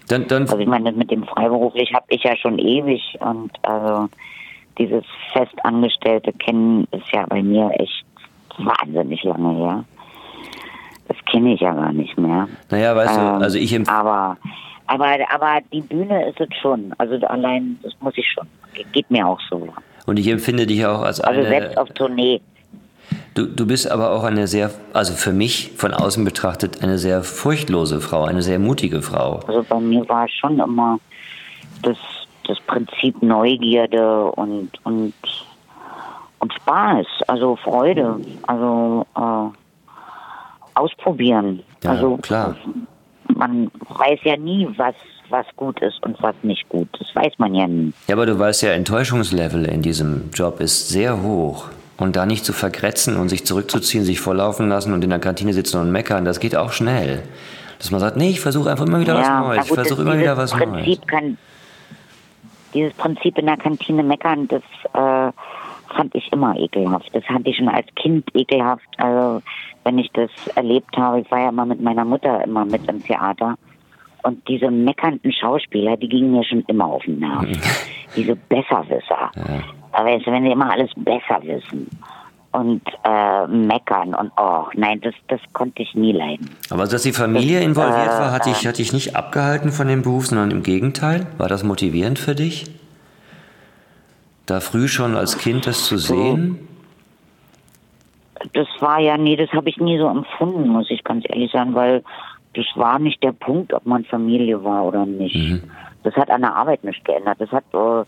Dann, 0.07 0.27
dann 0.27 0.43
also 0.43 0.57
ich 0.57 0.67
meine, 0.67 0.91
mit 0.91 1.11
dem 1.11 1.23
freiberuflich 1.23 1.93
habe 1.93 2.05
ich 2.09 2.23
ja 2.23 2.35
schon 2.35 2.59
ewig 2.59 3.01
und 3.19 3.51
also 3.63 4.09
dieses 4.77 5.03
festangestellte 5.33 6.33
Kennen 6.33 6.87
ist 6.91 7.11
ja 7.11 7.25
bei 7.27 7.41
mir 7.41 7.71
echt 7.79 8.05
wahnsinnig 8.57 9.23
lange 9.23 9.55
her. 9.55 9.85
Das 11.07 11.17
kenne 11.25 11.53
ich 11.53 11.61
ja 11.61 11.73
gar 11.73 11.91
nicht 11.91 12.17
mehr. 12.17 12.47
Naja, 12.69 12.95
weißt 12.95 13.17
ähm, 13.17 13.23
du, 13.23 13.31
also 13.43 13.57
ich 13.57 13.73
empfehle. 13.73 13.97
Aber, 13.97 14.37
aber, 14.87 15.17
aber 15.33 15.59
die 15.71 15.81
Bühne 15.81 16.29
ist 16.29 16.39
es 16.39 16.49
schon. 16.61 16.93
Also 16.97 17.15
allein, 17.27 17.77
das 17.83 17.93
muss 17.99 18.13
ich 18.17 18.25
schon. 18.31 18.47
Geht 18.91 19.09
mir 19.11 19.27
auch 19.27 19.39
so. 19.49 19.67
Und 20.05 20.17
ich 20.17 20.27
empfinde 20.27 20.65
dich 20.65 20.85
auch 20.85 21.01
als 21.01 21.19
also 21.19 21.39
eine. 21.39 21.49
Also 21.49 21.59
selbst 21.59 21.77
auf 21.77 21.89
Tournee. 21.89 22.41
Du, 23.35 23.47
du 23.47 23.65
bist 23.65 23.89
aber 23.89 24.11
auch 24.11 24.23
eine 24.23 24.47
sehr, 24.47 24.71
also 24.93 25.13
für 25.13 25.33
mich 25.33 25.71
von 25.75 25.93
außen 25.93 26.23
betrachtet, 26.23 26.83
eine 26.83 26.97
sehr 26.97 27.23
furchtlose 27.23 27.99
Frau, 27.99 28.25
eine 28.25 28.43
sehr 28.43 28.59
mutige 28.59 29.01
Frau. 29.01 29.39
Also 29.47 29.65
bei 29.67 29.79
mir 29.79 30.07
war 30.07 30.27
schon 30.27 30.59
immer 30.59 30.99
das, 31.81 31.97
das 32.47 32.59
Prinzip 32.61 33.21
Neugierde 33.23 34.25
und, 34.25 34.69
und, 34.83 35.13
und 36.43 36.53
Spaß, 36.53 37.05
also 37.27 37.55
Freude, 37.55 38.19
also 38.45 39.05
äh, 39.15 40.77
ausprobieren. 40.77 41.63
Ja, 41.83 41.91
also 41.91 42.17
klar. 42.17 42.55
Man 43.33 43.71
weiß 43.89 44.19
ja 44.23 44.37
nie, 44.37 44.67
was 44.75 44.95
was 45.29 45.45
gut 45.55 45.81
ist 45.81 46.03
und 46.03 46.21
was 46.21 46.35
nicht 46.43 46.67
gut. 46.69 46.87
Das 46.99 47.07
weiß 47.15 47.39
man 47.39 47.55
ja 47.55 47.65
nie. 47.65 47.93
Ja, 48.07 48.15
aber 48.15 48.25
du 48.25 48.37
weißt 48.37 48.61
ja, 48.63 48.71
Enttäuschungslevel 48.71 49.65
in 49.65 49.81
diesem 49.81 50.29
Job 50.31 50.59
ist 50.59 50.89
sehr 50.89 51.23
hoch. 51.23 51.69
Und 51.97 52.15
da 52.15 52.25
nicht 52.25 52.43
zu 52.43 52.53
vergrätzen 52.53 53.15
und 53.17 53.29
sich 53.29 53.45
zurückzuziehen, 53.45 54.03
sich 54.03 54.19
volllaufen 54.19 54.67
lassen 54.67 54.93
und 54.93 55.03
in 55.03 55.09
der 55.09 55.19
Kantine 55.19 55.53
sitzen 55.53 55.79
und 55.79 55.91
meckern, 55.91 56.25
das 56.25 56.39
geht 56.39 56.55
auch 56.55 56.71
schnell. 56.71 57.23
Dass 57.79 57.89
man 57.89 57.99
sagt, 57.99 58.17
nee, 58.17 58.29
ich 58.29 58.41
versuche 58.41 58.69
einfach 58.69 58.85
immer 58.85 58.99
wieder 58.99 59.15
ja, 59.15 59.21
was 59.21 59.47
Neues. 59.47 59.57
Gut, 59.57 59.67
ich 59.67 59.73
versuche 59.75 60.01
immer 60.01 60.19
wieder 60.19 60.37
was 60.37 60.51
Prinzip 60.51 60.73
Neues. 60.73 61.07
Kann, 61.07 61.37
dieses 62.73 62.93
Prinzip 62.93 63.37
in 63.37 63.45
der 63.45 63.57
Kantine 63.57 64.03
meckern, 64.03 64.47
das 64.49 64.63
äh, 64.93 65.31
fand 65.95 66.13
ich 66.15 66.31
immer 66.31 66.55
ekelhaft. 66.57 67.09
Das 67.13 67.23
fand 67.25 67.47
ich 67.47 67.57
schon 67.57 67.69
als 67.69 67.87
Kind 67.95 68.25
ekelhaft. 68.35 68.87
Also 68.97 69.41
wenn 69.83 69.97
ich 69.97 70.09
das 70.13 70.29
erlebt 70.55 70.95
habe, 70.97 71.21
ich 71.21 71.31
war 71.31 71.39
ja 71.39 71.49
immer 71.49 71.65
mit 71.65 71.81
meiner 71.81 72.05
Mutter 72.05 72.43
immer 72.43 72.65
mit 72.65 72.87
im 72.89 73.03
Theater. 73.03 73.55
Und 74.23 74.47
diese 74.47 74.71
meckernden 74.71 75.33
Schauspieler, 75.33 75.97
die 75.97 76.07
gingen 76.07 76.31
mir 76.31 76.45
schon 76.45 76.63
immer 76.67 76.85
auf 76.85 77.03
den 77.03 77.19
Nerv. 77.19 77.45
diese 78.15 78.35
Besserwisser. 78.35 79.31
Ja. 79.35 79.63
Aber 79.91 80.09
jetzt, 80.09 80.25
wenn 80.27 80.43
sie 80.43 80.51
immer 80.51 80.71
alles 80.71 80.89
besser 80.95 81.41
wissen 81.43 81.87
und 82.51 82.81
äh, 83.03 83.47
meckern 83.47 84.13
und 84.13 84.31
oh, 84.37 84.65
nein, 84.75 85.01
das, 85.01 85.13
das 85.27 85.41
konnte 85.53 85.81
ich 85.81 85.93
nie 85.95 86.13
leiden. 86.13 86.49
Aber 86.69 86.85
dass 86.85 87.03
die 87.03 87.11
Familie 87.11 87.59
das, 87.59 87.67
involviert 87.67 88.07
äh, 88.07 88.19
war, 88.19 88.31
hat 88.31 88.45
dich, 88.45 88.65
hat 88.65 88.77
dich 88.77 88.93
nicht 88.93 89.15
abgehalten 89.15 89.71
von 89.71 89.87
dem 89.87 90.03
Beruf, 90.03 90.27
sondern 90.27 90.51
im 90.51 90.63
Gegenteil? 90.63 91.27
War 91.37 91.49
das 91.49 91.63
motivierend 91.63 92.19
für 92.19 92.35
dich? 92.35 92.65
Da 94.45 94.59
früh 94.59 94.87
schon 94.87 95.15
als 95.15 95.37
Kind 95.37 95.67
das 95.67 95.85
zu 95.85 95.97
sehen? 95.97 96.67
Das 98.53 98.67
war 98.79 98.99
ja, 98.99 99.17
nee, 99.17 99.37
das 99.37 99.49
habe 99.51 99.69
ich 99.69 99.77
nie 99.77 99.97
so 99.97 100.07
empfunden, 100.09 100.67
muss 100.67 100.91
ich 100.91 101.03
ganz 101.03 101.23
ehrlich 101.29 101.51
sagen, 101.51 101.75
weil 101.75 102.03
das 102.55 102.65
war 102.75 102.99
nicht 102.99 103.23
der 103.23 103.31
Punkt, 103.31 103.73
ob 103.73 103.85
man 103.85 104.03
Familie 104.05 104.63
war 104.63 104.83
oder 104.83 105.05
nicht. 105.05 105.35
Mhm. 105.35 105.63
Das 106.03 106.13
hat 106.15 106.29
an 106.29 106.41
der 106.41 106.55
Arbeit 106.55 106.83
nicht 106.83 107.03
geändert. 107.05 107.39
Das 107.39 107.49
hat, 107.51 107.63
äh, 107.73 108.03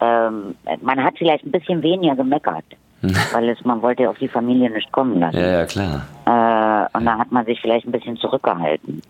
ähm, 0.00 0.54
man 0.82 1.02
hat 1.02 1.14
vielleicht 1.16 1.44
ein 1.44 1.50
bisschen 1.50 1.82
weniger 1.82 2.14
gemeckert, 2.16 2.64
weil 3.32 3.48
es, 3.48 3.64
man 3.64 3.80
wollte 3.82 4.08
auf 4.08 4.18
die 4.18 4.28
Familie 4.28 4.70
nicht 4.70 4.92
kommen 4.92 5.18
lassen. 5.18 5.38
Ja, 5.38 5.48
ja, 5.48 5.66
klar. 5.66 6.06
Äh, 6.26 6.96
und 6.96 7.06
da 7.06 7.18
hat 7.18 7.32
man 7.32 7.46
sich 7.46 7.60
vielleicht 7.60 7.86
ein 7.86 7.92
bisschen 7.92 8.18
zurückgehalten. 8.18 9.02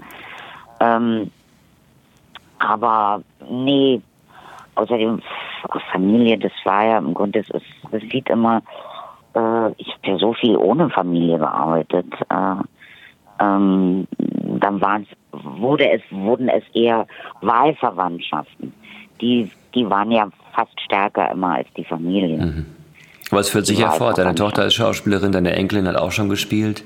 Ähm, 0.81 1.31
aber 2.61 3.23
nee, 3.51 4.01
außerdem 4.79 5.21
pff, 5.21 5.83
Familie, 5.93 6.39
das 6.39 6.53
war 6.65 6.85
ja 6.85 6.99
im 6.99 7.15
Grunde, 7.15 7.43
das, 7.43 7.63
ist, 7.63 7.67
das 7.91 8.03
sieht 8.03 8.29
immer, 8.31 8.63
äh, 9.35 9.71
ich 9.77 9.89
habe 9.89 10.05
ja 10.05 10.19
so 10.19 10.33
viel 10.35 10.57
ohne 10.57 10.89
Familie 10.91 11.39
gearbeitet. 11.39 12.07
Äh, 12.31 12.55
ähm, 13.41 14.07
dann 14.19 14.81
waren's, 14.81 15.09
wurde 15.33 15.91
es, 15.91 16.03
wurden 16.11 16.49
es 16.49 16.65
eher 16.75 17.07
Wahlverwandtschaften. 17.41 18.73
Die, 19.21 19.51
die 19.75 19.89
waren 19.89 20.11
ja 20.11 20.29
fast 20.55 20.81
stärker 20.81 21.31
immer 21.31 21.57
als 21.57 21.69
die 21.77 21.85
Familie. 21.85 22.65
Aber 23.31 23.41
es 23.41 23.49
führt 23.49 23.67
sich 23.67 23.79
ja 23.79 23.91
fort. 23.91 24.19
Deine. 24.19 24.35
Tochter 24.35 24.67
ist 24.67 24.75
Schauspielerin, 24.75 25.33
deine 25.33 25.53
Enkelin 25.53 25.87
hat 25.87 25.97
auch 25.97 26.13
schon 26.13 26.29
gespielt. 26.29 26.83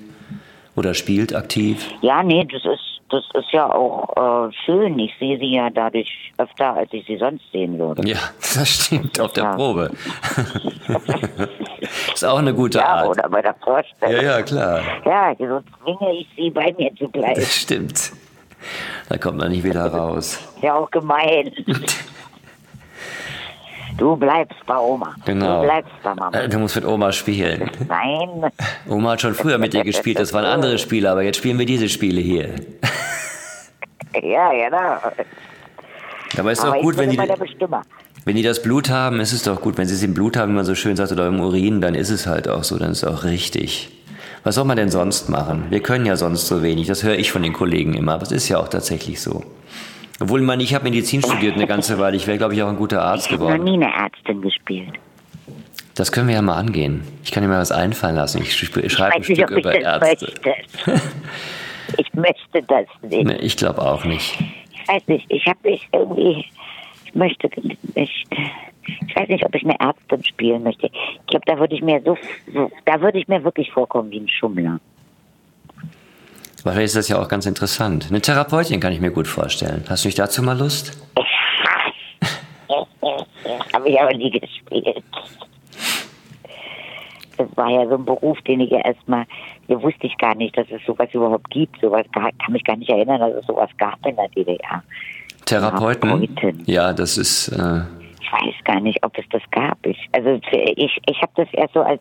Oder 0.74 0.94
spielt 0.94 1.34
aktiv. 1.34 1.90
Ja, 2.00 2.22
nee, 2.22 2.46
das 2.50 2.64
ist, 2.64 2.91
das 3.12 3.24
ist 3.34 3.52
ja 3.52 3.72
auch 3.72 4.48
äh, 4.48 4.52
schön. 4.64 4.98
Ich 4.98 5.12
sehe 5.20 5.38
sie 5.38 5.54
ja 5.54 5.70
dadurch 5.70 6.32
öfter, 6.38 6.74
als 6.74 6.92
ich 6.92 7.06
sie 7.06 7.16
sonst 7.18 7.42
sehen 7.52 7.78
würde. 7.78 8.06
Ja, 8.08 8.18
das 8.40 8.68
stimmt, 8.68 9.20
auf 9.20 9.32
der 9.34 9.44
Ja. 9.44 9.54
Probe. 9.54 9.90
ist 12.14 12.24
auch 12.24 12.38
eine 12.38 12.54
gute 12.54 12.78
Ja, 12.78 12.86
Art. 12.86 13.08
oder 13.08 13.28
bei 13.28 13.42
der 13.42 13.54
Vorstellung. 13.62 14.14
Ja, 14.16 14.22
ja, 14.22 14.42
klar. 14.42 14.80
Ja, 15.04 15.34
so 15.38 15.60
zwinge 15.84 16.12
ich 16.14 16.28
sie 16.36 16.50
bei 16.50 16.74
mir 16.78 16.94
zu 16.96 17.08
bleiben. 17.08 17.34
Das 17.40 17.54
stimmt. 17.54 18.12
Da 19.08 19.18
kommt 19.18 19.38
man 19.38 19.50
nicht 19.50 19.64
wieder 19.64 19.86
raus. 19.86 20.34
Ist 20.56 20.62
ja 20.62 20.74
auch 20.74 20.90
gemein. 20.90 21.52
Du 23.98 24.16
bleibst 24.16 24.56
bei 24.66 24.76
Oma. 24.78 25.14
Genau. 25.24 25.60
Du 25.60 25.66
bleibst 25.68 25.92
bei 26.02 26.14
Mama. 26.14 26.36
Äh, 26.36 26.48
Du 26.48 26.58
musst 26.58 26.76
mit 26.76 26.84
Oma 26.84 27.12
spielen. 27.12 27.70
Nein. 27.88 28.50
Oma 28.88 29.12
hat 29.12 29.20
schon 29.20 29.34
früher 29.34 29.58
mit 29.58 29.72
dir 29.72 29.84
gespielt, 29.84 30.18
das 30.18 30.32
waren 30.32 30.44
andere 30.44 30.78
Spiele, 30.78 31.10
aber 31.10 31.22
jetzt 31.22 31.36
spielen 31.36 31.58
wir 31.58 31.66
diese 31.66 31.88
Spiele 31.88 32.20
hier. 32.20 32.48
Ja, 34.22 34.50
genau. 34.52 34.98
Aber 36.38 36.52
ist 36.52 36.60
Aber 36.62 36.74
doch 36.76 36.82
gut, 36.82 36.98
wenn 36.98 37.08
die, 37.08 37.18
wenn 37.18 38.36
die 38.36 38.42
das 38.42 38.60
Blut 38.60 38.90
haben, 38.90 39.20
ist 39.20 39.32
es 39.32 39.42
doch 39.42 39.62
gut. 39.62 39.78
Wenn 39.78 39.86
sie 39.86 39.94
es 39.94 40.02
im 40.02 40.12
Blut 40.12 40.36
haben, 40.36 40.52
wie 40.52 40.56
man 40.56 40.66
so 40.66 40.74
schön 40.74 40.96
sagt, 40.96 41.12
oder 41.12 41.28
im 41.28 41.40
Urin, 41.40 41.80
dann 41.80 41.94
ist 41.94 42.10
es 42.10 42.26
halt 42.26 42.46
auch 42.46 42.62
so, 42.62 42.78
dann 42.78 42.90
ist 42.92 43.02
es 43.02 43.08
auch 43.08 43.24
richtig. 43.24 43.90
Was 44.44 44.56
soll 44.56 44.64
man 44.64 44.76
denn 44.76 44.90
sonst 44.90 45.30
machen? 45.30 45.66
Wir 45.70 45.80
können 45.80 46.04
ja 46.04 46.16
sonst 46.16 46.46
so 46.46 46.62
wenig, 46.62 46.88
das 46.88 47.02
höre 47.04 47.14
ich 47.14 47.32
von 47.32 47.42
den 47.42 47.54
Kollegen 47.54 47.94
immer, 47.94 48.12
aber 48.12 48.24
es 48.24 48.32
ist 48.32 48.48
ja 48.50 48.58
auch 48.58 48.68
tatsächlich 48.68 49.20
so. 49.20 49.42
Obwohl, 50.20 50.40
ich 50.40 50.46
meine, 50.46 50.62
ich 50.62 50.74
habe 50.74 50.84
Medizin 50.84 51.22
studiert 51.22 51.54
eine 51.56 51.66
ganze 51.66 51.98
Weile, 51.98 52.16
ich 52.16 52.26
wäre, 52.26 52.38
glaube 52.38 52.54
ich, 52.54 52.62
auch 52.62 52.68
ein 52.68 52.76
guter 52.76 53.02
Arzt 53.02 53.26
Ich 53.26 53.32
habe 53.32 53.44
noch 53.44 53.50
geworden. 53.50 53.64
nie 53.64 53.74
eine 53.84 53.92
Ärztin 53.92 54.40
gespielt. 54.40 54.92
Das 55.94 56.10
können 56.12 56.28
wir 56.28 56.34
ja 56.36 56.42
mal 56.42 56.56
angehen. 56.56 57.02
Ich 57.24 57.32
kann 57.32 57.42
dir 57.42 57.48
mal 57.48 57.60
was 57.60 57.72
einfallen 57.72 58.16
lassen. 58.16 58.40
Ich 58.40 58.54
schreibe 58.56 58.86
Ich 58.86 58.98
ein 59.00 59.12
nicht, 59.20 59.24
Stück 59.26 59.50
ich 59.50 59.58
über 59.58 59.72
das 59.72 59.82
Ärzte. 59.82 60.32
möchte. 60.86 61.02
Ich 61.98 62.14
möchte 62.14 62.62
das 62.62 62.86
nicht. 63.02 63.26
Nee, 63.26 63.36
ich 63.40 63.56
glaube 63.56 63.82
auch 63.82 64.04
nicht. 64.04 64.38
Ich 64.72 64.88
weiß 64.88 65.06
nicht, 65.08 65.26
ich 65.30 65.44
habe 65.46 65.58
mich 65.64 65.86
irgendwie, 65.92 66.46
ich 67.04 67.14
möchte 67.14 67.48
nicht, 67.62 67.78
ich 67.94 69.16
weiß 69.16 69.28
nicht, 69.28 69.44
ob 69.44 69.54
ich 69.54 69.62
eine 69.64 69.78
Ärztin 69.80 70.24
spielen 70.24 70.62
möchte. 70.62 70.86
Ich 70.86 71.26
glaube, 71.26 71.44
da 71.46 71.58
würde 71.58 71.74
ich 71.74 71.82
mir 71.82 72.00
so, 72.04 72.16
so, 72.52 72.70
da 72.86 73.00
würde 73.00 73.18
ich 73.18 73.28
mir 73.28 73.44
wirklich 73.44 73.70
vorkommen 73.70 74.10
wie 74.10 74.20
ein 74.20 74.28
Schummler. 74.28 74.80
Vielleicht 76.62 76.84
ist 76.86 76.96
das 76.96 77.08
ja 77.08 77.20
auch 77.20 77.28
ganz 77.28 77.44
interessant. 77.46 78.06
Eine 78.08 78.20
Therapeutin 78.20 78.78
kann 78.80 78.92
ich 78.92 79.00
mir 79.00 79.10
gut 79.10 79.26
vorstellen. 79.26 79.84
Hast 79.88 80.04
du 80.04 80.08
nicht 80.08 80.18
dazu 80.18 80.42
mal 80.42 80.56
Lust? 80.56 80.96
Habe 83.74 83.88
ich 83.88 84.00
aber 84.00 84.14
nie 84.14 84.30
gespielt. 84.30 85.02
Das 87.36 87.48
war 87.56 87.68
ja 87.70 87.88
so 87.88 87.94
ein 87.96 88.04
Beruf, 88.04 88.40
den 88.42 88.60
ich 88.60 88.70
ja 88.70 88.78
erstmal, 88.84 89.24
da 89.66 89.82
wusste 89.82 90.06
ich 90.06 90.16
gar 90.18 90.34
nicht, 90.36 90.56
dass 90.56 90.66
es 90.70 90.80
sowas 90.86 91.08
überhaupt 91.12 91.50
gibt. 91.50 91.80
Sowas 91.80 92.06
kann 92.14 92.30
mich 92.52 92.62
gar 92.62 92.76
nicht 92.76 92.90
erinnern, 92.90 93.18
dass 93.20 93.34
es 93.40 93.46
sowas 93.46 93.70
gab 93.78 94.04
in 94.06 94.14
der 94.14 94.28
DDR. 94.28 94.82
Therapeuten? 95.46 96.08
Therapeutin. 96.36 96.62
Ja, 96.66 96.92
das 96.92 97.16
ist. 97.18 97.48
Äh, 97.48 97.80
Ich 98.20 98.30
weiß 98.32 98.54
gar 98.64 98.78
nicht, 98.80 99.04
ob 99.04 99.18
es 99.18 99.24
das 99.30 99.42
gab. 99.50 99.84
Ich, 99.84 99.98
also 100.12 100.38
ich, 100.52 100.98
ich 101.06 101.22
habe 101.22 101.32
das 101.34 101.48
erst 101.52 101.74
so 101.74 101.80
als 101.80 102.00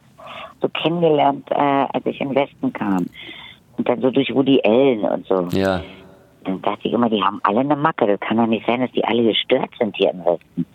so 0.61 0.69
kennengelernt, 0.69 1.49
äh, 1.49 1.55
als 1.55 2.05
ich 2.05 2.19
den 2.19 2.35
Westen 2.35 2.71
kam. 2.73 3.07
Und 3.81 3.89
dann 3.89 3.99
so 4.01 4.11
durch 4.11 4.31
Woody 4.31 4.61
Allen 4.63 4.99
und 4.99 5.25
so. 5.27 5.47
ja. 5.57 5.81
Dann 6.43 6.61
dachte 6.61 6.87
ich 6.87 6.93
immer, 6.93 7.09
die 7.09 7.21
haben 7.21 7.39
alle 7.43 7.61
eine 7.61 7.75
Macke. 7.75 8.05
Das 8.05 8.19
kann 8.19 8.37
doch 8.37 8.45
nicht 8.47 8.65
sein, 8.67 8.81
dass 8.81 8.91
die 8.91 9.03
alle 9.03 9.23
gestört 9.23 9.69
sind 9.79 9.95
hier 9.95 10.11
im 10.11 10.19
Westen. 10.25 10.65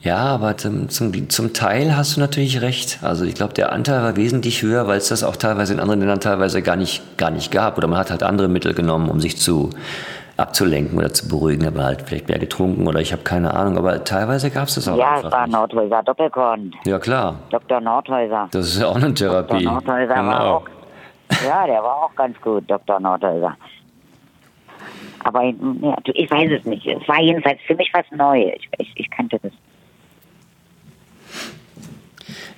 Ja, 0.00 0.18
aber 0.18 0.56
zum, 0.56 0.88
zum, 0.88 1.28
zum 1.28 1.52
Teil 1.52 1.96
hast 1.96 2.16
du 2.16 2.20
natürlich 2.20 2.60
recht. 2.60 3.00
Also 3.02 3.24
ich 3.24 3.34
glaube, 3.34 3.54
der 3.54 3.72
Anteil 3.72 4.02
war 4.02 4.16
wesentlich 4.16 4.62
höher, 4.62 4.86
weil 4.86 4.98
es 4.98 5.08
das 5.08 5.24
auch 5.24 5.34
teilweise 5.36 5.74
in 5.74 5.80
anderen 5.80 6.00
Ländern 6.00 6.20
teilweise 6.20 6.62
gar 6.62 6.76
nicht, 6.76 7.18
gar 7.18 7.30
nicht 7.30 7.50
gab. 7.50 7.78
Oder 7.78 7.88
man 7.88 7.98
hat 7.98 8.10
halt 8.10 8.22
andere 8.22 8.46
Mittel 8.48 8.74
genommen, 8.74 9.08
um 9.10 9.20
sich 9.20 9.36
zu 9.38 9.70
abzulenken 10.36 10.98
oder 10.98 11.12
zu 11.12 11.28
beruhigen. 11.28 11.60
Da 11.60 11.66
hat 11.68 11.74
man 11.74 11.84
halt 11.84 12.02
vielleicht 12.02 12.28
mehr 12.28 12.38
getrunken 12.40 12.86
oder 12.88 13.00
ich 13.00 13.12
habe 13.12 13.22
keine 13.22 13.54
Ahnung. 13.54 13.78
Aber 13.78 14.02
teilweise 14.04 14.50
gab 14.50 14.66
es 14.68 14.74
das 14.74 14.86
auch 14.88 14.96
ja, 14.98 15.18
es 15.18 15.30
war 15.30 15.46
nicht. 15.46 15.52
Nordhäuser 15.56 16.02
Doppelkorn. 16.04 16.72
Ja, 16.84 16.98
klar. 16.98 17.36
Dr. 17.50 17.80
Nordhäuser. 17.80 18.48
Das 18.52 18.66
ist 18.66 18.80
ja 18.80 18.88
auch 18.88 18.96
eine 18.96 19.12
Dr. 19.12 19.46
Therapie. 19.46 19.64
Nordhäuser 19.64 20.08
war 20.16 20.22
Genau. 20.22 20.54
auch. 20.56 20.64
Ja, 21.44 21.66
der 21.66 21.82
war 21.82 22.04
auch 22.04 22.14
ganz 22.14 22.40
gut, 22.40 22.64
Dr. 22.70 23.00
Nordhäuser. 23.00 23.56
Aber 25.24 25.42
ja, 25.42 25.96
ich 26.04 26.30
weiß 26.30 26.50
es 26.58 26.64
nicht. 26.64 26.86
Es 26.86 27.06
war 27.08 27.20
jedenfalls 27.20 27.58
für 27.66 27.74
mich 27.74 27.90
was 27.92 28.04
Neues. 28.16 28.54
Ich, 28.60 28.68
ich, 28.78 28.92
ich 29.00 29.10
kannte 29.10 29.38
das. 29.42 29.52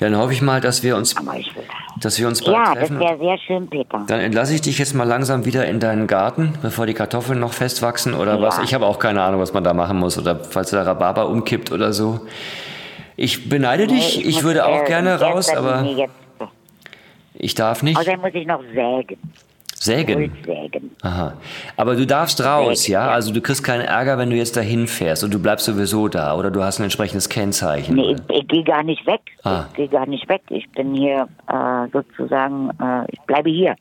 Dann 0.00 0.16
hoffe 0.16 0.32
ich 0.32 0.42
mal, 0.42 0.60
dass 0.60 0.82
wir 0.82 0.96
uns, 0.96 1.14
ich 1.36 1.52
dass 2.00 2.18
wir 2.20 2.28
uns 2.28 2.42
bald 2.44 2.56
Ja, 2.56 2.64
das 2.74 2.74
treffen. 2.74 3.00
wäre 3.00 3.18
sehr 3.18 3.38
schön, 3.38 3.68
Peter. 3.68 4.04
Dann 4.06 4.20
entlasse 4.20 4.54
ich 4.54 4.60
dich 4.60 4.78
jetzt 4.78 4.94
mal 4.94 5.04
langsam 5.04 5.44
wieder 5.44 5.66
in 5.66 5.80
deinen 5.80 6.06
Garten, 6.06 6.54
bevor 6.62 6.86
die 6.86 6.94
Kartoffeln 6.94 7.40
noch 7.40 7.52
festwachsen 7.52 8.14
oder 8.14 8.36
Ja. 8.36 8.42
was. 8.42 8.58
Ich 8.60 8.74
habe 8.74 8.86
auch 8.86 8.98
keine 9.00 9.22
Ahnung, 9.22 9.40
was 9.40 9.52
man 9.52 9.64
da 9.64 9.74
machen 9.74 9.98
muss 9.98 10.16
oder 10.18 10.36
falls 10.44 10.70
der 10.70 10.86
Rhabarber 10.86 11.28
umkippt 11.28 11.72
oder 11.72 11.92
so. 11.92 12.20
Ich 13.16 13.48
beneide 13.48 13.88
dich, 13.88 14.24
ich, 14.24 14.36
muss, 14.36 14.44
würde 14.44 14.66
auch 14.66 14.82
äh, 14.82 14.86
gerne 14.86 15.20
raus, 15.20 15.52
aber 15.52 15.84
ich 17.38 17.54
darf 17.54 17.82
nicht 17.82 17.96
außerdem 17.96 18.20
muss 18.20 18.34
ich 18.34 18.46
noch 18.46 18.62
sägen. 18.74 19.18
sägen. 19.74 20.32
Sägen. 20.44 20.90
Aha. 21.02 21.34
Aber 21.76 21.96
du 21.96 22.06
darfst 22.06 22.44
raus, 22.44 22.82
Sägen, 22.82 22.92
ja? 22.94 23.06
ja. 23.06 23.12
Also 23.12 23.32
du 23.32 23.40
kriegst 23.40 23.62
keinen 23.62 23.82
Ärger, 23.82 24.18
wenn 24.18 24.30
du 24.30 24.36
jetzt 24.36 24.56
dahin 24.56 24.86
fährst 24.86 25.24
und 25.24 25.32
du 25.32 25.38
bleibst 25.38 25.66
sowieso 25.66 26.08
da 26.08 26.36
oder 26.36 26.50
du 26.50 26.62
hast 26.62 26.80
ein 26.80 26.84
entsprechendes 26.84 27.28
Kennzeichen. 27.28 27.94
Nee, 27.94 28.12
ich, 28.12 28.36
ich 28.36 28.48
gehe 28.48 28.64
gar 28.64 28.82
nicht 28.82 29.06
weg. 29.06 29.20
Ah. 29.44 29.66
Ich 29.70 29.76
gehe 29.76 29.88
gar 29.88 30.06
nicht 30.06 30.28
weg. 30.28 30.42
Ich 30.50 30.68
bin 30.72 30.94
hier 30.94 31.28
äh, 31.48 31.88
sozusagen, 31.92 32.70
äh, 32.80 33.04
ich 33.10 33.20
bleibe 33.20 33.50
hier. 33.50 33.76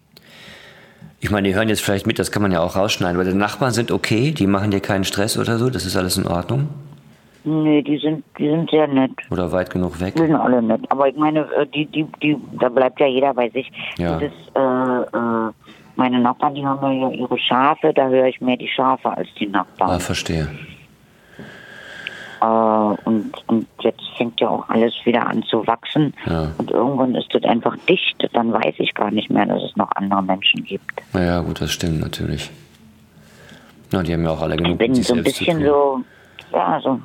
Ich 1.20 1.32
meine, 1.32 1.48
die 1.48 1.56
hören 1.56 1.68
jetzt 1.68 1.82
vielleicht 1.82 2.06
mit, 2.06 2.20
das 2.20 2.32
kann 2.32 2.44
man 2.44 2.52
ja 2.52 2.62
auch 2.62 2.76
rausschneiden, 2.76 3.18
weil 3.18 3.26
die 3.26 3.34
Nachbarn 3.34 3.72
sind 3.72 3.92
okay, 3.92 4.32
die 4.32 4.46
machen 4.46 4.70
dir 4.70 4.82
keinen 4.82 5.04
Stress 5.04 5.38
oder 5.38 5.58
so, 5.58 5.72
das 5.72 5.86
ist 5.86 5.96
alles 5.96 6.16
in 6.16 6.28
Ordnung 6.28 6.70
Nee, 7.50 7.82
die 7.82 7.98
sind, 7.98 8.26
die 8.38 8.50
sind 8.50 8.70
sehr 8.70 8.88
nett. 8.88 9.12
oder 9.32 9.50
weit 9.54 9.70
genug 9.70 10.02
weg. 10.02 10.16
Die 10.16 10.24
sind 10.24 10.36
alle 10.36 10.62
nett. 10.62 10.82
Aber 10.90 11.08
ich 11.08 11.16
meine, 11.16 11.42
äh, 11.54 11.66
die, 11.68 11.86
die, 11.86 12.06
die, 12.22 12.36
da 12.60 12.68
bleibt 12.68 13.00
ja 13.00 13.06
jeder 13.08 13.34
bei 13.34 13.48
sich. 13.50 13.72
Ja. 13.98 14.20
Das, 14.20 14.32
äh, 14.54 15.18
äh, 15.18 15.52
meine 15.96 16.20
Nachbarn, 16.20 16.56
die 16.56 16.66
haben 16.66 17.00
ja 17.02 17.10
ihre 17.10 17.38
Schafe, 17.40 17.94
da 17.94 18.10
höre 18.10 18.26
ich 18.26 18.42
mehr 18.42 18.58
die 18.58 18.68
Schafe 18.68 19.10
als 19.16 19.30
die 19.40 19.48
Ah, 19.48 19.60
Nachbarn. 19.60 20.00
verstehe. 20.02 20.50
Äh, 22.42 22.46
und, 22.46 23.32
und 23.48 23.68
jetzt 23.80 24.04
fängt 24.18 24.40
ja 24.42 24.50
auch 24.50 24.68
alles 24.68 24.94
wieder 25.06 25.26
an 25.26 25.42
zu 25.44 25.66
wachsen. 25.66 26.14
Ja. 26.26 26.52
Und 26.58 26.70
irgendwann 26.70 27.16
ist 27.16 27.34
das 27.34 27.44
einfach 27.46 27.78
dicht. 27.88 28.28
Dann 28.34 28.52
weiß 28.52 28.76
ich 28.80 28.94
gar 28.94 29.10
nicht 29.10 29.30
mehr, 29.30 29.46
dass 29.46 29.64
es 29.64 29.76
noch 29.78 29.90
andere 29.96 30.22
Menschen 30.22 30.66
gibt. 30.66 30.92
Naja, 31.14 31.40
gut, 31.40 31.62
das 31.62 31.72
stimmt 31.72 32.02
natürlich. 32.02 32.52
Ja, 33.94 34.04
die 34.04 34.12
haben 34.14 34.24
ja 34.26 34.32
auch 34.32 34.42
alle 34.42 34.58
genug 34.58 34.74
Ich 34.74 34.78
bin 34.80 34.96
so 34.96 35.14
ein 35.16 35.24
bisschen 35.24 35.64
so, 35.66 36.02
ja, 36.52 36.80
so, 36.84 37.00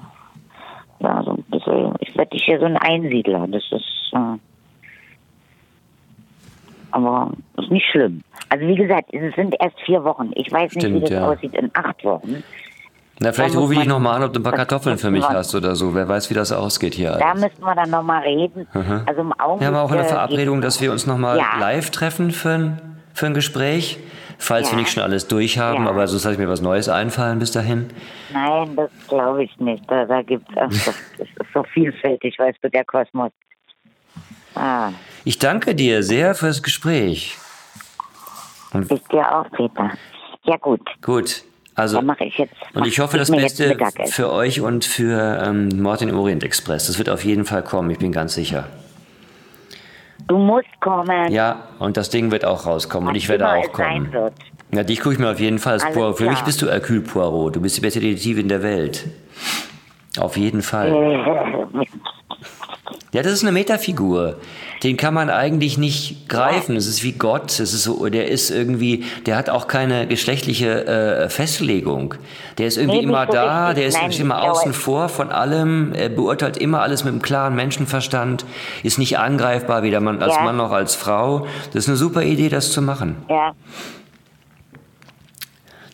ja, 1.03 1.23
so 1.25 1.33
ein 1.33 1.43
bisschen, 1.51 1.95
ich 2.01 2.17
werde 2.17 2.37
hier 2.37 2.59
so 2.59 2.67
ein 2.67 2.77
Einsiedler. 2.77 3.47
Das 3.49 3.63
ist, 3.71 4.13
äh, 4.15 4.39
aber 6.91 7.33
ist 7.57 7.71
nicht 7.71 7.87
schlimm. 7.91 8.23
Also 8.49 8.67
wie 8.67 8.75
gesagt, 8.77 9.13
es 9.13 9.35
sind 9.35 9.55
erst 9.61 9.81
vier 9.81 10.05
Wochen. 10.05 10.31
Ich 10.35 10.53
weiß 10.53 10.75
nicht, 10.75 10.83
Stimmt, 10.85 10.97
wie 10.97 11.01
das 11.01 11.11
ja. 11.11 11.29
aussieht 11.29 11.55
in 11.55 11.71
acht 11.75 12.05
Wochen. 12.05 12.43
Na, 13.21 13.33
vielleicht 13.33 13.57
rufe 13.57 13.73
ich 13.75 13.79
dich 13.79 13.89
nochmal 13.89 14.17
an, 14.17 14.25
ob 14.25 14.33
du 14.33 14.41
ein 14.41 14.43
paar 14.43 14.53
Kartoffeln 14.53 14.99
für 14.99 15.11
mich 15.11 15.23
müssen 15.23 15.35
hast 15.35 15.55
oder 15.55 15.77
so. 15.77 15.95
Wer 15.95 16.09
weiß, 16.09 16.29
wie 16.31 16.35
das 16.35 16.51
ausgeht 16.51 16.95
hier. 16.95 17.13
Da 17.13 17.31
alles. 17.31 17.43
müssten 17.45 17.63
wir 17.63 17.75
dann 17.75 17.91
nochmal 17.91 18.23
reden. 18.23 18.67
Also 19.07 19.21
im 19.21 19.33
Augenblick. 19.33 19.61
Wir 19.61 19.67
haben 19.69 19.77
auch 19.77 19.93
eine 19.93 20.01
äh, 20.03 20.05
Verabredung, 20.09 20.61
dass 20.61 20.81
wir 20.81 20.91
uns 20.91 21.07
nochmal 21.07 21.39
Ja. 21.39 21.59
live 21.61 21.91
treffen 21.91 22.31
für 22.33 22.51
ein, 22.51 22.81
für 23.15 23.27
ein 23.27 23.35
Gespräch. 23.35 23.99
Falls 24.45 24.67
wir 24.71 24.73
Ja. 24.73 24.81
nicht 24.83 24.93
schon 24.93 25.03
alles 25.05 25.29
durchhaben, 25.29 25.85
Ja. 25.85 25.91
aber 25.91 26.09
sonst 26.09 26.25
lasse 26.25 26.35
ich 26.35 26.39
mir 26.41 26.49
was 26.49 26.61
Neues 26.61 26.89
einfallen 26.89 27.39
bis 27.39 27.53
dahin. 27.53 27.91
Nein, 28.33 28.75
das 28.75 28.91
glaube 29.09 29.45
ich 29.45 29.57
nicht. 29.61 29.85
Da, 29.89 30.05
da 30.05 30.21
gibt 30.23 30.49
es, 30.57 30.85
das 30.85 30.95
ist 31.19 31.31
so 31.55 31.63
vielfältig, 31.73 32.37
weißt 32.39 32.59
du, 32.61 32.69
der 32.69 32.85
Kosmos. 32.85 33.31
Ah, 34.57 34.91
Ich 35.25 35.39
danke 35.39 35.75
dir 35.77 36.03
sehr 36.03 36.35
fürs 36.35 36.63
Gespräch. 36.63 37.37
ich 38.75 39.03
dir 39.05 39.33
auch, 39.37 39.49
Peter. 39.53 39.91
Ja 40.45 40.57
gut, 40.57 40.81
Gut. 41.03 41.45
Also, 41.75 41.97
Dann 41.97 42.07
mache 42.07 42.25
ich 42.25 42.37
jetzt. 42.37 42.53
und 42.75 42.87
ich 42.87 42.99
hoffe 43.01 43.17
das 43.17 43.31
Beste 43.31 43.79
für 44.11 44.31
euch 44.31 44.61
und 44.61 44.85
für 44.85 45.43
ähm, 45.47 45.69
Mord 45.81 46.03
in 46.03 46.13
Orient 46.15 46.43
Express. 46.45 46.89
Das 46.89 46.99
wird 46.99 47.09
auf 47.09 47.25
jeden 47.25 47.47
Fall 47.47 47.63
kommen, 47.63 47.89
ich 47.91 47.99
bin 47.99 48.13
ganz 48.13 48.35
sicher. 48.35 48.67
Du 50.29 50.39
musst 50.39 50.69
kommen. 50.81 51.31
Ja, 51.33 51.65
und 51.79 51.97
das 51.97 52.11
Ding 52.11 52.31
wird 52.31 52.45
auch 52.45 52.67
rauskommen 52.67 53.09
und 53.09 53.15
ich 53.15 53.29
werde 53.29 53.49
auch 53.49 53.73
kommen. 53.73 54.13
Ja, 54.73 54.83
dich 54.83 55.01
gucke 55.01 55.15
ich 55.15 55.19
mir 55.19 55.31
auf 55.31 55.41
jeden 55.41 55.59
Fall 55.59 55.75
als 55.75 55.85
Alles 55.85 55.95
Poirot. 55.95 56.19
Für 56.19 56.29
mich 56.31 56.41
bist 56.43 56.63
du 56.63 56.71
Hercule 56.71 57.01
Poirot. 57.03 57.57
Du 57.57 57.61
bist 57.61 57.77
die 57.77 57.81
beste 57.81 58.01
Detektivin 58.01 58.49
der 58.49 58.63
Welt. 58.63 59.07
Auf 60.19 60.37
jeden 60.37 60.63
Fall. 60.63 61.77
Ja, 63.13 63.23
das 63.23 63.33
ist 63.35 63.43
eine 63.43 63.53
Metafigur. 63.53 64.37
Den 64.83 64.97
kann 64.97 65.15
man 65.15 65.31
eigentlich 65.31 65.79
nicht 65.79 66.29
greifen. 66.29 66.75
Es 66.75 66.89
ist 66.89 67.05
wie 67.05 67.13
Gott. 67.13 67.51
Es 67.61 67.73
ist 67.73 67.85
so, 67.85 68.09
der 68.09 68.29
ist 68.29 68.51
irgendwie, 68.51 69.05
der 69.27 69.37
hat 69.37 69.49
auch 69.49 69.69
keine 69.69 70.09
geschlechtliche 70.09 70.87
äh, 70.87 71.29
Festlegung. 71.29 72.15
Der 72.59 72.67
ist 72.67 72.79
irgendwie 72.79 72.99
Nee, 72.99 73.05
immer 73.05 73.27
so 73.27 73.33
da, 73.33 73.67
richtig. 73.69 73.79
der 73.81 73.89
ist 73.89 74.03
Nein, 74.19 74.21
immer 74.27 74.43
außen 74.43 74.73
vor 74.73 75.09
von 75.09 75.31
allem, 75.31 75.93
er 75.95 76.09
beurteilt 76.09 76.57
immer 76.57 76.83
alles 76.83 77.05
mit 77.05 77.13
einem 77.13 77.23
klaren 77.23 77.55
Menschenverstand, 77.55 78.45
ist 78.83 78.99
nicht 78.99 79.19
angreifbar, 79.19 79.85
weder 79.85 80.01
Mann, 80.01 80.21
als 80.21 80.35
Ja. 80.35 80.43
Mann 80.43 80.57
noch 80.57 80.73
als 80.73 80.97
Frau. 80.97 81.47
Das 81.73 81.85
ist 81.85 81.89
eine 81.89 81.97
super 81.97 82.23
Idee, 82.23 82.49
das 82.49 82.73
zu 82.73 82.83
machen. 82.83 83.17
ja, 83.31 83.53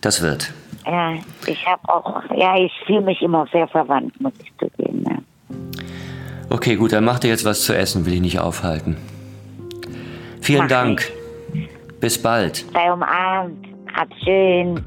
Das 0.00 0.22
wird. 0.22 0.52
ja, 0.86 1.14
ich 1.46 1.66
habe 1.66 1.82
auch, 1.92 2.22
ja, 2.34 2.56
ich 2.56 2.72
fühle 2.86 3.02
mich 3.02 3.20
immer 3.20 3.46
sehr 3.52 3.68
verwandt, 3.68 4.18
muss 4.20 4.32
ich 4.42 4.52
zugeben. 4.58 5.04
Ja. 5.08 5.16
Okay, 6.50 6.76
gut, 6.76 6.92
dann 6.92 7.04
mach 7.04 7.18
dir 7.18 7.28
jetzt 7.28 7.44
was 7.44 7.62
zu 7.62 7.76
essen, 7.76 8.06
will 8.06 8.14
ich 8.14 8.20
nicht 8.20 8.38
aufhalten. 8.38 8.96
Vielen 10.40 10.62
Mach 10.62 10.68
Dank. 10.68 11.12
Bis 12.00 12.20
bald. 12.20 12.64
Sei 12.72 12.92
umarmt, 12.92 13.66
hab's 13.94 14.16
schön. 14.24 14.84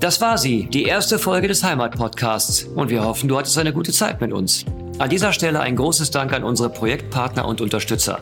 Das 0.00 0.20
war 0.20 0.38
sie, 0.38 0.66
die 0.66 0.84
erste 0.84 1.18
Folge 1.18 1.48
des 1.48 1.62
Heimat-Podcasts. 1.62 2.64
Und 2.64 2.90
wir 2.90 3.04
hoffen, 3.04 3.28
du 3.28 3.38
hattest 3.38 3.58
eine 3.58 3.72
gute 3.72 3.92
Zeit 3.92 4.20
mit 4.20 4.32
uns. 4.32 4.64
An 4.98 5.10
dieser 5.10 5.32
Stelle 5.32 5.60
ein 5.60 5.76
großes 5.76 6.10
Dank 6.10 6.32
an 6.32 6.42
unsere 6.42 6.70
Projektpartner 6.70 7.46
und 7.46 7.60
Unterstützer. 7.60 8.18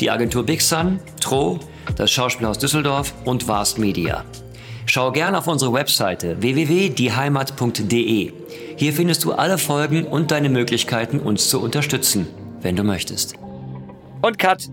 Die 0.00 0.10
Agentur 0.10 0.44
Big 0.44 0.60
Sun, 0.62 1.00
Tro, 1.20 1.58
das 1.96 2.10
Schauspielhaus 2.10 2.58
Düsseldorf 2.58 3.14
und 3.24 3.46
Vast 3.46 3.78
Media. 3.78 4.24
Schau 4.86 5.12
gern 5.12 5.34
auf 5.34 5.46
unsere 5.46 5.72
Webseite 5.72 6.40
www.dieheimat.de. 6.40 8.32
Hier 8.76 8.92
findest 8.92 9.24
du 9.24 9.32
alle 9.32 9.58
Folgen 9.58 10.04
und 10.04 10.30
deine 10.30 10.48
Möglichkeiten, 10.48 11.20
uns 11.20 11.48
zu 11.48 11.60
unterstützen, 11.60 12.26
wenn 12.60 12.76
du 12.76 12.82
möchtest. 12.82 13.34
Und 14.22 14.38
Cut! 14.38 14.68